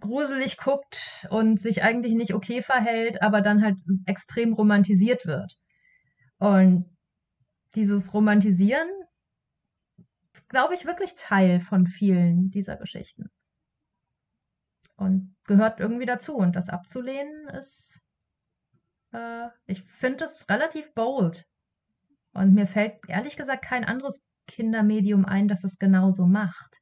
[0.00, 5.56] gruselig guckt und sich eigentlich nicht okay verhält, aber dann halt extrem romantisiert wird.
[6.38, 6.86] Und
[7.76, 8.88] dieses Romantisieren
[10.32, 13.30] ist, glaube ich, wirklich Teil von vielen dieser Geschichten.
[14.96, 16.34] Und gehört irgendwie dazu.
[16.34, 18.00] Und das abzulehnen ist,
[19.12, 21.46] äh, ich finde es relativ bold.
[22.32, 26.78] Und mir fällt ehrlich gesagt kein anderes Kindermedium ein, das es genauso macht.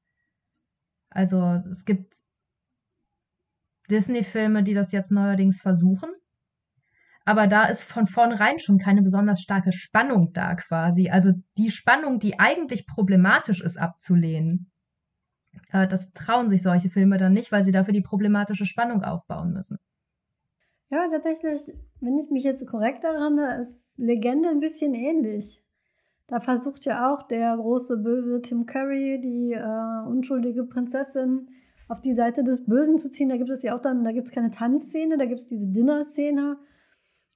[1.10, 2.14] Also es gibt
[3.90, 6.10] Disney-Filme, die das jetzt neuerdings versuchen.
[7.24, 11.10] Aber da ist von vornherein schon keine besonders starke Spannung da quasi.
[11.10, 14.70] Also die Spannung, die eigentlich problematisch ist, abzulehnen.
[15.70, 19.52] Äh, das trauen sich solche Filme dann nicht, weil sie dafür die problematische Spannung aufbauen
[19.52, 19.78] müssen.
[20.90, 25.62] Ja, tatsächlich, wenn ich mich jetzt korrekt erinnere, ist Legende ein bisschen ähnlich.
[26.28, 31.48] Da versucht ja auch der große böse Tim Curry die äh, unschuldige Prinzessin
[31.89, 33.28] auf die Seite des Bösen zu ziehen.
[33.28, 35.66] Da gibt es ja auch dann, da gibt es keine Tanzszene, da gibt es diese
[35.66, 36.59] Dinner-Szene,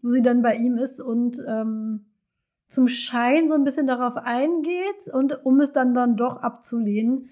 [0.02, 2.06] wo sie dann bei ihm ist und ähm,
[2.68, 7.30] zum Schein so ein bisschen darauf eingeht und um es dann dann doch abzulehnen.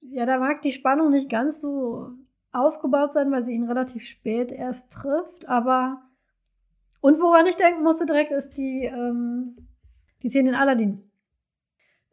[0.00, 2.10] Ja, da mag die Spannung nicht ganz so
[2.52, 6.02] aufgebaut sein, weil sie ihn relativ spät erst trifft, aber
[7.00, 9.56] und woran ich denken musste direkt ist die ähm,
[10.22, 11.02] die Szene in Aladdin.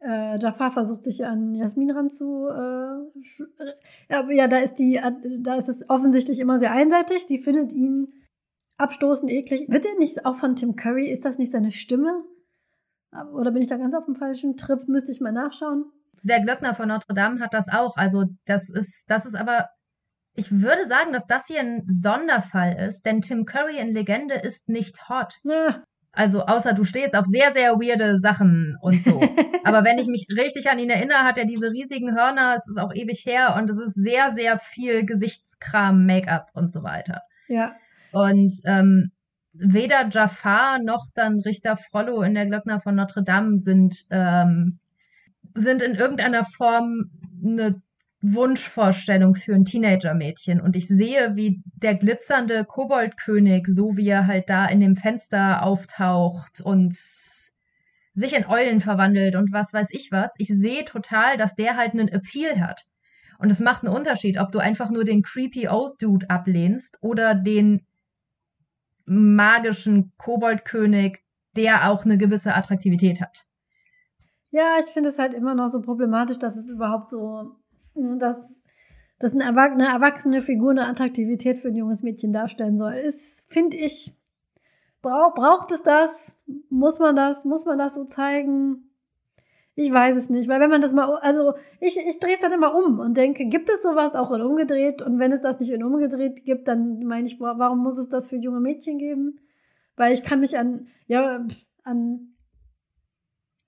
[0.00, 2.48] Äh, Jafar versucht sich an Jasmin ranzu.
[2.48, 5.00] Äh, ja, da ist die,
[5.40, 7.26] da ist es offensichtlich immer sehr einseitig.
[7.26, 8.12] Sie findet ihn
[8.78, 9.68] abstoßend eklig.
[9.68, 11.10] Wird er nicht auch von Tim Curry?
[11.10, 12.24] Ist das nicht seine Stimme?
[13.34, 14.88] Oder bin ich da ganz auf dem falschen Trip?
[14.88, 15.84] Müsste ich mal nachschauen.
[16.22, 17.96] Der Glöckner von Notre Dame hat das auch.
[17.96, 19.68] Also, das ist, das ist aber.
[20.40, 24.70] Ich würde sagen, dass das hier ein Sonderfall ist, denn Tim Curry in Legende ist
[24.70, 25.34] nicht hot.
[25.44, 25.84] Ja.
[26.12, 29.20] Also außer du stehst auf sehr, sehr weirde Sachen und so.
[29.64, 32.78] Aber wenn ich mich richtig an ihn erinnere, hat er diese riesigen Hörner, es ist
[32.78, 37.20] auch ewig her und es ist sehr, sehr viel Gesichtskram, Make-up und so weiter.
[37.46, 37.74] Ja.
[38.12, 39.10] Und ähm,
[39.52, 44.78] weder Jafar noch dann Richter Frollo in der Glöckner von Notre Dame sind, ähm,
[45.54, 47.10] sind in irgendeiner Form
[47.44, 47.82] eine
[48.22, 50.60] Wunschvorstellung für ein Teenager-Mädchen.
[50.60, 55.64] Und ich sehe, wie der glitzernde Koboldkönig, so wie er halt da in dem Fenster
[55.64, 56.94] auftaucht und
[58.14, 60.34] sich in Eulen verwandelt und was weiß ich was.
[60.38, 62.84] Ich sehe total, dass der halt einen Appeal hat.
[63.38, 67.34] Und es macht einen Unterschied, ob du einfach nur den creepy Old Dude ablehnst oder
[67.34, 67.86] den
[69.06, 71.20] magischen Koboldkönig,
[71.56, 73.46] der auch eine gewisse Attraktivität hat.
[74.50, 77.56] Ja, ich finde es halt immer noch so problematisch, dass es überhaupt so
[78.18, 78.60] dass,
[79.18, 82.94] dass eine erwachsene Figur eine Attraktivität für ein junges Mädchen darstellen soll.
[82.94, 84.16] Ist, finde ich,
[85.02, 86.38] brauch, braucht es das?
[86.68, 87.44] Muss man das?
[87.44, 88.90] Muss man das so zeigen?
[89.74, 92.52] Ich weiß es nicht, weil wenn man das mal, also ich, ich drehe es dann
[92.52, 95.00] immer um und denke, gibt es sowas auch in umgedreht?
[95.00, 98.28] Und wenn es das nicht in umgedreht gibt, dann meine ich, warum muss es das
[98.28, 99.40] für junge Mädchen geben?
[99.96, 101.46] Weil ich kann mich an, ja,
[101.84, 102.34] an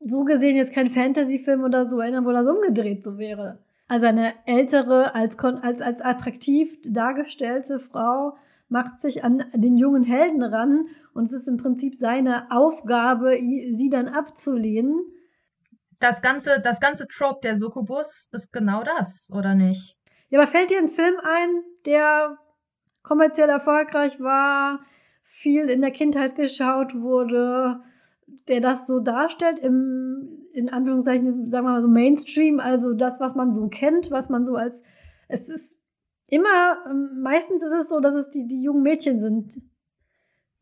[0.05, 3.59] so gesehen jetzt kein Fantasy-Film oder so erinnern, wo das umgedreht so wäre.
[3.93, 8.39] Also eine ältere, als, als, als attraktiv dargestellte Frau
[8.71, 13.37] macht sich an den jungen Helden ran und es ist im Prinzip seine Aufgabe,
[13.71, 14.99] sie dann abzulehnen.
[16.01, 19.99] Das ganze, das ganze Trope der Sukubus ist genau das, oder nicht?
[20.31, 22.39] Ja, aber fällt dir ein Film ein, der
[23.03, 24.81] kommerziell erfolgreich war,
[25.23, 27.83] viel in der Kindheit geschaut wurde,
[28.49, 33.35] der das so darstellt im in Anführungszeichen, sagen wir mal so Mainstream, also das, was
[33.35, 34.83] man so kennt, was man so als,
[35.29, 35.79] es ist
[36.27, 39.61] immer, ähm, meistens ist es so, dass es die, die jungen Mädchen sind,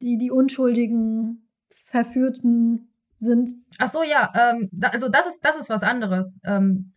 [0.02, 1.48] die die unschuldigen,
[1.84, 2.88] verführten
[3.18, 3.50] sind.
[3.78, 6.40] Ach so, ja, ähm, da, also das ist, das ist was anderes.
[6.44, 6.92] Ähm,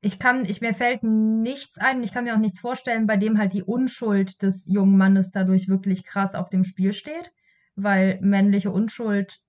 [0.00, 3.38] ich kann, ich, mir fällt nichts ein, ich kann mir auch nichts vorstellen, bei dem
[3.38, 7.32] halt die Unschuld des jungen Mannes dadurch wirklich krass auf dem Spiel steht,
[7.76, 9.40] weil männliche Unschuld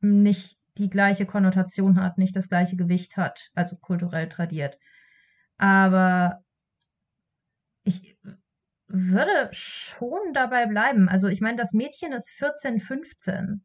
[0.00, 4.78] nicht die gleiche Konnotation hat, nicht das gleiche Gewicht hat, also kulturell tradiert.
[5.58, 6.42] Aber
[7.84, 8.16] ich
[8.86, 11.08] würde schon dabei bleiben.
[11.08, 13.64] Also ich meine, das Mädchen ist 14, 15.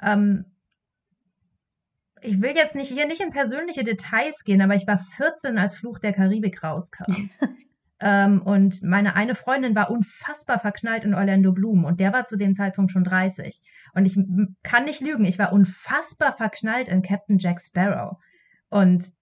[0.00, 0.44] Ähm,
[2.20, 5.76] ich will jetzt nicht hier nicht in persönliche Details gehen, aber ich war 14, als
[5.76, 7.30] Fluch der Karibik rauskam.
[8.04, 12.36] Ähm, und meine eine Freundin war unfassbar verknallt in Orlando Bloom und der war zu
[12.36, 13.60] dem Zeitpunkt schon 30.
[13.94, 14.18] Und ich
[14.64, 18.16] kann nicht lügen, ich war unfassbar verknallt in Captain Jack Sparrow.
[18.70, 19.12] Und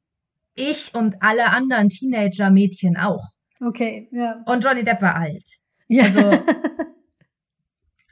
[0.54, 3.28] ich und alle anderen Teenager-Mädchen auch.
[3.60, 4.42] Okay, ja.
[4.46, 5.58] Und Johnny Depp war alt.
[5.88, 6.04] Ja.
[6.04, 6.20] Also,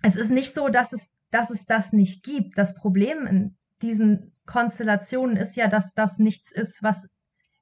[0.03, 2.59] es ist nicht so, dass es, dass es das nicht gibt.
[2.59, 7.09] Das Problem in diesen Konstellationen ist ja, dass das nichts ist, was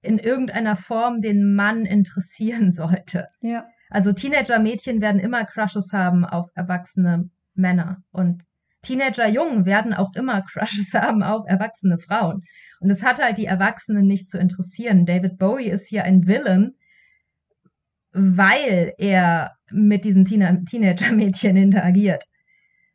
[0.06, 3.28] in irgendeiner Form den Mann interessieren sollte.
[3.40, 3.66] Ja.
[3.90, 8.42] Also Teenager-Mädchen werden immer Crushes haben auf erwachsene Männer und
[8.82, 12.42] Teenager-Jungen werden auch immer Crushes haben auf erwachsene Frauen.
[12.80, 15.06] Und es hat halt die Erwachsenen nicht zu interessieren.
[15.06, 16.74] David Bowie ist hier ein Villain,
[18.12, 22.24] weil er mit diesen Teenager-Mädchen interagiert.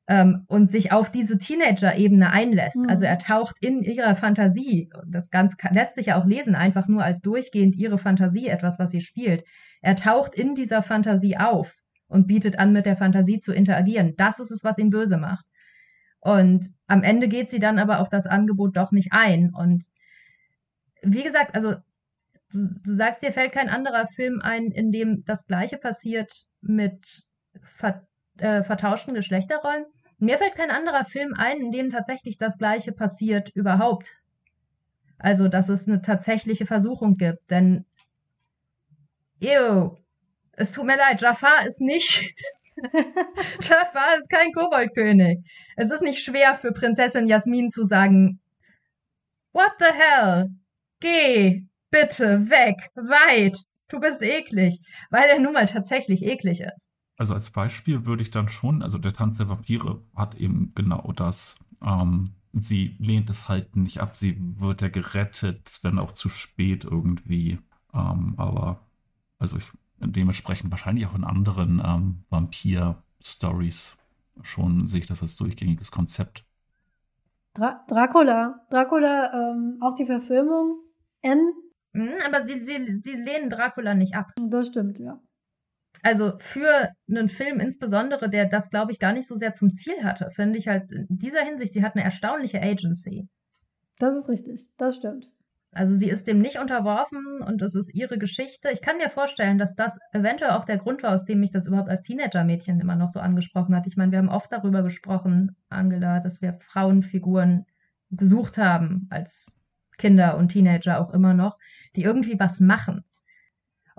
[0.07, 2.77] Ähm, und sich auf diese Teenager-Ebene einlässt.
[2.77, 2.89] Mhm.
[2.89, 7.03] Also er taucht in ihrer Fantasie, das ganz lässt sich ja auch lesen, einfach nur
[7.03, 9.43] als durchgehend ihre Fantasie, etwas, was sie spielt.
[9.81, 11.75] Er taucht in dieser Fantasie auf
[12.07, 14.13] und bietet an, mit der Fantasie zu interagieren.
[14.17, 15.45] Das ist es, was ihn böse macht.
[16.19, 19.51] Und am Ende geht sie dann aber auf das Angebot doch nicht ein.
[19.53, 19.85] Und
[21.01, 21.75] wie gesagt, also
[22.51, 27.23] du, du sagst, dir fällt kein anderer Film ein, in dem das Gleiche passiert mit
[27.63, 28.07] ver,
[28.41, 29.85] äh, vertauschten Geschlechterrollen.
[30.19, 34.21] Mir fällt kein anderer Film ein, in dem tatsächlich das Gleiche passiert überhaupt.
[35.17, 37.49] Also, dass es eine tatsächliche Versuchung gibt.
[37.49, 37.85] Denn,
[39.39, 39.95] ew,
[40.53, 42.33] es tut mir leid, Jafar ist nicht.
[43.61, 45.39] Jafar ist kein Koboldkönig.
[45.75, 48.39] Es ist nicht schwer für Prinzessin Jasmin zu sagen,
[49.53, 50.49] What the hell?
[50.99, 53.57] Geh, bitte, weg, weit.
[53.89, 54.79] Du bist eklig.
[55.09, 56.90] Weil er nun mal tatsächlich eklig ist.
[57.21, 61.11] Also als Beispiel würde ich dann schon, also der Tanz der Vampire hat eben genau
[61.15, 61.55] das.
[61.85, 66.83] Ähm, sie lehnt es halt nicht ab, sie wird ja gerettet, wenn auch zu spät
[66.83, 67.59] irgendwie.
[67.93, 68.87] Ähm, aber
[69.37, 69.65] also ich
[69.99, 73.97] dementsprechend wahrscheinlich auch in anderen ähm, Vampir-Stories
[74.41, 76.43] schon sehe ich das als durchgängiges Konzept.
[77.53, 78.65] Dra Dracula.
[78.71, 80.79] Dracula, ähm, auch die Verfilmung.
[81.21, 81.53] N.
[81.93, 84.31] Mhm, aber sie, sie, sie lehnen Dracula nicht ab.
[84.49, 85.21] Das stimmt, ja.
[86.03, 90.03] Also für einen Film insbesondere, der das, glaube ich, gar nicht so sehr zum Ziel
[90.03, 93.27] hatte, finde ich halt in dieser Hinsicht, sie hat eine erstaunliche Agency.
[93.99, 95.29] Das ist richtig, das stimmt.
[95.73, 98.71] Also sie ist dem nicht unterworfen und es ist ihre Geschichte.
[98.71, 101.65] Ich kann mir vorstellen, dass das eventuell auch der Grund war, aus dem mich das
[101.65, 103.87] überhaupt als Teenager-Mädchen immer noch so angesprochen hat.
[103.87, 107.65] Ich meine, wir haben oft darüber gesprochen, Angela, dass wir Frauenfiguren
[108.09, 109.59] gesucht haben als
[109.97, 111.57] Kinder und Teenager auch immer noch,
[111.95, 113.05] die irgendwie was machen.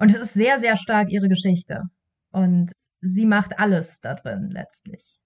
[0.03, 1.85] Und es ist sehr, sehr stark ihre Geschichte.
[2.33, 5.21] Und sie macht alles da drin letztlich.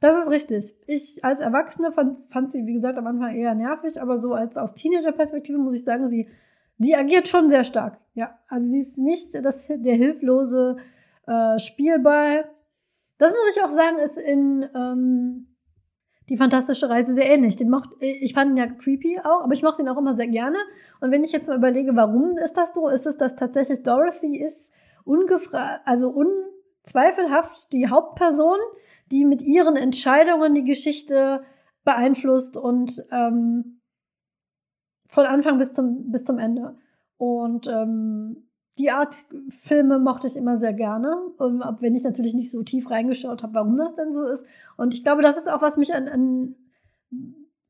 [0.00, 0.74] Das ist richtig.
[0.86, 4.56] Ich als Erwachsene fand, fand sie, wie gesagt, am Anfang eher nervig, aber so als
[4.56, 6.30] aus Teenager-Perspektive muss ich sagen, sie,
[6.78, 8.00] sie agiert schon sehr stark.
[8.14, 10.78] Ja, also sie ist nicht das, der hilflose
[11.26, 12.50] äh, Spielball.
[13.18, 15.51] Das muss ich auch sagen, ist in ähm,
[16.32, 17.56] die fantastische Reise sehr ähnlich.
[17.56, 20.28] Den mocht, ich fand ihn ja creepy auch, aber ich mochte ihn auch immer sehr
[20.28, 20.56] gerne.
[21.00, 24.42] Und wenn ich jetzt mal überlege, warum ist das so, ist es, dass tatsächlich Dorothy
[24.42, 24.72] ist
[25.04, 28.56] ungefragt, also unzweifelhaft die Hauptperson,
[29.10, 31.44] die mit ihren Entscheidungen die Geschichte
[31.84, 33.82] beeinflusst und ähm,
[35.10, 36.78] von Anfang bis zum, bis zum Ende.
[37.18, 38.48] Und ähm,
[38.78, 42.90] die Art Filme mochte ich immer sehr gerne, auch wenn ich natürlich nicht so tief
[42.90, 44.46] reingeschaut habe, warum das denn so ist.
[44.76, 46.54] Und ich glaube, das ist auch, was mich an, an,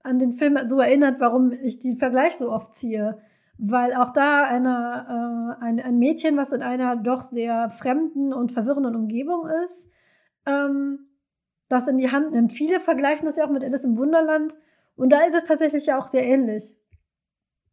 [0.03, 3.19] an den Film so erinnert, warum ich den Vergleich so oft ziehe.
[3.59, 8.53] Weil auch da eine, äh, ein, ein Mädchen, was in einer doch sehr fremden und
[8.53, 9.91] verwirrenden Umgebung ist,
[10.47, 11.07] ähm,
[11.69, 12.53] das in die Hand nimmt.
[12.53, 14.57] Viele vergleichen das ja auch mit Alice im Wunderland.
[14.95, 16.75] Und da ist es tatsächlich ja auch sehr ähnlich.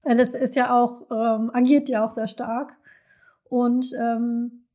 [0.04, 2.79] Alice ist ja auch, ähm, agiert ja auch sehr stark.
[3.50, 4.66] Und ähm,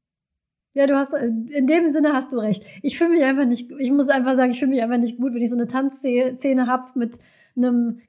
[0.75, 2.65] ja, du hast, in dem Sinne hast du recht.
[2.83, 5.33] Ich fühle mich einfach nicht, ich muss einfach sagen, ich fühle mich einfach nicht gut,
[5.33, 7.19] wenn ich so eine Tanzszene habe mit
[7.57, 8.01] einem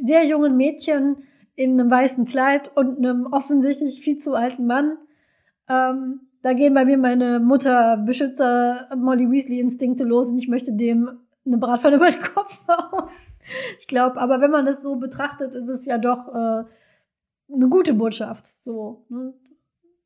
[0.00, 1.18] sehr jungen Mädchen
[1.54, 4.96] in einem weißen Kleid und einem offensichtlich viel zu alten Mann.
[5.68, 10.72] Ähm, da gehen bei mir meine Mutter Beschützer Molly Weasley Instinkte los und ich möchte
[10.72, 11.10] dem
[11.44, 13.10] eine Bratpfanne über den Kopf hauen.
[13.78, 16.64] Ich glaube, aber wenn man das so betrachtet, ist es ja doch äh,
[17.52, 19.34] eine gute Botschaft, so, ne?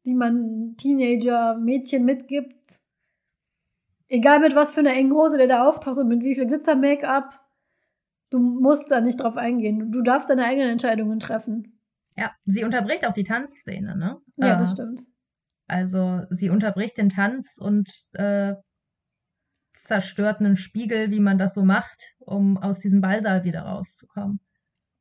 [0.05, 2.81] Die man Teenager, Mädchen mitgibt.
[4.09, 7.41] Egal mit was für einer engen Hose der da auftaucht und mit wie viel Glitzer-Make-up,
[8.31, 9.91] du musst da nicht drauf eingehen.
[9.91, 11.79] Du darfst deine eigenen Entscheidungen treffen.
[12.16, 14.19] Ja, sie unterbricht auch die Tanzszene, ne?
[14.37, 15.03] Ja, äh, das stimmt.
[15.66, 18.55] Also sie unterbricht den Tanz und äh,
[19.74, 24.41] zerstört einen Spiegel, wie man das so macht, um aus diesem Ballsaal wieder rauszukommen.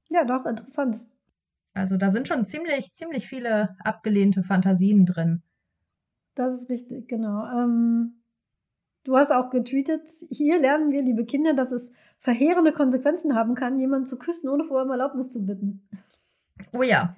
[0.09, 1.05] Ja, doch, interessant.
[1.73, 5.41] Also da sind schon ziemlich, ziemlich viele abgelehnte Fantasien drin.
[6.35, 7.45] Das ist richtig, genau.
[7.45, 8.21] Ähm,
[9.03, 13.79] du hast auch getweetet, hier lernen wir, liebe Kinder, dass es verheerende Konsequenzen haben kann,
[13.79, 15.87] jemanden zu küssen, ohne vorher um Erlaubnis zu bitten.
[16.71, 17.15] Oh ja.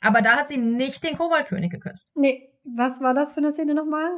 [0.00, 2.10] Aber da hat sie nicht den Koboldkönig geküsst.
[2.14, 4.08] Nee, was war das für eine Szene nochmal?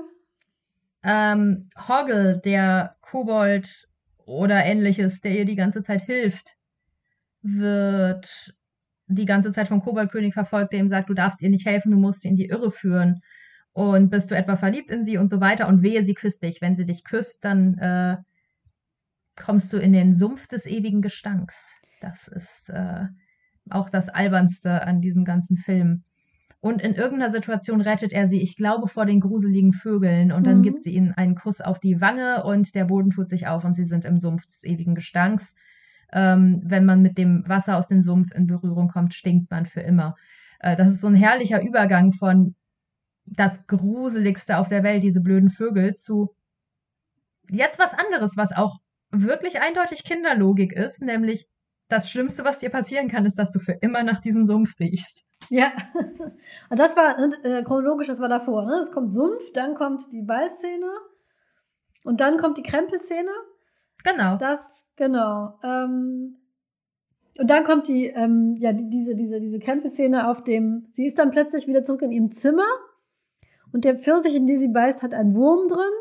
[1.03, 3.89] Ähm, Hoggle, der Kobold
[4.25, 6.57] oder ähnliches, der ihr die ganze Zeit hilft,
[7.43, 8.56] wird
[9.09, 11.99] die ganze Zeit vom Koboldkönig verfolgt, der ihm sagt, du darfst ihr nicht helfen, du
[11.99, 13.21] musst sie in die Irre führen.
[13.73, 15.69] Und bist du etwa verliebt in sie und so weiter.
[15.69, 16.63] Und wehe, sie küsst dich.
[16.63, 18.17] Wenn sie dich küsst, dann äh,
[19.37, 21.77] kommst du in den Sumpf des ewigen Gestanks.
[22.01, 23.05] Das ist äh,
[23.69, 26.05] auch das Albernste an diesem ganzen Film.
[26.61, 30.33] Und in irgendeiner Situation rettet er sie, ich glaube, vor den gruseligen Vögeln.
[30.33, 30.63] Und dann Mhm.
[30.63, 33.75] gibt sie ihnen einen Kuss auf die Wange und der Boden tut sich auf und
[33.75, 35.55] sie sind im Sumpf des ewigen Gestanks.
[36.13, 39.81] Ähm, wenn man mit dem Wasser aus dem Sumpf in Berührung kommt, stinkt man für
[39.81, 40.15] immer.
[40.61, 42.55] Äh, das ist so ein herrlicher Übergang von
[43.25, 46.35] das Gruseligste auf der Welt, diese blöden Vögel, zu
[47.51, 48.79] jetzt was anderes, was auch
[49.11, 51.47] wirklich eindeutig Kinderlogik ist, nämlich
[51.89, 55.25] das Schlimmste, was dir passieren kann, ist, dass du für immer nach diesem Sumpf riechst.
[55.49, 55.73] Ja,
[56.71, 58.67] und das war äh, chronologisch, das war davor.
[58.67, 58.79] Ne?
[58.81, 60.91] Es kommt Sumpf, dann kommt die Ballszene
[62.03, 63.31] und dann kommt die Krempelszene.
[64.07, 64.37] Genau.
[64.37, 65.59] Das, genau.
[65.63, 66.37] Ähm,
[67.39, 71.19] und dann kommt die, ähm, ja, die, diese, diese, diese Krempelszene auf dem, sie ist
[71.19, 72.67] dann plötzlich wieder zurück in ihrem Zimmer
[73.73, 75.93] und der Pfirsich, in die sie beißt, hat einen Wurm drin.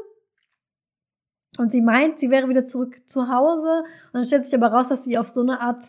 [1.58, 3.84] Und sie meint, sie wäre wieder zurück zu Hause.
[4.08, 5.84] Und dann stellt sich aber raus, dass sie auf so eine Art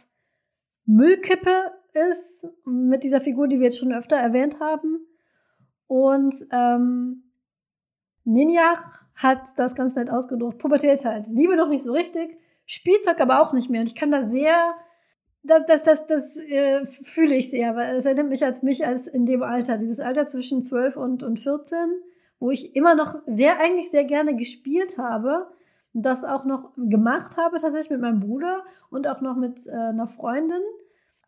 [0.85, 1.73] Müllkippe
[2.11, 5.01] ist, mit dieser Figur, die wir jetzt schon öfter erwähnt haben.
[5.87, 7.25] Und ähm,
[8.25, 10.59] Ninjach hat das ganz nett ausgedruckt.
[10.59, 11.27] Pubertät halt.
[11.29, 12.37] Liebe noch nicht so richtig,
[12.67, 13.81] Spielzeug aber auch nicht mehr.
[13.81, 14.75] Und ich kann da sehr,
[15.43, 19.07] das, das, das, das äh, fühle ich sehr, weil es erinnert mich als mich als
[19.07, 21.79] in dem Alter, dieses Alter zwischen 12 und, und 14,
[22.39, 25.47] wo ich immer noch sehr, eigentlich sehr gerne gespielt habe.
[25.95, 29.71] Und das auch noch gemacht habe, tatsächlich mit meinem Bruder und auch noch mit äh,
[29.71, 30.61] einer Freundin.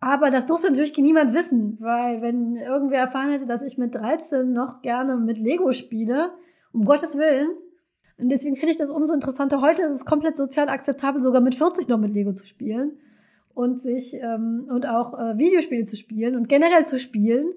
[0.01, 4.53] Aber das durfte natürlich niemand wissen, weil wenn irgendwer erfahren hätte, dass ich mit 13
[4.53, 6.31] noch gerne mit Lego spiele,
[6.73, 7.49] um Gottes Willen.
[8.19, 9.61] Und deswegen finde ich das umso interessanter.
[9.61, 12.99] Heute ist es komplett sozial akzeptabel, sogar mit 40 noch mit Lego zu spielen
[13.55, 17.53] und sich ähm, und auch äh, Videospiele zu spielen und generell zu spielen.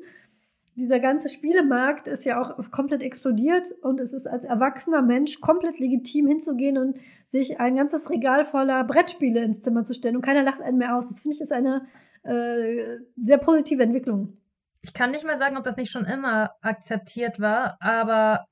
[0.76, 5.80] Dieser ganze Spielemarkt ist ja auch komplett explodiert und es ist als erwachsener Mensch komplett
[5.80, 10.44] legitim hinzugehen und sich ein ganzes Regal voller Brettspiele ins Zimmer zu stellen und keiner
[10.44, 11.10] lacht einen mehr aus.
[11.10, 11.88] Das finde ich ist eine
[12.24, 14.38] äh, sehr positive Entwicklung.
[14.82, 18.48] Ich kann nicht mal sagen, ob das nicht schon immer akzeptiert war, aber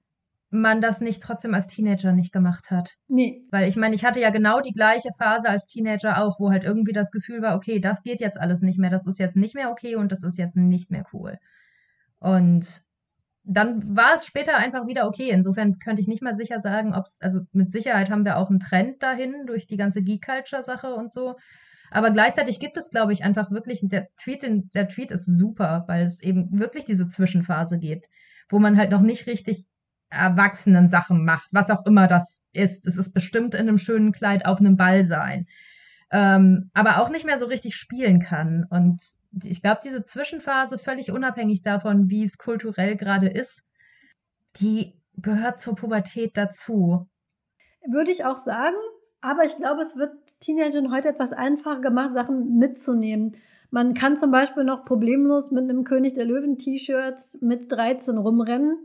[0.52, 2.96] man das nicht trotzdem als Teenager nicht gemacht hat.
[3.08, 3.44] Nee.
[3.52, 6.64] Weil ich meine, ich hatte ja genau die gleiche Phase als Teenager auch, wo halt
[6.64, 9.54] irgendwie das Gefühl war, okay, das geht jetzt alles nicht mehr, das ist jetzt nicht
[9.54, 11.38] mehr okay und das ist jetzt nicht mehr cool.
[12.20, 12.84] Und
[13.44, 15.30] dann war es später einfach wieder okay.
[15.30, 18.50] Insofern könnte ich nicht mal sicher sagen, ob es, also mit Sicherheit haben wir auch
[18.50, 21.36] einen Trend dahin durch die ganze Geek-Culture-Sache und so.
[21.92, 24.46] Aber gleichzeitig gibt es, glaube ich, einfach wirklich, der Tweet,
[24.76, 28.08] der Tweet ist super, weil es eben wirklich diese Zwischenphase gibt,
[28.50, 29.69] wo man halt noch nicht richtig
[30.10, 32.86] erwachsenen Sachen macht, was auch immer das ist.
[32.86, 35.48] Es ist bestimmt in einem schönen Kleid auf einem Ball sein.
[36.12, 38.66] Ähm, aber auch nicht mehr so richtig spielen kann.
[38.70, 39.00] Und
[39.44, 43.64] ich glaube, diese Zwischenphase, völlig unabhängig davon, wie es kulturell gerade ist,
[44.58, 47.08] die gehört zur Pubertät dazu.
[47.88, 48.76] Würde ich auch sagen,
[49.22, 53.38] aber ich glaube, es wird Teenagern heute etwas einfacher gemacht, Sachen mitzunehmen.
[53.70, 58.78] Man kann zum Beispiel noch problemlos mit einem König der Löwen-T-Shirt mit 13 rumrennen.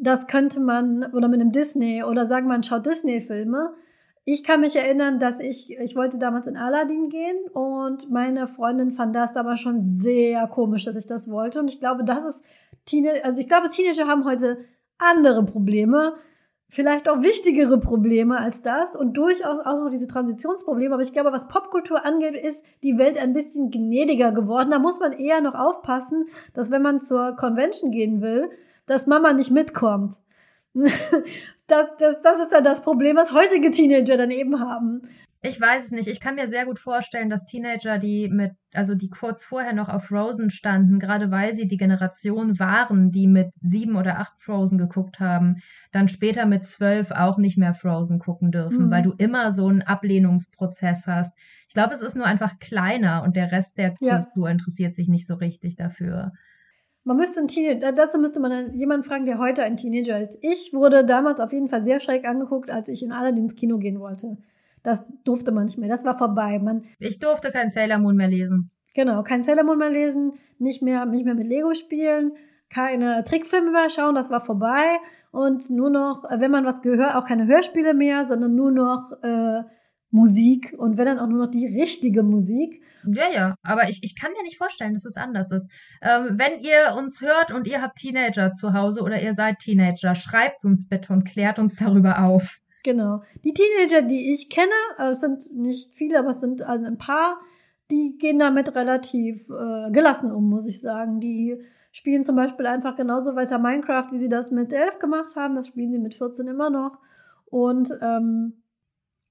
[0.00, 3.74] Das könnte man, oder mit einem Disney, oder sagen man schaut Disney-Filme.
[4.24, 8.90] Ich kann mich erinnern, dass ich, ich wollte damals in Aladdin gehen und meine Freundin
[8.90, 11.60] fand das damals schon sehr komisch, dass ich das wollte.
[11.60, 12.44] Und ich glaube, das ist
[12.86, 14.58] Teenager, also ich glaube, Teenager haben heute
[14.98, 16.14] andere Probleme,
[16.68, 20.94] vielleicht auch wichtigere Probleme als das und durchaus auch noch diese Transitionsprobleme.
[20.94, 24.70] Aber ich glaube, was Popkultur angeht, ist die Welt ein bisschen gnädiger geworden.
[24.70, 28.50] Da muss man eher noch aufpassen, dass wenn man zur Convention gehen will,
[28.86, 30.14] dass Mama nicht mitkommt.
[30.74, 35.02] das, das, das ist dann das Problem, was heutige Teenager dann eben haben.
[35.42, 36.08] Ich weiß es nicht.
[36.08, 39.88] Ich kann mir sehr gut vorstellen, dass Teenager, die mit, also die kurz vorher noch
[39.88, 44.76] auf Frozen standen, gerade weil sie die Generation waren, die mit sieben oder acht Frozen
[44.76, 45.56] geguckt haben,
[45.92, 48.90] dann später mit zwölf auch nicht mehr Frozen gucken dürfen, Mhm.
[48.90, 51.32] weil du immer so einen Ablehnungsprozess hast.
[51.68, 54.22] Ich glaube, es ist nur einfach kleiner und der Rest der Ja.
[54.22, 56.32] Kultur interessiert sich nicht so richtig dafür.
[57.06, 60.36] Man müsste einen Teenager, dazu müsste man jemanden fragen, der heute ein Teenager ist.
[60.42, 63.78] Ich wurde damals auf jeden Fall sehr schräg angeguckt, als ich in Aladdin ins Kino
[63.78, 64.36] gehen wollte.
[64.82, 65.88] Das durfte man nicht mehr.
[65.88, 66.58] Das war vorbei.
[66.58, 68.70] Man, Ich durfte kein Sailor Moon mehr lesen.
[68.92, 72.32] genau, kein Sailor Moon mehr lesen, nicht mehr, nicht mehr mit Lego spielen,
[72.70, 74.98] keine Trickfilme mehr schauen, das war vorbei.
[75.30, 79.12] Und nur noch, äh, wenn man was gehört, auch keine Hörspiele mehr, sondern nur noch
[79.22, 79.62] äh,
[80.16, 80.74] Musik.
[80.76, 82.82] Und wenn dann auch nur noch die richtige Musik.
[83.04, 85.70] Ja, ja, aber ich, ich kann mir nicht vorstellen, dass es anders ist.
[86.02, 90.14] Ähm, wenn ihr uns hört und ihr habt Teenager zu Hause oder ihr seid Teenager,
[90.14, 92.58] schreibt uns bitte und klärt uns darüber auf.
[92.82, 93.22] Genau.
[93.44, 97.36] Die Teenager, die ich kenne, äh, es sind nicht viele, aber es sind ein paar,
[97.90, 101.20] die gehen damit relativ äh, gelassen um, muss ich sagen.
[101.20, 101.60] Die
[101.92, 105.54] spielen zum Beispiel einfach genauso weiter Minecraft, wie sie das mit 11 gemacht haben.
[105.54, 106.98] Das spielen sie mit 14 immer noch.
[107.46, 108.54] Und ähm,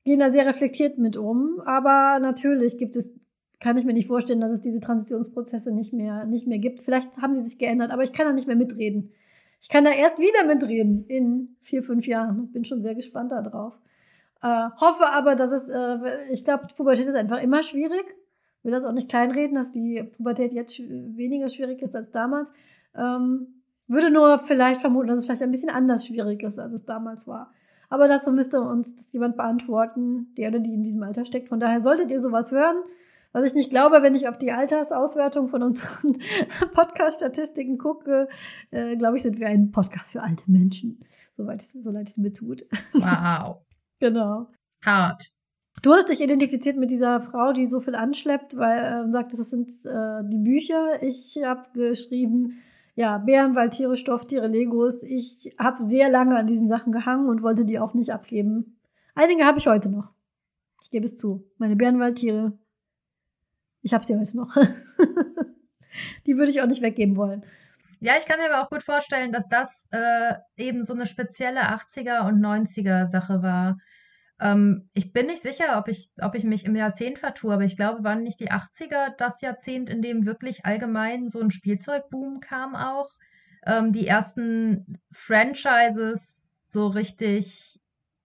[0.06, 1.62] gehen da sehr reflektiert mit um.
[1.66, 3.14] Aber natürlich gibt es
[3.60, 6.82] kann ich mir nicht vorstellen, dass es diese Transitionsprozesse nicht mehr, nicht mehr gibt.
[6.82, 9.12] Vielleicht haben sie sich geändert, aber ich kann da nicht mehr mitreden.
[9.60, 12.52] Ich kann da erst wieder mitreden in vier, fünf Jahren.
[12.52, 13.74] Bin schon sehr gespannt darauf.
[14.44, 18.06] Äh, hoffe aber, dass es, äh, ich glaube, Pubertät ist einfach immer schwierig.
[18.62, 22.50] Will das auch nicht kleinreden, dass die Pubertät jetzt weniger schwierig ist als damals.
[22.96, 26.86] Ähm, würde nur vielleicht vermuten, dass es vielleicht ein bisschen anders schwierig ist, als es
[26.86, 27.54] damals war.
[27.96, 31.48] Aber dazu müsste uns das jemand beantworten, der oder die in diesem Alter steckt.
[31.48, 32.76] Von daher solltet ihr sowas hören.
[33.32, 36.18] Was ich nicht glaube, wenn ich auf die Altersauswertung von unseren
[36.74, 38.28] Podcast-Statistiken gucke,
[38.72, 41.06] äh, glaube ich, sind wir ein Podcast für alte Menschen.
[41.38, 42.66] Soweit es, so leid es mir tut.
[42.92, 43.62] Wow.
[44.02, 44.50] genau.
[44.86, 45.32] Hart.
[45.82, 49.50] Du hast dich identifiziert mit dieser Frau, die so viel anschleppt, weil äh, sagt, das
[49.50, 51.02] sind äh, die Bücher.
[51.02, 52.62] Ich habe geschrieben,
[52.96, 55.04] ja, Bären, Waldtiere, Stofftiere, Legos.
[55.04, 58.80] Ich habe sehr lange an diesen Sachen gehangen und wollte die auch nicht abgeben.
[59.14, 60.10] Einige habe ich heute noch.
[60.82, 61.46] Ich gebe es zu.
[61.58, 62.58] Meine Bärenwaldtiere.
[63.82, 64.56] Ich habe sie heute noch.
[66.26, 67.46] die würde ich auch nicht weggeben wollen.
[68.00, 71.62] Ja, ich kann mir aber auch gut vorstellen, dass das äh, eben so eine spezielle
[71.62, 73.78] 80er und 90er Sache war.
[74.40, 77.78] Ähm, ich bin nicht sicher, ob ich, ob ich mich im Jahrzehnt vertue, aber ich
[77.78, 82.76] glaube, waren nicht die 80er das Jahrzehnt, in dem wirklich allgemein so ein Spielzeugboom kam
[82.76, 83.10] auch.
[83.66, 87.80] Ähm, die ersten Franchises so richtig,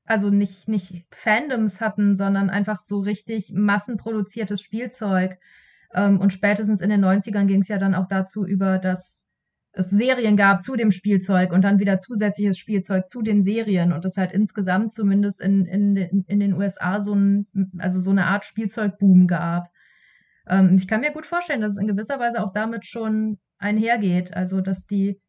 [0.05, 5.39] also nicht, nicht Fandoms hatten, sondern einfach so richtig massenproduziertes Spielzeug.
[5.95, 9.20] Ähm, und spätestens in den 90ern ging es ja dann auch dazu über, dass
[9.73, 14.05] es Serien gab zu dem Spielzeug und dann wieder zusätzliches Spielzeug zu den Serien und
[14.05, 17.47] es halt insgesamt zumindest in, in, in den USA so ein,
[17.79, 19.71] also so eine Art Spielzeugboom gab.
[20.49, 24.35] Ähm, ich kann mir gut vorstellen, dass es in gewisser Weise auch damit schon einhergeht.
[24.35, 25.21] Also, dass die,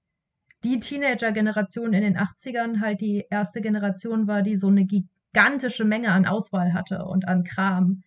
[0.63, 6.11] die Teenager-Generation in den 80ern halt die erste Generation war, die so eine gigantische Menge
[6.11, 8.01] an Auswahl hatte und an Kram.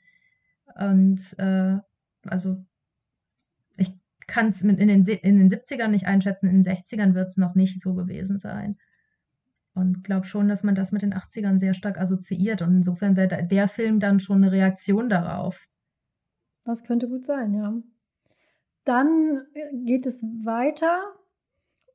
[0.75, 1.77] Und äh,
[2.27, 2.65] also
[4.27, 7.55] kann es in den, in den 70ern nicht einschätzen, in den 60ern wird es noch
[7.55, 8.77] nicht so gewesen sein.
[9.75, 12.63] Und glaube schon, dass man das mit den 80ern sehr stark assoziiert.
[12.63, 15.67] Und insofern wäre der Film dann schon eine Reaktion darauf.
[16.65, 17.75] Das könnte gut sein, ja.
[18.85, 21.03] Dann äh, geht es weiter.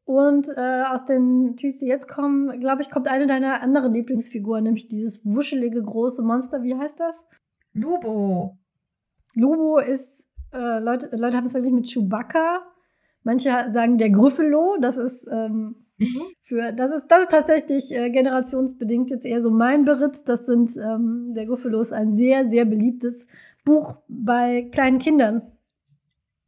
[0.04, 4.64] Und äh, aus den Tweets, die jetzt kommen, glaube ich, kommt eine deiner anderen Lieblingsfiguren,
[4.64, 6.64] nämlich dieses wuschelige große Monster.
[6.64, 7.16] Wie heißt das?
[7.74, 8.58] Lubo.
[9.36, 12.62] Lubo ist äh, Leute, Leute haben es wirklich mit Chewbacca.
[13.24, 14.78] Manche sagen der Gryffalo.
[14.80, 16.22] Das ist ähm, mhm.
[16.42, 20.28] für das ist das ist tatsächlich äh, generationsbedingt jetzt eher so mein Beritt.
[20.28, 23.28] Das sind ähm, der Gryffalo ist ein sehr sehr beliebtes
[23.66, 25.42] Buch bei kleinen Kindern.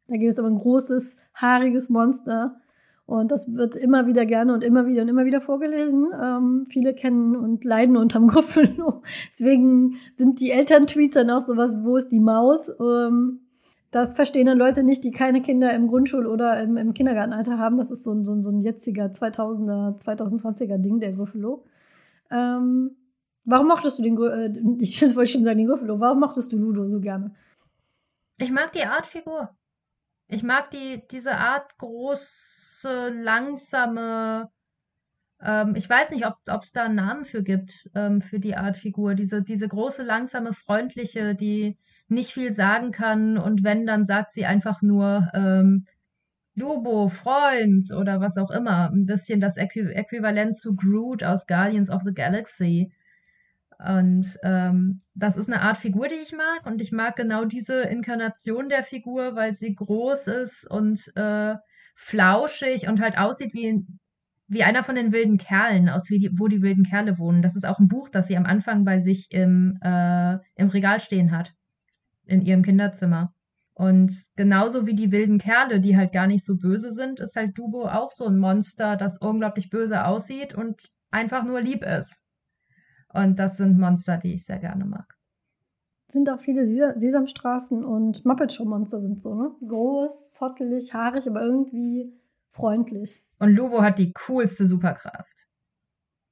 [0.08, 2.56] Da geht es um ein großes haariges Monster.
[3.04, 6.06] Und das wird immer wieder gerne und immer wieder und immer wieder vorgelesen.
[6.18, 9.02] Ähm, viele kennen und leiden unterm Gryffalo.
[9.30, 12.70] Deswegen sind die Eltern-Tweets dann auch sowas, wo ist die Maus?
[12.80, 13.41] Ähm,
[13.92, 17.76] das verstehen dann Leute nicht, die keine Kinder im Grundschul- oder im, im Kindergartenalter haben.
[17.76, 21.66] Das ist so ein, so ein, so ein jetziger 2000er, 2020er Ding, der Gryffalo.
[22.30, 22.96] Ähm,
[23.44, 24.50] warum mochtest du den, äh,
[24.80, 27.34] ich wollte schon sagen, den Gryffalo, warum mochtest du Ludo so gerne?
[28.38, 29.50] Ich mag die Artfigur.
[30.26, 34.50] Ich mag die, diese Art große, langsame,
[35.38, 39.14] ähm, ich weiß nicht, ob es da einen Namen für gibt, ähm, für die Artfigur.
[39.14, 41.76] Diese, diese große, langsame, freundliche, die,
[42.12, 45.86] nicht viel sagen kann und wenn, dann sagt sie einfach nur ähm,
[46.54, 48.90] Lobo, Freund oder was auch immer.
[48.90, 52.92] Ein bisschen das Äqu Äquivalent zu Groot aus Guardians of the Galaxy.
[53.78, 56.66] Und ähm, das ist eine Art Figur, die ich mag.
[56.66, 61.56] Und ich mag genau diese Inkarnation der Figur, weil sie groß ist und äh,
[61.96, 63.84] flauschig und halt aussieht wie,
[64.46, 67.42] wie einer von den wilden Kerlen, aus wie die, wo die wilden Kerle wohnen.
[67.42, 71.00] Das ist auch ein Buch, das sie am Anfang bei sich im, äh, im Regal
[71.00, 71.54] stehen hat
[72.26, 73.32] in ihrem Kinderzimmer.
[73.74, 77.56] Und genauso wie die wilden Kerle, die halt gar nicht so böse sind, ist halt
[77.56, 80.80] Dubo auch so ein Monster, das unglaublich böse aussieht und
[81.10, 82.22] einfach nur lieb ist.
[83.08, 85.16] Und das sind Monster, die ich sehr gerne mag.
[86.08, 89.50] Sind auch viele Sesamstraßen und Muppet Show Monster sind so, ne?
[89.66, 92.12] Groß, zottelig, haarig, aber irgendwie
[92.50, 93.24] freundlich.
[93.38, 95.48] Und Lubo hat die coolste Superkraft.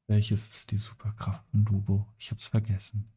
[0.07, 2.07] Welches ist die Superkraft von Lubo?
[2.19, 3.11] Ich hab's vergessen.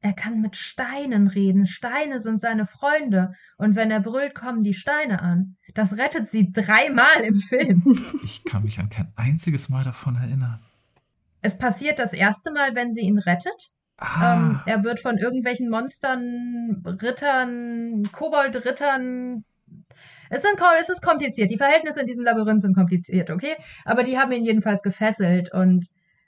[0.00, 1.66] Er kann mit Steinen reden.
[1.66, 3.32] Steine sind seine Freunde.
[3.56, 5.56] Und wenn er brüllt, kommen die Steine an.
[5.74, 7.82] Das rettet sie dreimal im Film.
[8.22, 10.60] Ich kann mich an kein einziges Mal davon erinnern.
[11.42, 13.70] Es passiert das erste Mal, wenn sie ihn rettet.
[13.98, 14.34] Ah.
[14.34, 19.44] Ähm, er wird von irgendwelchen Monstern, Rittern, Koboldrittern.
[20.28, 21.50] Es, sind, es ist kompliziert.
[21.50, 23.54] Die Verhältnisse in diesem Labyrinth sind kompliziert, okay?
[23.84, 25.86] Aber die haben ihn jedenfalls gefesselt und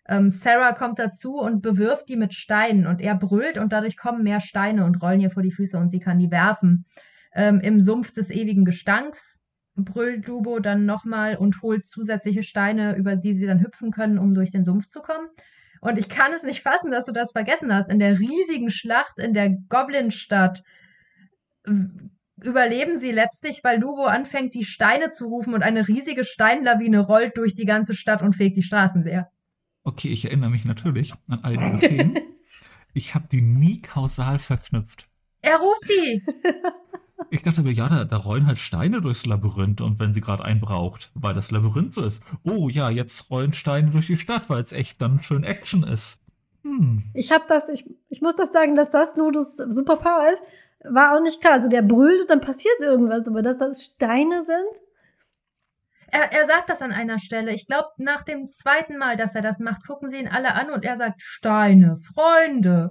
[0.08, 4.22] Ähm, Sarah kommt dazu und bewirft die mit Steinen und er brüllt und dadurch kommen
[4.22, 6.86] mehr Steine und rollen ihr vor die Füße und sie kann die werfen.
[7.34, 9.40] Ähm, Im Sumpf des ewigen Gestanks
[9.76, 14.34] brüllt Lubo dann nochmal und holt zusätzliche Steine, über die sie dann hüpfen können, um
[14.34, 15.28] durch den Sumpf zu kommen.
[15.80, 17.90] Und ich kann es nicht fassen, dass du das vergessen hast.
[17.90, 20.62] In der riesigen Schlacht in der Goblinstadt
[22.42, 27.36] überleben sie letztlich, weil Lubo anfängt, die Steine zu rufen und eine riesige Steinlawine rollt
[27.36, 29.30] durch die ganze Stadt und fegt die Straßen leer.
[29.84, 32.18] Okay, ich erinnere mich natürlich an all diese Szenen.
[32.94, 35.08] ich habe die nie kausal verknüpft.
[35.40, 36.22] Er ruft die!
[37.30, 40.44] Ich dachte mir, ja, da, da rollen halt Steine durchs Labyrinth und wenn sie gerade
[40.44, 42.22] einen braucht, weil das Labyrinth so ist.
[42.44, 46.22] Oh ja, jetzt rollen Steine durch die Stadt, weil es echt dann schön Action ist.
[46.62, 47.10] Hm.
[47.14, 50.44] Ich habe das, ich, ich muss das sagen, dass das Ludus Superpower ist,
[50.84, 51.54] war auch nicht klar.
[51.54, 54.82] Also der brüllt und dann passiert irgendwas, aber dass das Steine sind.
[56.10, 57.52] Er, er sagt das an einer Stelle.
[57.52, 60.70] Ich glaube, nach dem zweiten Mal, dass er das macht, gucken sie ihn alle an
[60.70, 62.90] und er sagt Steine, Freunde.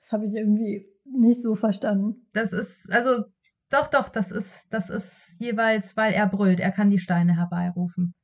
[0.00, 2.26] Das habe ich irgendwie nicht so verstanden.
[2.32, 3.24] Das ist, also,
[3.70, 6.60] doch, doch, das ist, das ist jeweils, weil er brüllt.
[6.60, 8.14] Er kann die Steine herbeirufen.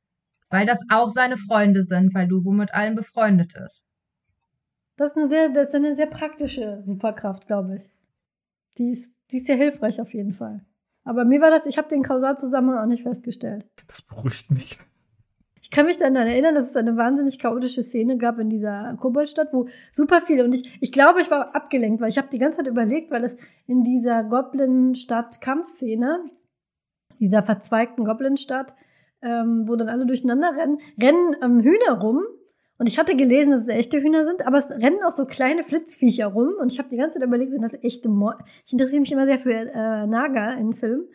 [0.49, 3.85] Weil das auch seine Freunde sind, weil Lubo mit allen befreundet ist.
[4.95, 7.91] Das ist eine sehr, das ist eine sehr praktische Superkraft, glaube ich.
[8.77, 10.65] Die ist, die ist sehr hilfreich auf jeden Fall.
[11.07, 13.65] Aber mir war das, ich habe den Kausalzusammenhang auch nicht festgestellt.
[13.87, 14.77] Das beruhigt mich.
[15.61, 19.53] Ich kann mich daran erinnern, dass es eine wahnsinnig chaotische Szene gab in dieser Koboldstadt,
[19.53, 22.57] wo super viele und ich, ich glaube, ich war abgelenkt, weil ich habe die ganze
[22.57, 26.25] Zeit überlegt, weil es in dieser Goblin-Stadt-Kampfszene,
[27.19, 28.75] dieser verzweigten Goblin-Stadt,
[29.21, 32.23] ähm, wo dann alle durcheinander rennen, rennen ähm, Hühner rum.
[32.79, 35.63] Und ich hatte gelesen, dass es echte Hühner sind, aber es rennen auch so kleine
[35.63, 36.53] Flitzviecher rum.
[36.59, 38.43] Und ich habe die ganze Zeit überlegt, sind das echte Mäuse?
[38.65, 41.07] Ich interessiere mich immer sehr für äh, Naga in Filmen.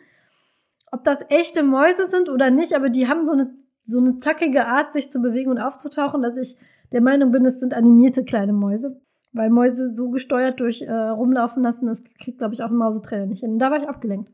[0.91, 3.53] Ob das echte Mäuse sind oder nicht, aber die haben so eine
[3.85, 6.55] so eine zackige Art, sich zu bewegen und aufzutauchen, dass ich
[6.91, 9.01] der Meinung bin, es sind animierte kleine Mäuse.
[9.33, 13.25] Weil Mäuse so gesteuert durch äh, rumlaufen lassen, das kriegt, glaube ich, auch ein Mausetrainer
[13.25, 13.53] nicht hin.
[13.53, 14.31] Und da war ich abgelenkt.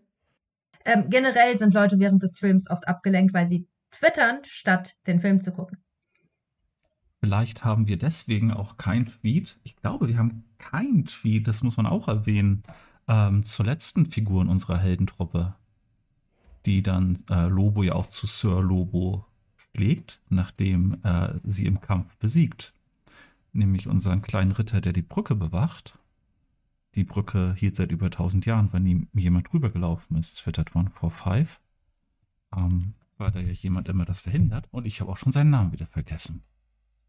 [0.84, 5.40] Ähm, generell sind Leute während des Films oft abgelenkt, weil sie twittern, statt den Film
[5.40, 5.78] zu gucken.
[7.20, 9.58] Vielleicht haben wir deswegen auch kein Tweet.
[9.64, 12.64] Ich glaube, wir haben kein Tweet, das muss man auch erwähnen,
[13.08, 15.56] ähm, zur letzten Figur in unserer Heldentruppe,
[16.66, 19.26] die dann äh, Lobo ja auch zu Sir Lobo
[19.74, 22.74] legt, nachdem äh, sie im Kampf besiegt.
[23.52, 25.98] Nämlich unseren kleinen Ritter, der die Brücke bewacht.
[26.96, 31.60] Die Brücke hielt seit über 1000 Jahren, weil nie jemand drüber gelaufen ist, twittert 145.
[32.56, 34.68] Ähm, weil da ja jemand immer das verhindert.
[34.72, 36.44] Und ich habe auch schon seinen Namen wieder vergessen.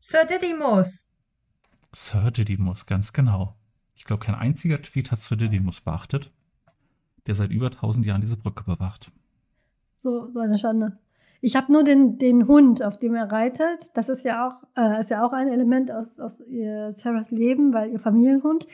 [0.03, 1.09] Sir Didymus.
[1.93, 3.55] Sir Didymus, ganz genau.
[3.95, 6.33] Ich glaube, kein einziger Tweet hat Sir Didymus beachtet,
[7.27, 9.13] der seit über 1000 Jahren diese Brücke bewacht.
[10.03, 10.99] So, so eine Schande.
[11.43, 13.95] Ich habe nur den, den Hund, auf dem er reitet.
[13.95, 17.75] Das ist ja auch, äh, ist ja auch ein Element aus, aus ihr Sarahs Leben,
[17.75, 18.67] weil ihr Familienhund.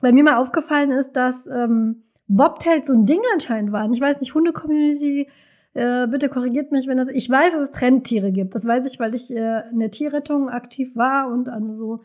[0.00, 3.92] Weil mir mal aufgefallen ist, dass ähm, Bobtails so ein Ding anscheinend waren.
[3.92, 5.28] Ich weiß nicht, Hunde-Community,
[5.74, 7.08] äh, bitte korrigiert mich, wenn das.
[7.08, 8.54] Ich weiß, dass es Trendtiere gibt.
[8.54, 12.00] Das weiß ich, weil ich äh, in der Tierrettung aktiv war und an so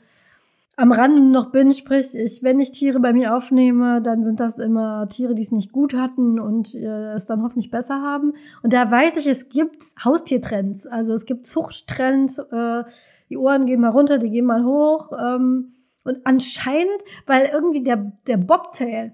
[0.78, 4.60] am Rande noch bin, sprich, ich, wenn ich Tiere bei mir aufnehme, dann sind das
[4.60, 8.34] immer Tiere, die es nicht gut hatten und äh, es dann hoffentlich besser haben.
[8.62, 10.86] Und da weiß ich, es gibt Haustiertrends.
[10.86, 12.84] Also es gibt Zuchttrends, äh,
[13.30, 15.12] die Ohren gehen mal runter, die gehen mal hoch.
[15.18, 19.14] Ähm, und anscheinend, weil irgendwie der, der Bobtail,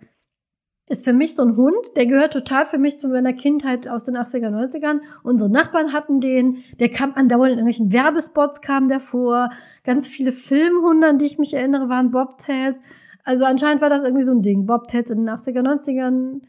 [0.89, 4.05] ist für mich so ein Hund, der gehört total für mich zu meiner Kindheit aus
[4.05, 4.99] den 80er, 90ern.
[5.23, 9.51] Unsere Nachbarn hatten den, der kam andauernd in irgendwelchen Werbespots, kam der vor.
[9.83, 12.81] Ganz viele Filmhunde, an die ich mich erinnere, waren Bobtails.
[13.23, 14.65] Also anscheinend war das irgendwie so ein Ding.
[14.65, 16.41] Bobtails in den 80er, 90ern.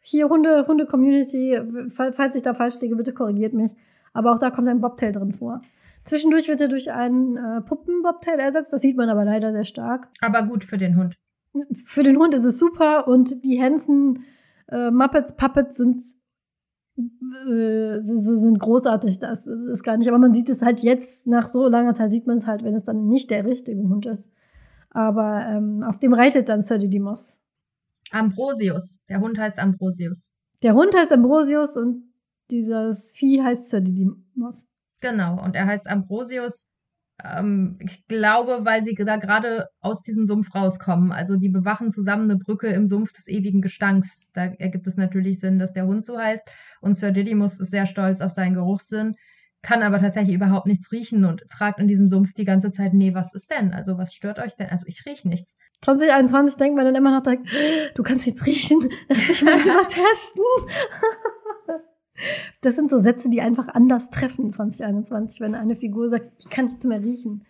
[0.00, 1.60] Hier Hunde, Hunde-Community,
[1.90, 3.72] falls ich da falsch liege, bitte korrigiert mich.
[4.12, 5.60] Aber auch da kommt ein Bobtail drin vor.
[6.04, 8.72] Zwischendurch wird er durch einen äh, Puppen-Bobtail ersetzt.
[8.72, 10.08] Das sieht man aber leider sehr stark.
[10.20, 11.18] Aber gut für den Hund
[11.84, 14.24] für den Hund ist es super und die Hansen
[14.68, 16.02] äh, Muppets Puppets sind
[16.96, 19.18] äh, sind großartig.
[19.18, 22.26] Das ist gar nicht, aber man sieht es halt jetzt nach so langer Zeit sieht
[22.26, 24.28] man es halt, wenn es dann nicht der richtige Hund ist.
[24.90, 27.40] Aber ähm, auf dem reitet dann Sir Didymos.
[28.10, 28.98] Ambrosius.
[29.08, 30.30] Der Hund heißt Ambrosius.
[30.62, 32.04] Der Hund heißt Ambrosius und
[32.50, 34.66] dieses Vieh heißt Sir Didymos.
[35.00, 36.67] Genau, und er heißt Ambrosius
[37.24, 41.12] ähm, ich glaube, weil sie da gerade aus diesem Sumpf rauskommen.
[41.12, 44.30] Also die bewachen zusammen eine Brücke im Sumpf des ewigen Gestanks.
[44.32, 46.48] Da ergibt es natürlich Sinn, dass der Hund so heißt.
[46.80, 49.14] Und Sir Didymus ist sehr stolz auf seinen Geruchssinn,
[49.62, 53.14] kann aber tatsächlich überhaupt nichts riechen und fragt in diesem Sumpf die ganze Zeit, nee,
[53.14, 53.74] was ist denn?
[53.74, 54.68] Also was stört euch denn?
[54.68, 55.56] Also ich rieche nichts.
[55.82, 57.48] 2021 denkt man dann immer noch direkt,
[57.96, 58.78] du kannst nichts riechen,
[59.08, 60.44] lass dich mal testen.
[62.60, 66.66] Das sind so Sätze, die einfach anders treffen 2021, wenn eine Figur sagt, ich kann
[66.66, 67.44] nichts mehr riechen.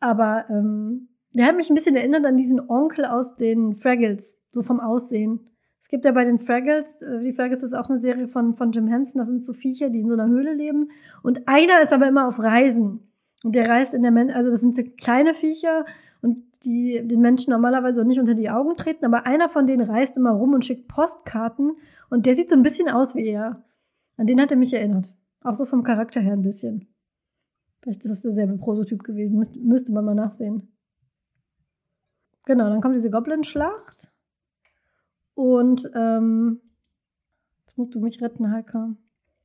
[0.00, 4.62] Aber ähm, der hat mich ein bisschen erinnert an diesen Onkel aus den Fraggles, so
[4.62, 5.40] vom Aussehen.
[5.80, 8.72] Es gibt ja bei den Fraggles, äh, die Fraggles ist auch eine Serie von, von
[8.72, 10.90] Jim Henson, das sind so Viecher, die in so einer Höhle leben.
[11.22, 13.10] Und einer ist aber immer auf Reisen.
[13.42, 15.86] Und der reist in der Men also das sind so kleine Viecher
[16.20, 20.16] und die den Menschen normalerweise nicht unter die Augen treten, aber einer von denen reist
[20.16, 21.76] immer rum und schickt Postkarten
[22.10, 23.62] und der sieht so ein bisschen aus wie er.
[24.20, 25.10] An den hat er mich erinnert.
[25.42, 26.86] Auch so vom Charakter her ein bisschen.
[27.80, 29.38] Vielleicht ist das derselbe Prototyp gewesen.
[29.38, 30.76] Müsste, müsste man mal nachsehen.
[32.44, 34.12] Genau, dann kommt diese Goblin-Schlacht.
[35.32, 36.60] Und ähm,
[37.60, 38.94] jetzt musst du mich retten, Heike.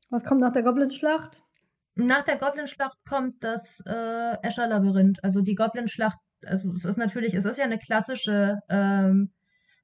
[0.10, 1.42] Was kommt nach der Goblin-Schlacht?
[1.96, 5.24] Nach der Goblin-Schlacht kommt das äh, Escher-Labyrinth.
[5.24, 9.32] Also die Goblin-Schlacht, also es ist natürlich, es ist ja eine klassische ähm,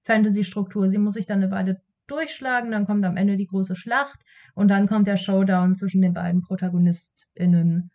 [0.03, 0.89] Fantasy-Struktur.
[0.89, 1.81] Sie muss sich dann eine Weile
[2.11, 4.19] durchschlagen, dann kommt am Ende die große Schlacht
[4.53, 7.91] und dann kommt der Showdown zwischen den beiden ProtagonistInnen.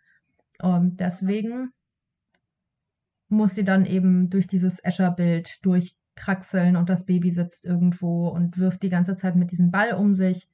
[0.61, 1.73] Und deswegen
[3.29, 8.83] muss sie dann eben durch dieses Escher-Bild durchkraxeln und das Baby sitzt irgendwo und wirft
[8.83, 10.49] die ganze Zeit mit diesem Ball um sich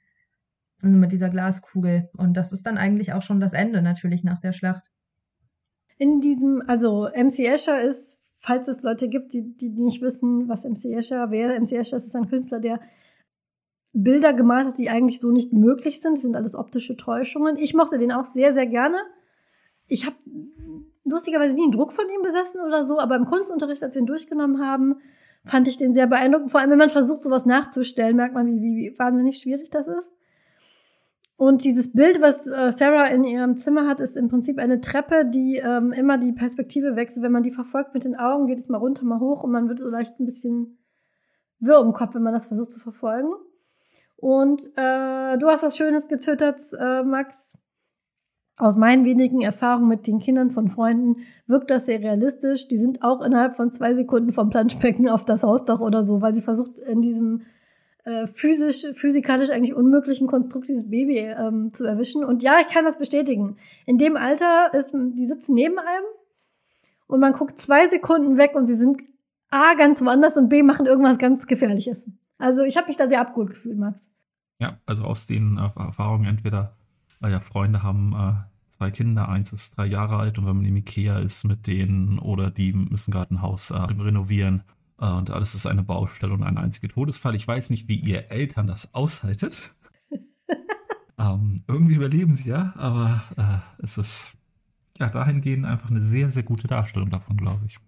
[0.83, 2.11] und mit dieser Glaskugel.
[2.17, 4.83] Und das ist dann eigentlich auch schon das Ende natürlich nach der Schlacht.
[5.99, 10.65] In diesem, also MC Escher ist, falls es Leute gibt, die, die nicht wissen, was
[10.65, 12.81] MC Escher wäre, MC Escher ist ein Künstler, der
[13.93, 16.15] Bilder gemalt hat, die eigentlich so nicht möglich sind.
[16.15, 17.57] Das sind alles optische Täuschungen.
[17.57, 18.97] Ich mochte den auch sehr, sehr gerne.
[19.87, 20.17] Ich habe
[21.05, 24.07] lustigerweise nie einen Druck von ihm besessen oder so, aber im Kunstunterricht, als wir ihn
[24.07, 24.97] durchgenommen haben,
[25.45, 26.51] fand ich den sehr beeindruckend.
[26.51, 30.13] Vor allem, wenn man versucht, sowas nachzustellen, merkt man, wie, wie, wahnsinnig schwierig das ist.
[31.37, 35.27] Und dieses Bild, was äh, Sarah in ihrem Zimmer hat, ist im Prinzip eine Treppe,
[35.27, 37.25] die ähm, immer die Perspektive wechselt.
[37.25, 39.69] Wenn man die verfolgt mit den Augen, geht es mal runter, mal hoch und man
[39.69, 40.79] wird so leicht ein bisschen
[41.59, 43.33] wirr im Kopf, wenn man das versucht zu verfolgen.
[44.23, 47.59] Und äh, du hast was Schönes getötet, äh, Max.
[48.57, 52.69] Aus meinen wenigen Erfahrungen mit den Kindern von Freunden wirkt das sehr realistisch.
[52.69, 56.37] Die sind auch innerhalb von zwei Sekunden vom Planschbecken auf das Hausdach oder so, weil
[56.37, 57.43] sie versucht, in diesem
[58.05, 62.25] äh, physisch, physikalisch eigentlich unmöglichen Konstrukt dieses Baby ähm, zu erwischen.
[62.25, 63.57] Und ja, ich kann das bestätigen.
[63.87, 66.05] In dem Alter ist, die sitzen neben einem
[67.09, 69.03] und man guckt zwei Sekunden weg und sie sind
[69.51, 72.07] A, ganz woanders und B, machen irgendwas ganz Gefährliches.
[72.39, 74.12] Also ich habe mich da sehr abgeholt gefühlt, Max.
[74.63, 76.77] Ja, also aus den Erfahrungen entweder
[77.19, 78.35] weil ja Freunde haben äh,
[78.69, 82.19] zwei Kinder, eins ist drei Jahre alt und wenn man im Ikea ist mit denen
[82.21, 84.63] oder die müssen gerade ein Haus äh, renovieren
[85.01, 87.35] äh, und alles ist eine Baustelle und ein einziger Todesfall.
[87.35, 89.73] Ich weiß nicht, wie ihr Eltern das aushaltet.
[91.19, 94.33] ähm, irgendwie überleben sie ja, aber äh, es ist
[94.99, 97.79] ja dahingehend einfach eine sehr, sehr gute Darstellung davon, glaube ich.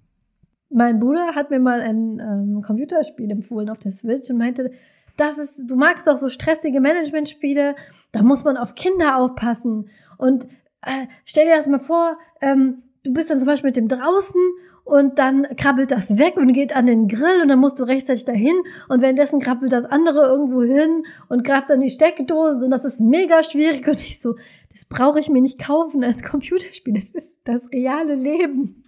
[0.70, 4.72] Mein Bruder hat mir mal ein ähm, Computerspiel empfohlen auf der Switch und meinte,
[5.16, 7.76] das ist, du magst doch so stressige Managementspiele,
[8.12, 9.90] da muss man auf Kinder aufpassen.
[10.18, 10.44] Und
[10.82, 14.40] äh, stell dir das mal vor, ähm, du bist dann zum Beispiel mit dem draußen
[14.84, 18.24] und dann krabbelt das weg und geht an den Grill und dann musst du rechtzeitig
[18.24, 18.54] dahin
[18.88, 23.00] und währenddessen krabbelt das andere irgendwo hin und greift an die Steckdose und das ist
[23.00, 24.36] mega schwierig und ich so,
[24.70, 28.82] das brauche ich mir nicht kaufen als Computerspiel, das ist das reale Leben.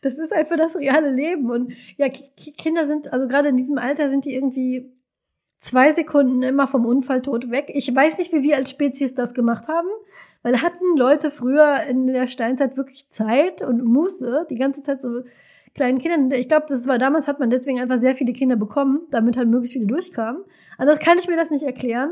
[0.00, 4.10] Das ist einfach das reale Leben und ja, Kinder sind, also gerade in diesem Alter
[4.10, 4.92] sind die irgendwie
[5.64, 7.70] zwei Sekunden immer vom Unfalltod weg.
[7.72, 9.88] Ich weiß nicht, wie wir als Spezies das gemacht haben,
[10.42, 15.22] weil hatten Leute früher in der Steinzeit wirklich Zeit und Muße, die ganze Zeit so
[15.74, 16.30] kleinen Kindern.
[16.38, 19.48] Ich glaube, das war damals hat man deswegen einfach sehr viele Kinder bekommen, damit halt
[19.48, 20.42] möglichst viele durchkamen.
[20.76, 22.10] Anders kann ich mir das nicht erklären,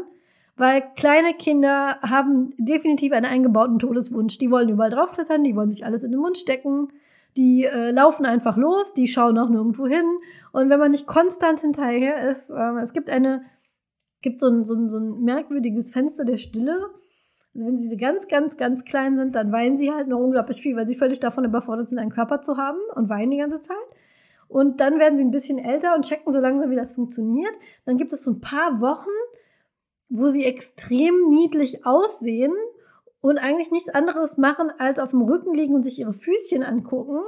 [0.57, 4.39] weil kleine Kinder haben definitiv einen eingebauten Todeswunsch.
[4.39, 6.89] Die wollen überall draufklettern, die wollen sich alles in den Mund stecken.
[7.37, 10.05] Die äh, laufen einfach los, die schauen auch nirgendwo hin.
[10.53, 13.43] Und wenn man nicht konstant hinterher ist, äh, es gibt eine,
[14.21, 16.91] gibt so ein, so, ein, so ein merkwürdiges Fenster der Stille.
[17.55, 20.77] Also wenn sie ganz, ganz, ganz klein sind, dann weinen sie halt noch unglaublich viel,
[20.77, 23.77] weil sie völlig davon überfordert sind, einen Körper zu haben und weinen die ganze Zeit.
[24.49, 27.55] Und dann werden sie ein bisschen älter und checken so langsam, wie das funktioniert.
[27.87, 29.09] Dann gibt es so ein paar Wochen,
[30.11, 32.53] wo sie extrem niedlich aussehen
[33.23, 37.20] und eigentlich nichts anderes machen, als auf dem Rücken liegen und sich ihre Füßchen angucken.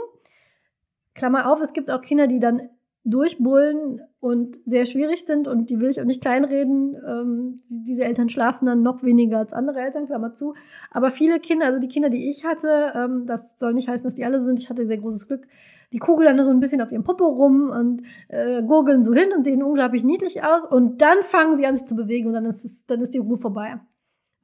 [1.15, 2.69] Klammer auf, es gibt auch Kinder, die dann
[3.05, 6.97] durchbullen und sehr schwierig sind und die will ich auch nicht kleinreden.
[7.07, 10.55] Ähm, diese Eltern schlafen dann noch weniger als andere Eltern, Klammer zu.
[10.91, 14.15] Aber viele Kinder, also die Kinder, die ich hatte, ähm, das soll nicht heißen, dass
[14.15, 15.47] die alle sind, ich hatte sehr großes Glück,
[15.93, 19.29] die kugeln dann so ein bisschen auf ihrem Popo rum und äh, gurgeln so hin
[19.37, 22.47] und sehen unglaublich niedlich aus und dann fangen sie an sich zu bewegen und dann
[22.47, 23.79] ist, es, dann ist die Ruhe vorbei.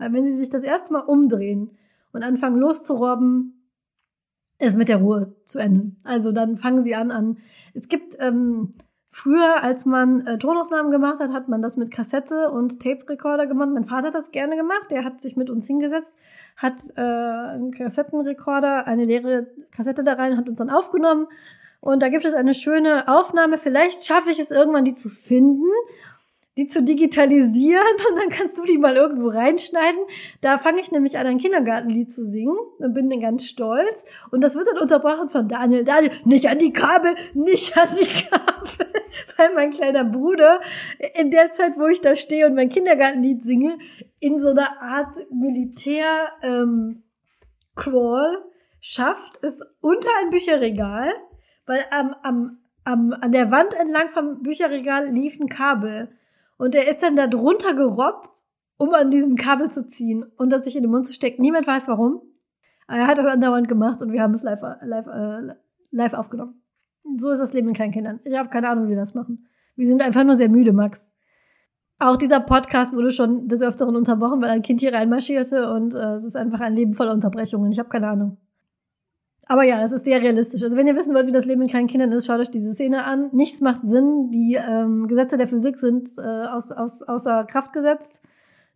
[0.01, 1.71] Weil wenn sie sich das erste Mal umdrehen
[2.13, 3.69] und anfangen loszurobben,
[4.59, 5.93] ist mit der Ruhe zu Ende.
[6.03, 7.39] Also dann fangen sie an an.
[7.75, 8.75] Es gibt ähm,
[9.13, 13.71] Früher, als man äh, Tonaufnahmen gemacht hat, hat man das mit Kassette und Tape-Recorder gemacht.
[13.75, 14.87] Mein Vater hat das gerne gemacht.
[14.91, 16.15] Der hat sich mit uns hingesetzt,
[16.57, 21.27] hat äh, einen Kassettenrekorder, eine leere Kassette da rein, hat uns dann aufgenommen.
[21.81, 23.59] Und da gibt es eine schöne Aufnahme.
[23.59, 25.67] Vielleicht schaffe ich es irgendwann, die zu finden
[26.57, 30.01] die zu digitalisieren und dann kannst du die mal irgendwo reinschneiden.
[30.41, 34.05] Da fange ich nämlich an, ein Kindergartenlied zu singen und bin dann ganz stolz.
[34.31, 35.85] Und das wird dann unterbrochen von Daniel.
[35.85, 38.87] Daniel, nicht an die Kabel, nicht an die Kabel.
[39.37, 40.61] Weil mein kleiner Bruder
[41.15, 43.79] in der Zeit, wo ich da stehe und mein Kindergartenlied singe,
[44.21, 47.03] in so einer Art Militär ähm,
[48.81, 51.13] schafft, es unter ein Bücherregal,
[51.67, 56.09] weil am, am, am, an der Wand entlang vom Bücherregal lief ein Kabel.
[56.61, 58.29] Und er ist dann da drunter gerobbt,
[58.77, 61.41] um an diesem Kabel zu ziehen und das sich in den Mund zu stecken.
[61.41, 62.21] Niemand weiß warum.
[62.87, 65.55] Aber er hat das andauernd gemacht und wir haben es live, live, äh,
[65.91, 66.63] live aufgenommen.
[67.17, 68.21] So ist das Leben mit kleinen Kindern.
[68.25, 69.47] Ich habe keine Ahnung, wie wir das machen.
[69.75, 71.09] Wir sind einfach nur sehr müde, Max.
[71.99, 76.17] Auch dieser Podcast wurde schon des Öfteren unterbrochen, weil ein Kind hier reinmarschierte und äh,
[76.17, 77.73] es ist einfach ein Leben voller Unterbrechungen.
[77.73, 78.37] Ich habe keine Ahnung.
[79.51, 80.63] Aber ja, es ist sehr realistisch.
[80.63, 82.73] Also wenn ihr wissen wollt, wie das Leben mit kleinen Kindern ist, schaut euch diese
[82.73, 83.31] Szene an.
[83.33, 84.31] Nichts macht Sinn.
[84.31, 88.23] Die ähm, Gesetze der Physik sind äh, aus, aus, außer Kraft gesetzt.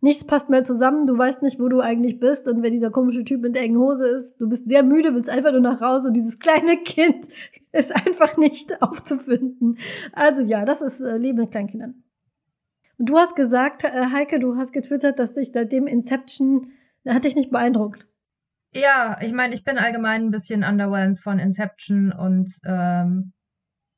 [0.01, 1.07] Nichts passt mehr zusammen.
[1.07, 2.49] Du weißt nicht, wo du eigentlich bist.
[2.49, 5.29] Und wenn dieser komische Typ mit der engen Hose ist, du bist sehr müde, willst
[5.29, 6.09] einfach nur nach Hause.
[6.09, 7.29] Und dieses kleine Kind
[7.71, 9.77] ist einfach nicht aufzufinden.
[10.11, 12.03] Also ja, das ist äh, Leben mit kleinen Kindern.
[12.97, 16.67] Und du hast gesagt, äh, Heike, du hast getwittert, dass dich seitdem Inception,
[17.07, 18.05] hat dich nicht beeindruckt.
[18.75, 23.31] Ja, ich meine, ich bin allgemein ein bisschen underwhelmed von Inception und ähm,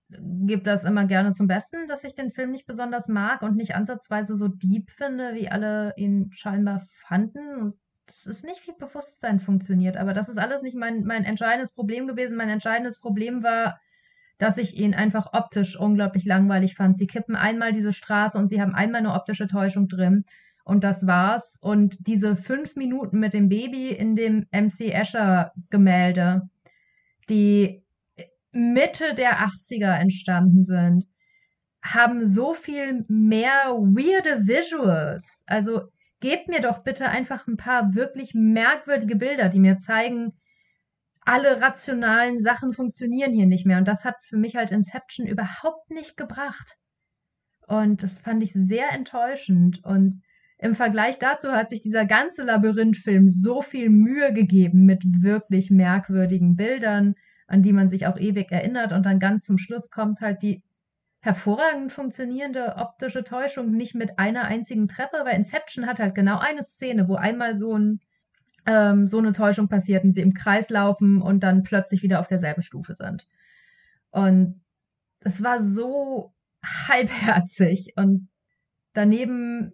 [0.09, 3.73] gebe das immer gerne zum Besten, dass ich den Film nicht besonders mag und nicht
[3.73, 7.73] ansatzweise so deep finde, wie alle ihn scheinbar fanden.
[8.07, 12.05] Es ist nicht wie Bewusstsein funktioniert, aber das ist alles nicht mein, mein entscheidendes Problem
[12.05, 12.37] gewesen.
[12.37, 13.79] Mein entscheidendes Problem war,
[14.37, 16.95] dass ich ihn einfach optisch unglaublich langweilig fand.
[16.97, 20.23] Sie kippen einmal diese Straße und sie haben einmal eine optische Täuschung drin
[20.67, 21.57] und das war's.
[21.61, 26.41] Und diese fünf Minuten mit dem Baby in dem MC Escher Gemälde,
[27.29, 27.85] die
[28.51, 31.05] Mitte der 80er entstanden sind,
[31.81, 35.43] haben so viel mehr weirde Visuals.
[35.45, 35.83] Also
[36.19, 40.33] gebt mir doch bitte einfach ein paar wirklich merkwürdige Bilder, die mir zeigen,
[41.21, 43.77] alle rationalen Sachen funktionieren hier nicht mehr.
[43.77, 46.75] Und das hat für mich halt Inception überhaupt nicht gebracht.
[47.67, 49.81] Und das fand ich sehr enttäuschend.
[49.85, 50.23] Und
[50.59, 56.55] im Vergleich dazu hat sich dieser ganze Labyrinth-Film so viel Mühe gegeben mit wirklich merkwürdigen
[56.55, 57.15] Bildern,
[57.45, 58.91] an die man sich auch ewig erinnert.
[58.91, 60.63] Und dann ganz zum Schluss kommt halt die
[61.19, 66.63] hervorragend funktionierende optische Täuschung nicht mit einer einzigen Treppe, weil Inception hat halt genau eine
[66.63, 67.99] Szene, wo einmal so, ein,
[68.65, 72.27] ähm, so eine Täuschung passiert und sie im Kreis laufen und dann plötzlich wieder auf
[72.27, 73.27] derselben Stufe sind.
[74.09, 74.61] Und
[75.19, 78.29] es war so halbherzig und
[78.93, 79.73] daneben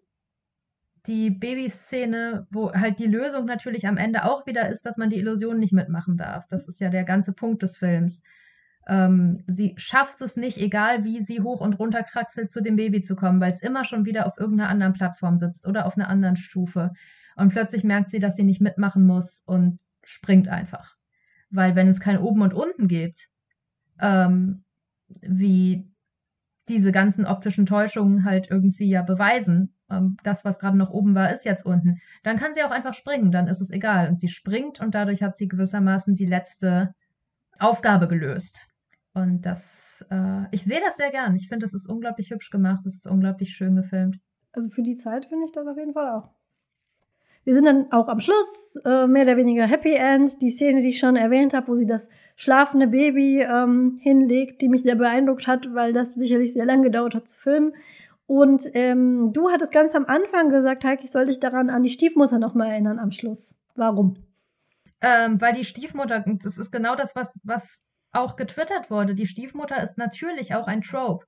[1.07, 5.17] die Babyszene, wo halt die Lösung natürlich am Ende auch wieder ist, dass man die
[5.17, 6.47] Illusion nicht mitmachen darf.
[6.47, 8.23] Das ist ja der ganze Punkt des Films.
[8.87, 13.01] Ähm, sie schafft es nicht, egal wie sie hoch und runter kraxelt, zu dem Baby
[13.01, 16.09] zu kommen, weil es immer schon wieder auf irgendeiner anderen Plattform sitzt oder auf einer
[16.09, 16.91] anderen Stufe.
[17.35, 20.95] Und plötzlich merkt sie, dass sie nicht mitmachen muss und springt einfach.
[21.49, 23.29] Weil wenn es kein Oben und Unten gibt,
[23.99, 24.63] ähm,
[25.21, 25.89] wie
[26.69, 29.72] diese ganzen optischen Täuschungen halt irgendwie ja beweisen,
[30.23, 31.99] das, was gerade noch oben war, ist jetzt unten.
[32.23, 34.09] Dann kann sie auch einfach springen, dann ist es egal.
[34.09, 36.95] Und sie springt und dadurch hat sie gewissermaßen die letzte
[37.59, 38.67] Aufgabe gelöst.
[39.13, 41.35] Und das, äh, ich sehe das sehr gern.
[41.35, 44.19] Ich finde, das ist unglaublich hübsch gemacht, es ist unglaublich schön gefilmt.
[44.53, 46.29] Also für die Zeit finde ich das auf jeden Fall auch.
[47.45, 50.41] Wir sind dann auch am Schluss, äh, mehr oder weniger Happy End.
[50.41, 54.69] Die Szene, die ich schon erwähnt habe, wo sie das schlafende Baby ähm, hinlegt, die
[54.69, 57.73] mich sehr beeindruckt hat, weil das sicherlich sehr lange gedauert hat zu filmen.
[58.25, 61.89] Und ähm, du hattest ganz am Anfang gesagt, Heike, ich soll dich daran an die
[61.89, 63.55] Stiefmutter nochmal erinnern am Schluss.
[63.75, 64.15] Warum?
[65.01, 67.83] Ähm, weil die Stiefmutter, das ist genau das, was, was
[68.13, 69.15] auch getwittert wurde.
[69.15, 71.25] Die Stiefmutter ist natürlich auch ein Trope.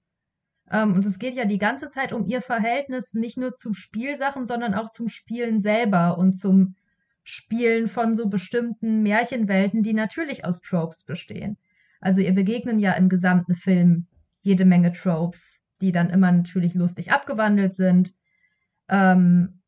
[0.72, 4.46] Ähm, und es geht ja die ganze Zeit um ihr Verhältnis nicht nur zu Spielsachen,
[4.46, 6.76] sondern auch zum Spielen selber und zum
[7.24, 11.58] Spielen von so bestimmten Märchenwelten, die natürlich aus Tropes bestehen.
[12.00, 14.08] Also ihr begegnen ja im gesamten Film
[14.42, 18.14] jede Menge Tropes die dann immer natürlich lustig abgewandelt sind.
[18.88, 19.62] Ähm,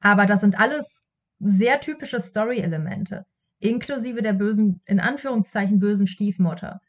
[0.00, 1.02] aber das sind alles
[1.38, 3.26] sehr typische Story-Elemente,
[3.58, 6.80] inklusive der bösen, in Anführungszeichen bösen Stiefmutter,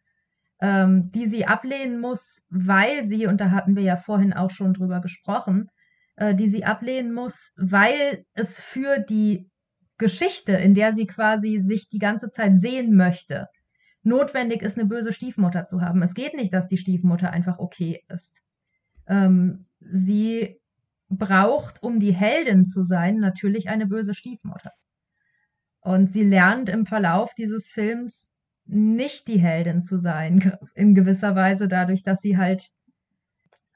[0.60, 4.74] ähm, die sie ablehnen muss, weil sie, und da hatten wir ja vorhin auch schon
[4.74, 5.70] drüber gesprochen,
[6.18, 9.50] äh, die sie ablehnen muss, weil es für die
[9.98, 13.48] Geschichte, in der sie quasi sich die ganze Zeit sehen möchte,
[14.04, 16.02] notwendig ist, eine böse Stiefmutter zu haben.
[16.02, 18.42] Es geht nicht, dass die Stiefmutter einfach okay ist.
[19.08, 20.60] Ähm, sie
[21.10, 24.72] braucht, um die Heldin zu sein, natürlich eine böse Stiefmutter.
[25.82, 28.32] Und sie lernt im Verlauf dieses Films
[28.66, 32.70] nicht die Heldin zu sein, in gewisser Weise dadurch, dass sie halt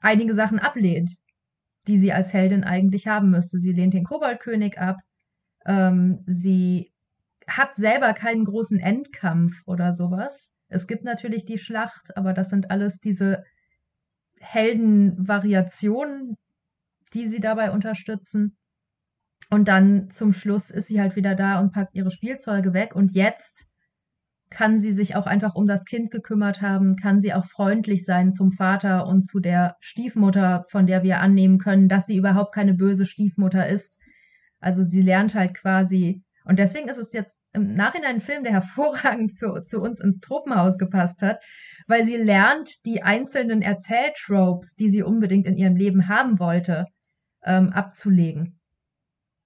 [0.00, 1.10] einige Sachen ablehnt,
[1.86, 3.58] die sie als Heldin eigentlich haben müsste.
[3.58, 4.98] Sie lehnt den Koboldkönig ab,
[5.66, 6.92] ähm, sie
[7.46, 10.50] hat selber keinen großen Endkampf oder sowas.
[10.68, 13.44] Es gibt natürlich die Schlacht, aber das sind alles diese
[14.40, 16.36] Heldenvariationen,
[17.14, 18.56] die sie dabei unterstützen.
[19.48, 22.96] Und dann zum Schluss ist sie halt wieder da und packt ihre Spielzeuge weg.
[22.96, 23.66] Und jetzt
[24.50, 28.32] kann sie sich auch einfach um das Kind gekümmert haben, kann sie auch freundlich sein
[28.32, 32.74] zum Vater und zu der Stiefmutter, von der wir annehmen können, dass sie überhaupt keine
[32.74, 33.98] böse Stiefmutter ist.
[34.60, 38.52] Also sie lernt halt quasi und deswegen ist es jetzt im Nachhinein ein Film, der
[38.52, 41.42] hervorragend für, zu uns ins Tropenhaus gepasst hat,
[41.88, 46.86] weil sie lernt, die einzelnen Erzähltropes, die sie unbedingt in ihrem Leben haben wollte,
[47.44, 48.60] ähm, abzulegen.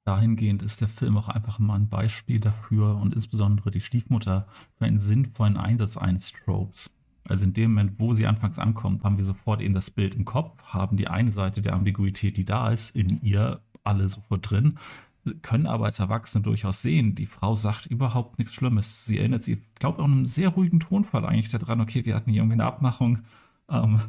[0.04, 4.46] Dahingehend ist der Film auch einfach mal ein Beispiel dafür und insbesondere die Stiefmutter
[4.76, 6.90] für einen sinnvollen Einsatz eines Tropes.
[7.24, 10.24] Also in dem Moment, wo sie anfangs ankommt, haben wir sofort eben das Bild im
[10.24, 14.78] Kopf, haben die eine Seite der Ambiguität, die da ist, in ihr alle sofort drin
[15.42, 19.04] können aber als Erwachsene durchaus sehen, die Frau sagt überhaupt nichts Schlimmes.
[19.04, 22.14] Sie erinnert sich, ich glaube, auch in einem sehr ruhigen Tonfall eigentlich daran, okay, wir
[22.14, 23.20] hatten hier irgendwie eine Abmachung
[23.68, 24.00] ähm,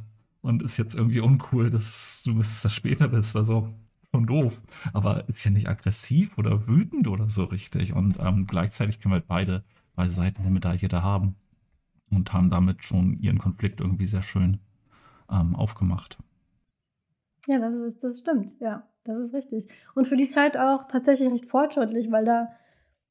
[0.42, 3.36] und ist jetzt irgendwie uncool, dass du bis das später bist.
[3.36, 3.74] Also
[4.14, 4.62] schon doof.
[4.94, 7.94] Aber ist ja nicht aggressiv oder wütend oder so richtig.
[7.94, 9.64] Und ähm, gleichzeitig können wir halt beide,
[9.96, 11.36] beide Seiten der Medaille da haben
[12.10, 14.60] und haben damit schon ihren Konflikt irgendwie sehr schön
[15.30, 16.18] ähm, aufgemacht.
[17.48, 18.88] Ja, das, ist, das stimmt, ja.
[19.04, 19.68] Das ist richtig.
[19.96, 22.50] Und für die Zeit auch tatsächlich recht fortschrittlich, weil da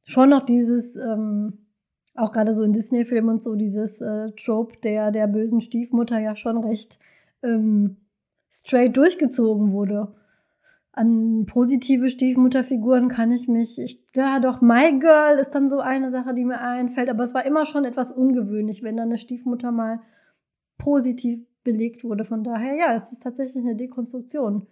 [0.05, 1.67] schon noch dieses, ähm,
[2.15, 6.37] auch gerade so in Disney-Filmen und so, dieses äh, Trope der, der bösen Stiefmutter ja
[6.37, 6.99] schon recht
[7.43, 7.97] ähm,
[8.51, 10.15] straight durchgezogen wurde.
[10.93, 16.11] An positive Stiefmutterfiguren kann ich mich, ich, ja doch, My Girl ist dann so eine
[16.11, 19.71] Sache, die mir einfällt, aber es war immer schon etwas ungewöhnlich, wenn dann eine Stiefmutter
[19.73, 20.01] mal
[20.79, 22.25] positiv belegt wurde.
[22.25, 24.67] Von daher, ja, es ist tatsächlich eine Dekonstruktion.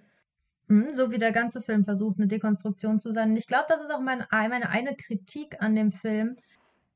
[0.68, 3.30] Mhm, so wie der ganze Film versucht, eine Dekonstruktion zu sein.
[3.30, 6.36] Und ich glaube, das ist auch mein, meine eine Kritik an dem Film.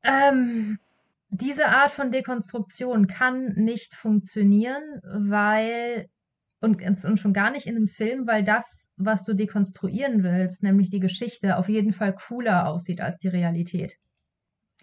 [0.03, 0.79] Ähm,
[1.31, 6.09] diese Art von Dekonstruktion kann nicht funktionieren, weil
[6.61, 10.91] und, und schon gar nicht in einem Film, weil das, was du dekonstruieren willst, nämlich
[10.91, 13.97] die Geschichte, auf jeden Fall cooler aussieht als die Realität.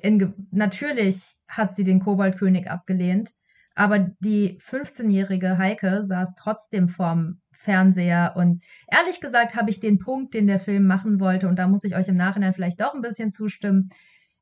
[0.01, 3.31] In, natürlich hat sie den Koboldkönig abgelehnt,
[3.75, 8.33] aber die 15-jährige Heike saß trotzdem vorm Fernseher.
[8.35, 11.83] Und ehrlich gesagt habe ich den Punkt, den der Film machen wollte, und da muss
[11.83, 13.89] ich euch im Nachhinein vielleicht doch ein bisschen zustimmen.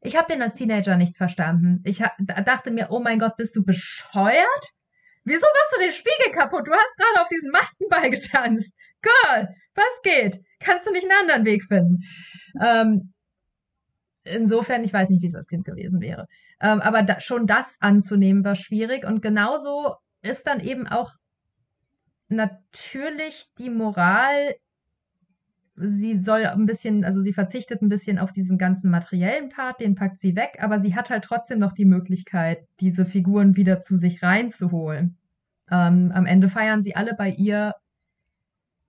[0.01, 1.81] Ich habe den als Teenager nicht verstanden.
[1.83, 2.03] Ich
[2.45, 4.71] dachte mir, oh mein Gott, bist du bescheuert?
[5.23, 6.67] Wieso machst du den Spiegel kaputt?
[6.67, 8.73] Du hast gerade auf diesen Mastenball getanzt.
[9.01, 10.41] Girl, was geht?
[10.59, 11.99] Kannst du nicht einen anderen Weg finden?
[12.61, 13.13] Ähm,
[14.23, 16.27] insofern, ich weiß nicht, wie es als Kind gewesen wäre.
[16.59, 19.05] Ähm, aber da, schon das anzunehmen war schwierig.
[19.05, 21.13] Und genauso ist dann eben auch
[22.29, 24.55] natürlich die Moral,
[25.75, 29.95] sie soll ein bisschen, also sie verzichtet ein bisschen auf diesen ganzen materiellen Part, den
[29.95, 33.95] packt sie weg, aber sie hat halt trotzdem noch die Möglichkeit, diese Figuren wieder zu
[33.95, 35.17] sich reinzuholen.
[35.69, 37.73] Ähm, am Ende feiern sie alle bei ihr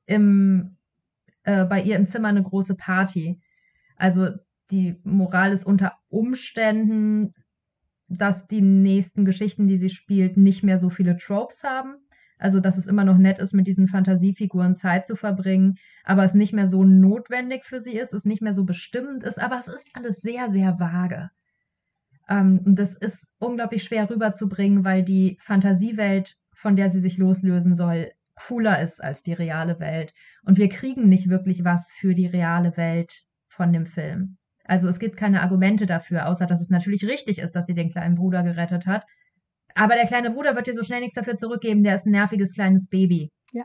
[0.06, 0.76] im,
[1.42, 3.38] äh, bei ihr im Zimmer eine große Party.
[3.96, 4.30] Also
[4.70, 7.32] die Moral ist unter Umständen,
[8.08, 11.96] dass die nächsten Geschichten, die sie spielt, nicht mehr so viele Tropes haben.
[12.38, 16.34] Also, dass es immer noch nett ist, mit diesen Fantasiefiguren Zeit zu verbringen, aber es
[16.34, 19.66] nicht mehr so notwendig für sie ist, es nicht mehr so bestimmend ist, aber es
[19.66, 21.30] ist alles sehr, sehr vage.
[22.28, 27.74] Ähm, und das ist unglaublich schwer rüberzubringen, weil die Fantasiewelt, von der sie sich loslösen
[27.74, 30.14] soll, cooler ist als die reale Welt.
[30.44, 34.37] Und wir kriegen nicht wirklich was für die reale Welt von dem Film.
[34.68, 37.88] Also es gibt keine Argumente dafür, außer dass es natürlich richtig ist, dass sie den
[37.88, 39.06] kleinen Bruder gerettet hat.
[39.74, 42.52] Aber der kleine Bruder wird dir so schnell nichts dafür zurückgeben, der ist ein nerviges
[42.52, 43.30] kleines Baby.
[43.52, 43.64] Ja.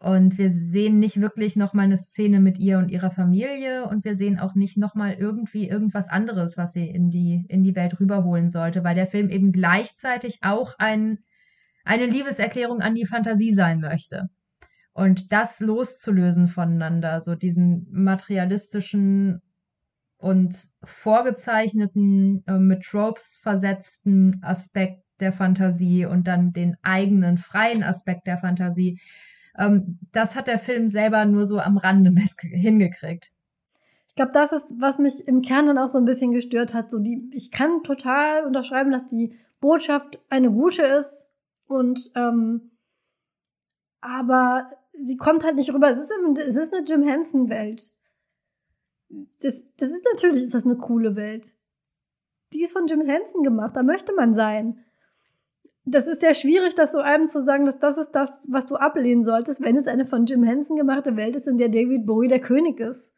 [0.00, 4.16] Und wir sehen nicht wirklich nochmal eine Szene mit ihr und ihrer Familie und wir
[4.16, 8.48] sehen auch nicht nochmal irgendwie irgendwas anderes, was sie in die, in die Welt rüberholen
[8.48, 11.20] sollte, weil der Film eben gleichzeitig auch ein,
[11.84, 14.28] eine Liebeserklärung an die Fantasie sein möchte.
[14.92, 19.40] Und das loszulösen voneinander, so diesen materialistischen
[20.22, 28.28] und vorgezeichneten, äh, mit Tropes versetzten Aspekt der Fantasie und dann den eigenen freien Aspekt
[28.28, 29.00] der Fantasie.
[29.58, 33.32] Ähm, das hat der Film selber nur so am Rande mit hingekriegt.
[34.08, 36.92] ich glaube, das ist, was mich im Kern dann auch so ein bisschen gestört hat.
[36.92, 41.26] So die, ich kann total unterschreiben, dass die Botschaft eine gute ist
[41.66, 42.70] und ähm,
[44.00, 45.90] aber sie kommt halt nicht rüber.
[45.90, 47.92] Es ist, es ist eine Jim Henson-Welt.
[49.40, 51.46] Das, das ist natürlich ist das eine coole Welt.
[52.52, 54.84] Die ist von Jim Henson gemacht, da möchte man sein.
[55.84, 58.76] Das ist sehr schwierig, das so einem zu sagen, dass das ist das, was du
[58.76, 62.28] ablehnen solltest, wenn es eine von Jim Henson gemachte Welt ist, in der David Bowie
[62.28, 63.12] der König ist.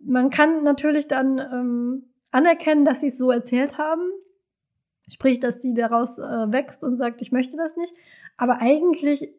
[0.00, 4.02] Man kann natürlich dann ähm, anerkennen, dass sie es so erzählt haben,
[5.08, 7.94] sprich, dass sie daraus äh, wächst und sagt, ich möchte das nicht.
[8.36, 9.32] Aber eigentlich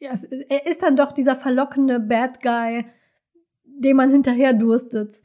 [0.00, 2.86] ja, es, er ist dann doch dieser verlockende Bad Guy,
[3.78, 5.22] dem man hinterher durstet.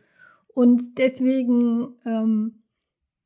[0.54, 2.64] Und deswegen, ähm,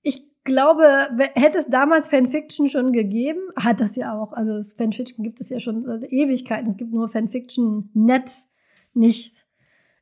[0.01, 4.33] ich glaube, hätte es damals Fanfiction schon gegeben, hat das ja auch.
[4.33, 6.69] Also das Fanfiction gibt es ja schon seit Ewigkeiten.
[6.69, 8.31] Es gibt nur Fanfiction net
[8.93, 9.47] nicht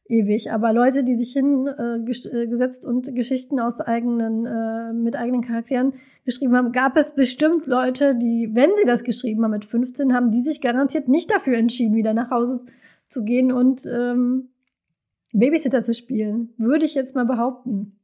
[0.07, 0.51] ewig.
[0.51, 5.93] Aber Leute, die sich hingesetzt äh, äh und Geschichten aus eigenen, äh, mit eigenen Charakteren
[6.25, 10.31] geschrieben haben, gab es bestimmt Leute, die, wenn sie das geschrieben haben mit 15, haben
[10.31, 12.65] die sich garantiert nicht dafür entschieden, wieder nach Hause
[13.07, 14.49] zu gehen und ähm,
[15.39, 16.49] Babysitter zu spielen.
[16.57, 17.99] Würde ich jetzt mal behaupten.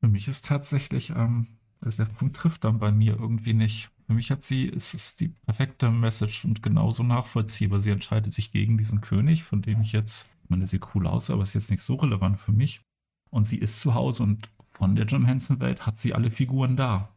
[0.00, 1.46] Für mich ist tatsächlich, ähm,
[1.80, 3.90] also der Punkt trifft dann bei mir irgendwie nicht.
[4.06, 7.78] Für mich hat sie, ist es die perfekte Message und genauso nachvollziehbar.
[7.78, 11.30] Sie entscheidet sich gegen diesen König, von dem ich jetzt ich meine, sieht cool aus,
[11.30, 12.80] aber ist jetzt nicht so relevant für mich.
[13.30, 17.14] Und sie ist zu Hause und von der Jim Henson-Welt hat sie alle Figuren da.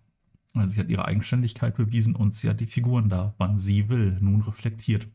[0.54, 4.20] Also sie hat ihre Eigenständigkeit bewiesen und sie hat die Figuren da, wann sie will,
[4.22, 5.08] nun reflektiert.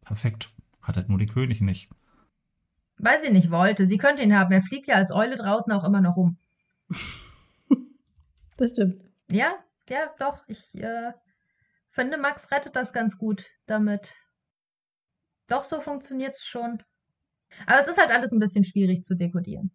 [0.00, 0.52] Perfekt.
[0.82, 1.88] Hat halt nur den König nicht.
[3.02, 3.86] Weil sie nicht wollte.
[3.86, 4.52] Sie könnte ihn haben.
[4.52, 6.36] Er fliegt ja als Eule draußen auch immer noch rum.
[8.56, 9.00] Das stimmt.
[9.30, 9.54] Ja,
[9.88, 10.42] ja, doch.
[10.46, 11.12] Ich äh,
[11.92, 14.12] finde, Max rettet das ganz gut damit.
[15.46, 16.82] Doch, so funktioniert es schon.
[17.64, 19.70] Aber es ist halt alles ein bisschen schwierig zu dekodieren.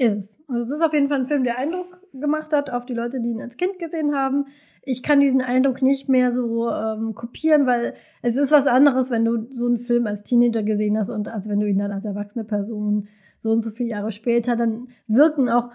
[0.00, 0.40] Ist es.
[0.48, 3.20] Also es ist auf jeden Fall ein Film, der Eindruck gemacht hat auf die Leute,
[3.20, 4.46] die ihn als Kind gesehen haben.
[4.82, 9.26] Ich kann diesen Eindruck nicht mehr so ähm, kopieren, weil es ist was anderes, wenn
[9.26, 12.06] du so einen Film als Teenager gesehen hast und als wenn du ihn dann als
[12.06, 13.08] erwachsene Person
[13.42, 15.68] so und so viele Jahre später, dann wirken auch,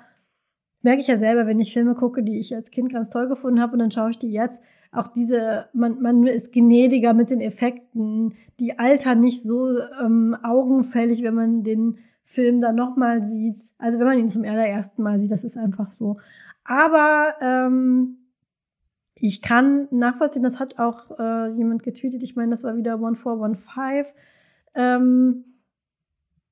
[0.81, 3.61] merke ich ja selber, wenn ich Filme gucke, die ich als Kind ganz toll gefunden
[3.61, 4.59] habe und dann schaue ich die jetzt,
[4.91, 11.21] auch diese, man, man ist gnädiger mit den Effekten, die altern nicht so ähm, augenfällig,
[11.21, 13.57] wenn man den Film dann nochmal sieht.
[13.77, 16.17] Also wenn man ihn zum allerersten Mal sieht, das ist einfach so.
[16.63, 18.17] Aber ähm,
[19.15, 24.05] ich kann nachvollziehen, das hat auch äh, jemand getweetet, ich meine, das war wieder 1415.
[24.73, 25.45] Ähm,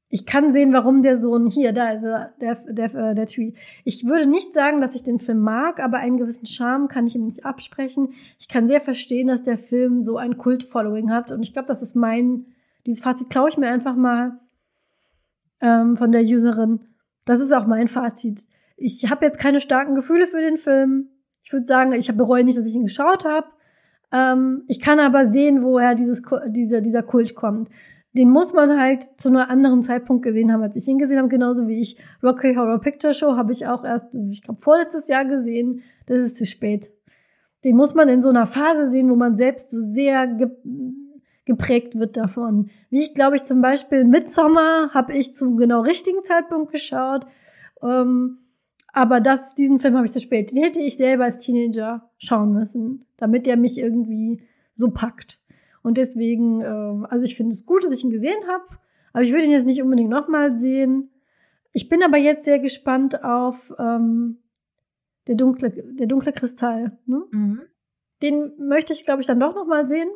[0.09, 3.55] ich kann sehen, warum der Sohn hier, da ist er, der, der, äh, der Tweet.
[3.83, 7.15] Ich würde nicht sagen, dass ich den Film mag, aber einen gewissen Charme kann ich
[7.15, 8.13] ihm nicht absprechen.
[8.37, 11.31] Ich kann sehr verstehen, dass der Film so ein Kult-Following hat.
[11.31, 12.45] Und ich glaube, das ist mein,
[12.85, 14.39] dieses Fazit klaue ich mir einfach mal
[15.63, 16.81] ähm, von der Userin.
[17.25, 18.47] Das ist auch mein Fazit.
[18.77, 21.09] Ich habe jetzt keine starken Gefühle für den Film.
[21.43, 23.47] Ich würde sagen, ich bereue nicht, dass ich ihn geschaut habe.
[24.11, 27.69] Ähm, ich kann aber sehen, woher dieses, diese, dieser Kult kommt
[28.15, 31.29] den muss man halt zu einem anderen Zeitpunkt gesehen haben, als ich ihn gesehen habe.
[31.29, 35.25] Genauso wie ich Rocky Horror Picture Show habe ich auch erst, ich glaube, vorletztes Jahr
[35.25, 35.81] gesehen.
[36.05, 36.91] Das ist zu spät.
[37.63, 40.27] Den muss man in so einer Phase sehen, wo man selbst so sehr
[41.45, 42.69] geprägt wird davon.
[42.89, 47.25] Wie ich, glaube ich, zum Beispiel Midsommer habe ich zum genau richtigen Zeitpunkt geschaut.
[47.81, 48.39] Ähm,
[48.93, 50.51] aber das, diesen Film habe ich zu spät.
[50.51, 54.43] Den hätte ich selber als Teenager schauen müssen, damit der mich irgendwie
[54.73, 55.39] so packt.
[55.81, 58.79] Und deswegen, äh, also ich finde es gut, dass ich ihn gesehen habe,
[59.11, 61.09] aber ich würde ihn jetzt nicht unbedingt nochmal sehen.
[61.73, 64.37] Ich bin aber jetzt sehr gespannt auf ähm,
[65.27, 66.97] der, dunkle, der dunkle Kristall.
[67.05, 67.23] Ne?
[67.31, 67.61] Mhm.
[68.21, 70.07] Den möchte ich, glaube ich, dann doch nochmal sehen,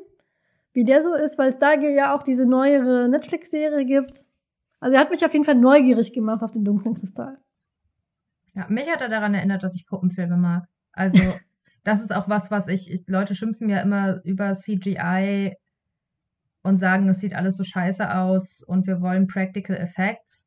[0.78, 4.28] wie der so ist, weil es da ja auch diese neuere Netflix-Serie gibt.
[4.80, 7.40] Also er hat mich auf jeden Fall neugierig gemacht auf den dunklen Kristall.
[8.54, 10.68] Ja, mich hat er daran erinnert, dass ich Puppenfilme mag.
[10.92, 11.18] Also
[11.84, 15.58] das ist auch was, was ich, ich, Leute schimpfen ja immer über CGI
[16.62, 20.46] und sagen, es sieht alles so scheiße aus und wir wollen Practical Effects.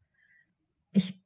[0.92, 1.20] Ich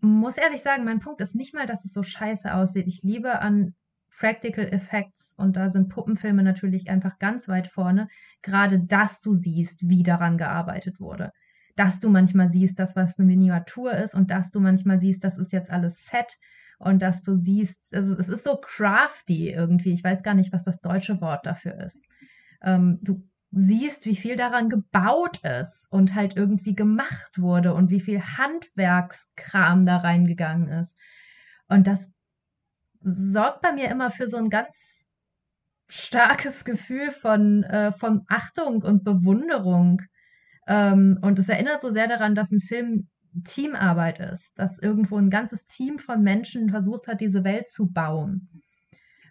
[0.00, 2.86] muss ehrlich sagen, mein Punkt ist nicht mal, dass es so scheiße aussieht.
[2.86, 3.74] Ich liebe an
[4.18, 8.08] Practical Effects und da sind Puppenfilme natürlich einfach ganz weit vorne.
[8.42, 11.32] Gerade, dass du siehst, wie daran gearbeitet wurde.
[11.76, 15.38] Dass du manchmal siehst, dass was eine Miniatur ist und dass du manchmal siehst, das
[15.38, 16.36] ist jetzt alles Set
[16.80, 20.64] und dass du siehst, also es ist so crafty irgendwie, ich weiß gar nicht, was
[20.64, 22.04] das deutsche Wort dafür ist.
[22.60, 23.22] Ähm, du
[23.52, 29.86] siehst, wie viel daran gebaut ist und halt irgendwie gemacht wurde und wie viel Handwerkskram
[29.86, 30.98] da reingegangen ist.
[31.68, 32.10] Und das
[33.00, 35.04] sorgt bei mir immer für so ein ganz
[35.88, 40.02] starkes Gefühl von, äh, von Achtung und Bewunderung.
[40.66, 43.08] Ähm, und es erinnert so sehr daran, dass ein Film
[43.44, 48.48] Teamarbeit ist, dass irgendwo ein ganzes Team von Menschen versucht hat, diese Welt zu bauen.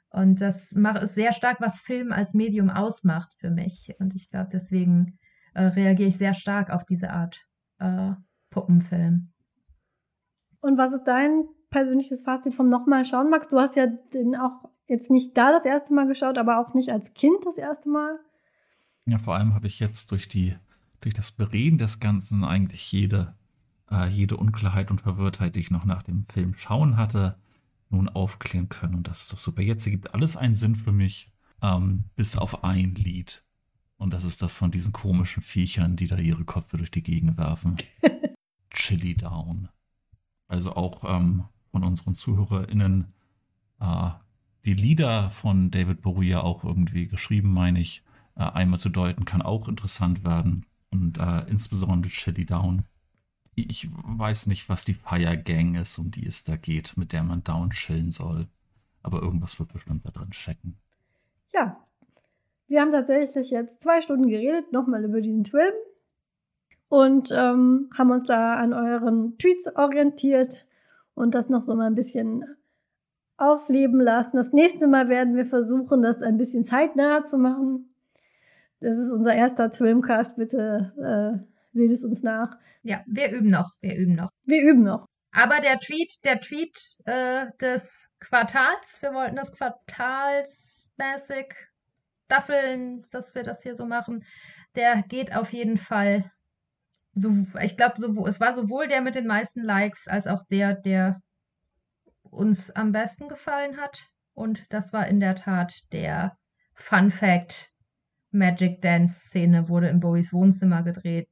[0.09, 3.93] Und das ist sehr stark, was Film als Medium ausmacht für mich.
[3.99, 5.17] Und ich glaube, deswegen
[5.53, 7.41] äh, reagiere ich sehr stark auf diese Art
[7.79, 8.13] äh,
[8.49, 9.27] Puppenfilm.
[10.61, 13.47] Und was ist dein persönliches Fazit vom nochmal schauen, Max?
[13.47, 16.89] Du hast ja den auch jetzt nicht da das erste Mal geschaut, aber auch nicht
[16.89, 18.19] als Kind das erste Mal.
[19.05, 20.55] Ja, vor allem habe ich jetzt durch die
[21.01, 23.35] durch das Bereden des Ganzen eigentlich jede
[23.91, 27.37] äh, jede Unklarheit und Verwirrtheit, die ich noch nach dem Film schauen hatte,
[27.89, 28.95] nun aufklären können.
[28.95, 29.61] Und das ist doch super.
[29.61, 31.31] Jetzt ergibt alles einen Sinn für mich,
[31.61, 33.43] ähm, bis auf ein Lied.
[33.97, 37.37] Und das ist das von diesen komischen Viechern, die da ihre Köpfe durch die Gegend
[37.37, 37.75] werfen.
[38.71, 39.69] Chili Down.
[40.47, 41.45] Also auch ähm,
[41.77, 43.13] von unseren ZuhörerInnen
[43.79, 44.09] äh,
[44.65, 48.03] die Lieder von David Bowie ja auch irgendwie geschrieben, meine ich,
[48.35, 50.65] äh, einmal zu deuten, kann auch interessant werden.
[50.89, 52.83] Und äh, insbesondere Chili Down
[53.57, 57.23] ich weiß nicht, was die Fire Gang ist, um die es da geht, mit der
[57.23, 58.45] man down chillen soll.
[59.01, 60.77] Aber irgendwas wird bestimmt da drin checken.
[61.55, 61.83] Ja.
[62.67, 65.73] Wir haben tatsächlich jetzt zwei Stunden geredet, nochmal über diesen Film.
[66.87, 70.66] Und ähm, haben uns da an euren Tweets orientiert
[71.17, 72.45] und das noch so mal ein bisschen
[73.37, 74.37] aufleben lassen.
[74.37, 77.93] Das nächste Mal werden wir versuchen, das ein bisschen zeitnah zu machen.
[78.79, 80.37] Das ist unser erster Filmcast.
[80.37, 82.57] Bitte äh, Seht es uns nach.
[82.81, 83.71] Ja, wir üben noch.
[83.81, 84.31] Wir üben noch.
[84.45, 85.05] Wir üben noch.
[85.31, 86.75] Aber der Tweet, der Tweet
[87.05, 91.53] äh, des Quartals, wir wollten das quartalsmäßig
[92.25, 94.25] staffeln, dass wir das hier so machen,
[94.75, 96.31] der geht auf jeden Fall.
[97.19, 97.31] So,
[97.61, 101.19] ich glaube, so, es war sowohl der mit den meisten Likes als auch der, der
[102.21, 104.05] uns am besten gefallen hat.
[104.33, 106.37] Und das war in der Tat der
[106.75, 107.71] Fun Fact.
[108.29, 111.27] Magic Dance Szene wurde in Bowies Wohnzimmer gedreht.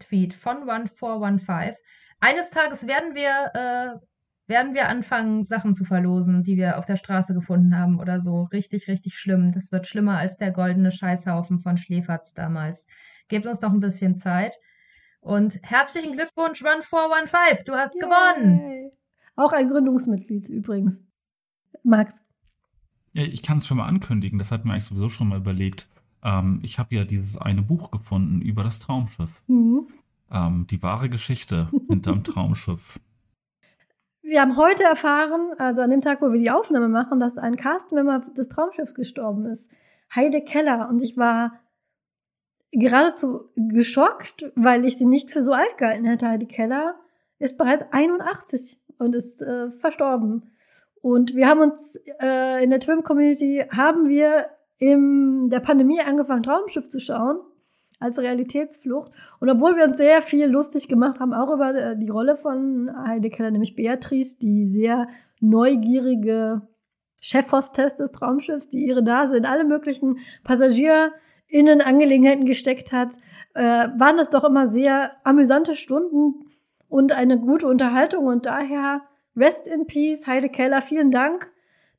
[0.00, 1.76] Tweet von One415.
[2.18, 3.98] Eines Tages werden wir, äh,
[4.48, 8.44] werden wir anfangen, Sachen zu verlosen, die wir auf der Straße gefunden haben oder so.
[8.52, 9.52] Richtig, richtig schlimm.
[9.52, 12.86] Das wird schlimmer als der goldene Scheißhaufen von Schläferz damals.
[13.28, 14.58] Gebt uns noch ein bisschen Zeit.
[15.26, 17.64] Und herzlichen Glückwunsch, Run415.
[17.64, 18.00] Du hast Yay.
[18.00, 18.92] gewonnen.
[19.34, 20.96] Auch ein Gründungsmitglied übrigens.
[21.82, 22.22] Max.
[23.12, 24.38] Ja, ich kann es schon mal ankündigen.
[24.38, 25.88] Das hat mir eigentlich sowieso schon mal überlegt.
[26.22, 29.42] Ähm, ich habe ja dieses eine Buch gefunden über das Traumschiff.
[29.48, 29.88] Mhm.
[30.30, 33.00] Ähm, die wahre Geschichte hinterm Traumschiff.
[34.22, 37.56] Wir haben heute erfahren, also an dem Tag, wo wir die Aufnahme machen, dass ein
[37.56, 39.72] Castmember des Traumschiffs gestorben ist.
[40.14, 40.88] Heide Keller.
[40.88, 41.58] Und ich war
[42.72, 46.28] geradezu geschockt, weil ich sie nicht für so alt gehalten hätte.
[46.28, 46.96] Heide Keller
[47.38, 50.50] ist bereits 81 und ist äh, verstorben.
[51.02, 54.46] Und wir haben uns äh, in der Twim-Community haben wir
[54.78, 57.38] in der Pandemie angefangen, Traumschiff zu schauen
[57.98, 59.10] als Realitätsflucht.
[59.40, 62.90] Und obwohl wir uns sehr viel lustig gemacht haben, auch über äh, die Rolle von
[63.06, 65.08] Heide Keller, nämlich Beatrice, die sehr
[65.40, 66.62] neugierige
[67.20, 70.18] Chefhostess des Traumschiffs, die ihre Nase in alle möglichen
[71.48, 73.14] PassagierInnen-Angelegenheiten gesteckt hat,
[73.54, 76.46] äh, waren das doch immer sehr amüsante Stunden
[76.88, 78.26] und eine gute Unterhaltung.
[78.26, 79.02] Und daher
[79.36, 81.50] Rest in Peace, Heide Keller, vielen Dank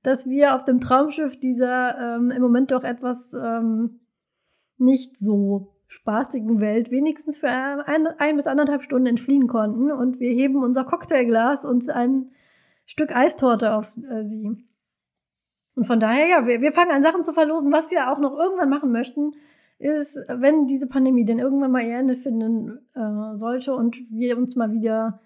[0.07, 3.99] dass wir auf dem Traumschiff dieser ähm, im Moment doch etwas ähm,
[4.77, 9.91] nicht so spaßigen Welt wenigstens für ein, ein bis anderthalb Stunden entfliehen konnten.
[9.91, 12.31] Und wir heben unser Cocktailglas und ein
[12.85, 14.65] Stück Eistorte auf äh, sie.
[15.77, 17.71] Und von daher, ja, wir, wir fangen an, Sachen zu verlosen.
[17.71, 19.33] Was wir auch noch irgendwann machen möchten,
[19.77, 24.55] ist, wenn diese Pandemie denn irgendwann mal ihr Ende finden äh, sollte und wir uns
[24.55, 25.19] mal wieder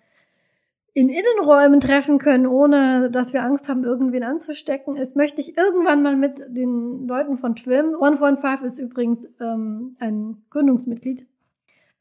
[0.94, 6.04] in Innenräumen treffen können, ohne dass wir Angst haben, irgendwen anzustecken, ist, möchte ich irgendwann
[6.04, 11.26] mal mit den Leuten von Twim, One One Five ist übrigens ähm, ein Gründungsmitglied,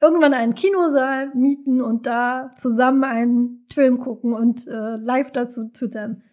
[0.01, 6.24] irgendwann einen Kinosaal mieten und da zusammen einen Film gucken und äh, live dazu twittern.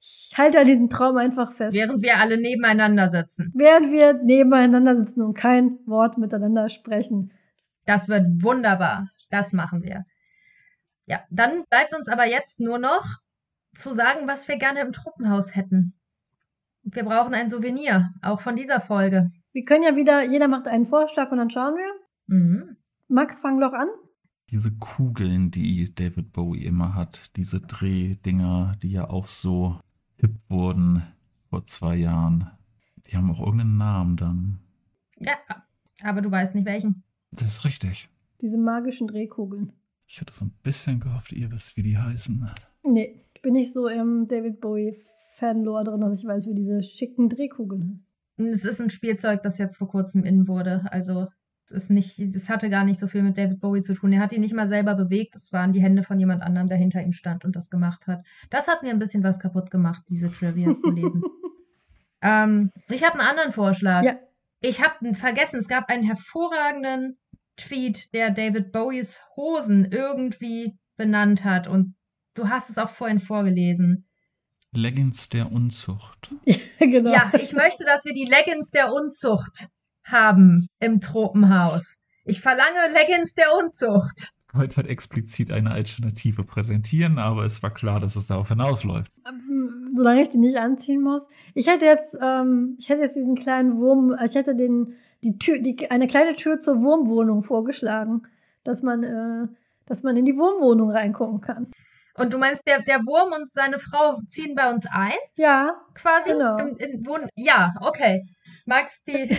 [0.00, 1.76] Ich halte an diesem Traum einfach fest.
[1.76, 3.52] Während wir alle nebeneinander sitzen.
[3.54, 7.32] Während wir nebeneinander sitzen und kein Wort miteinander sprechen.
[7.84, 9.10] Das wird wunderbar.
[9.30, 10.04] Das machen wir.
[11.06, 13.04] Ja, dann bleibt uns aber jetzt nur noch
[13.74, 15.94] zu sagen, was wir gerne im Truppenhaus hätten.
[16.82, 19.30] Wir brauchen ein Souvenir, auch von dieser Folge.
[19.52, 22.36] Wir können ja wieder, jeder macht einen Vorschlag und dann schauen wir.
[22.36, 22.76] Mhm.
[23.08, 23.88] Max, fang doch an.
[24.50, 29.80] Diese Kugeln, die David Bowie immer hat, diese Drehdinger, die ja auch so
[30.20, 31.02] hip wurden
[31.50, 32.50] vor zwei Jahren,
[33.06, 34.58] die haben auch irgendeinen Namen dann.
[35.18, 35.36] Ja,
[36.02, 37.02] aber du weißt nicht welchen.
[37.30, 38.08] Das ist richtig.
[38.40, 39.72] Diese magischen Drehkugeln.
[40.06, 42.48] Ich hatte so ein bisschen gehofft, ihr wisst, wie die heißen.
[42.84, 44.96] Nee, ich bin nicht so im David Bowie
[45.34, 48.04] Fanlore drin, dass ich weiß, wie diese schicken Drehkugeln
[48.38, 48.52] heißen.
[48.52, 50.84] Es ist ein Spielzeug, das jetzt vor kurzem in wurde.
[50.90, 51.28] Also
[51.70, 54.12] ist nicht, es hatte gar nicht so viel mit David Bowie zu tun.
[54.12, 55.34] Er hat ihn nicht mal selber bewegt.
[55.36, 58.24] Es waren die Hände von jemand anderem, der hinter ihm stand und das gemacht hat.
[58.50, 61.22] Das hat mir ein bisschen was kaputt gemacht, diese Trivia zu lesen.
[62.22, 64.02] ähm, ich habe einen anderen Vorschlag.
[64.02, 64.18] Ja.
[64.60, 67.16] Ich habe vergessen, es gab einen hervorragenden
[67.56, 71.68] Tweet, der David Bowies Hosen irgendwie benannt hat.
[71.68, 71.94] Und
[72.34, 74.08] du hast es auch vorhin vorgelesen.
[74.72, 76.34] Leggings der Unzucht.
[76.80, 77.12] Ja, genau.
[77.12, 79.68] Ja, ich möchte, dass wir die Leggings der Unzucht
[80.10, 82.00] haben im Tropenhaus.
[82.24, 84.32] Ich verlange Leggings der Unzucht.
[84.52, 89.12] wollte halt explizit eine Alternative präsentieren, aber es war klar, dass es darauf hinausläuft.
[89.26, 91.28] Ähm, Solange ich die nicht anziehen muss.
[91.54, 95.58] Ich hätte jetzt, ähm, ich hätte jetzt diesen kleinen Wurm, ich hätte den, die Tür,
[95.58, 98.22] die, eine kleine Tür zur Wurmwohnung vorgeschlagen,
[98.64, 99.48] dass man, äh,
[99.86, 101.68] dass man in die Wurmwohnung reingucken kann.
[102.14, 106.30] Und du meinst, der, der Wurm und seine Frau ziehen bei uns ein, Ja, quasi?
[106.30, 106.58] Genau.
[106.58, 108.26] Im, in Wohn ja, okay.
[108.68, 109.34] Max, die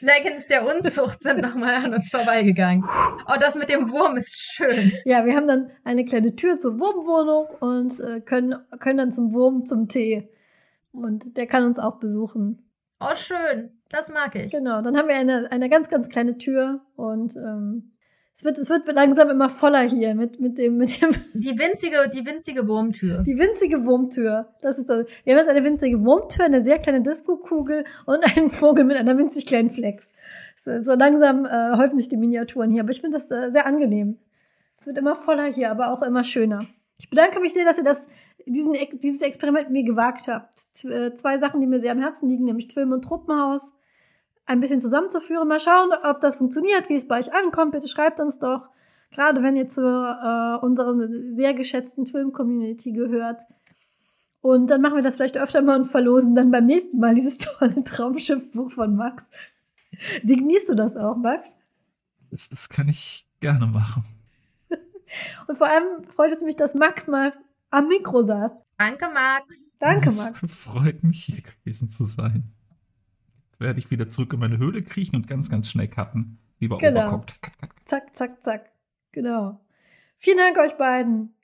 [0.00, 2.84] Leggings der Unzucht sind nochmal an uns vorbeigegangen.
[3.26, 4.92] Oh, das mit dem Wurm ist schön.
[5.06, 9.32] ja, wir haben dann eine kleine Tür zur Wurmwohnung und äh, können, können dann zum
[9.32, 10.28] Wurm zum Tee.
[10.92, 12.70] Und der kann uns auch besuchen.
[13.00, 13.70] Oh, schön.
[13.88, 14.52] Das mag ich.
[14.52, 17.93] Genau, dann haben wir eine, eine ganz, ganz kleine Tür und ähm,
[18.36, 22.10] es, wird, es wird langsam immer voller hier mit, mit, dem, mit dem Die winzige,
[22.12, 23.22] die winzige Wurmtür.
[23.22, 24.48] Die winzige Wurmtür.
[24.60, 25.06] Das ist das.
[25.24, 29.16] Wir haben jetzt eine winzige Wurmtür, eine sehr kleine Disco-Kugel und einen Vogel mit einer
[29.16, 30.10] winzig kleinen Flex.
[30.56, 33.66] So, so langsam äh, häufen sich die Miniaturen hier, aber ich finde das äh, sehr
[33.66, 34.18] angenehm.
[34.78, 36.66] Es wird immer voller hier, aber auch immer schöner.
[36.98, 38.08] Ich bedanke mich sehr, dass ihr das,
[38.46, 40.58] diesen, dieses Experiment mit mir gewagt habt.
[40.58, 43.72] Z äh, zwei Sachen, die mir sehr am Herzen liegen, nämlich Film und Truppenhaus,
[44.46, 45.48] ein bisschen zusammenzuführen.
[45.48, 47.72] Mal schauen, ob das funktioniert, wie es bei euch ankommt.
[47.72, 48.68] Bitte schreibt uns doch,
[49.10, 49.84] gerade wenn ihr zur
[50.60, 50.94] äh, unserer
[51.32, 53.42] sehr geschätzten Film-Community gehört.
[54.40, 57.38] Und dann machen wir das vielleicht öfter mal und verlosen dann beim nächsten Mal dieses
[57.58, 59.24] tolle Traumschiffbuch von Max.
[60.22, 61.48] Signierst du das auch, Max?
[62.30, 64.04] Das, das kann ich gerne machen.
[65.46, 67.32] Und vor allem freut es mich, dass Max mal
[67.70, 68.52] am Mikro saß.
[68.76, 69.76] Danke, Max.
[69.78, 70.64] Danke, Es Max.
[70.64, 72.52] freut mich, hier gewesen zu sein.
[73.64, 76.38] Werde ich wieder zurück in meine Höhle kriechen und ganz, ganz schnell cutten.
[76.58, 77.00] Wie bei Genau.
[77.08, 77.40] Overcooked.
[77.40, 77.88] Cut, cut, cut.
[77.88, 78.72] Zack, zack, zack.
[79.12, 79.58] Genau.
[80.18, 81.34] Vielen Dank euch beiden.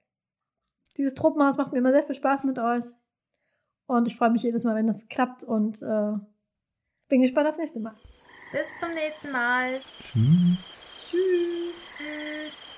[0.99, 2.85] Dieses Truppenhaus macht mir immer sehr viel Spaß mit euch.
[3.87, 6.13] Und ich freue mich jedes Mal, wenn das klappt und äh,
[7.09, 7.95] bin gespannt aufs nächste Mal.
[8.53, 9.71] Bis zum nächsten Mal.
[9.79, 11.11] Tschüss.
[11.97, 12.70] Tschüss.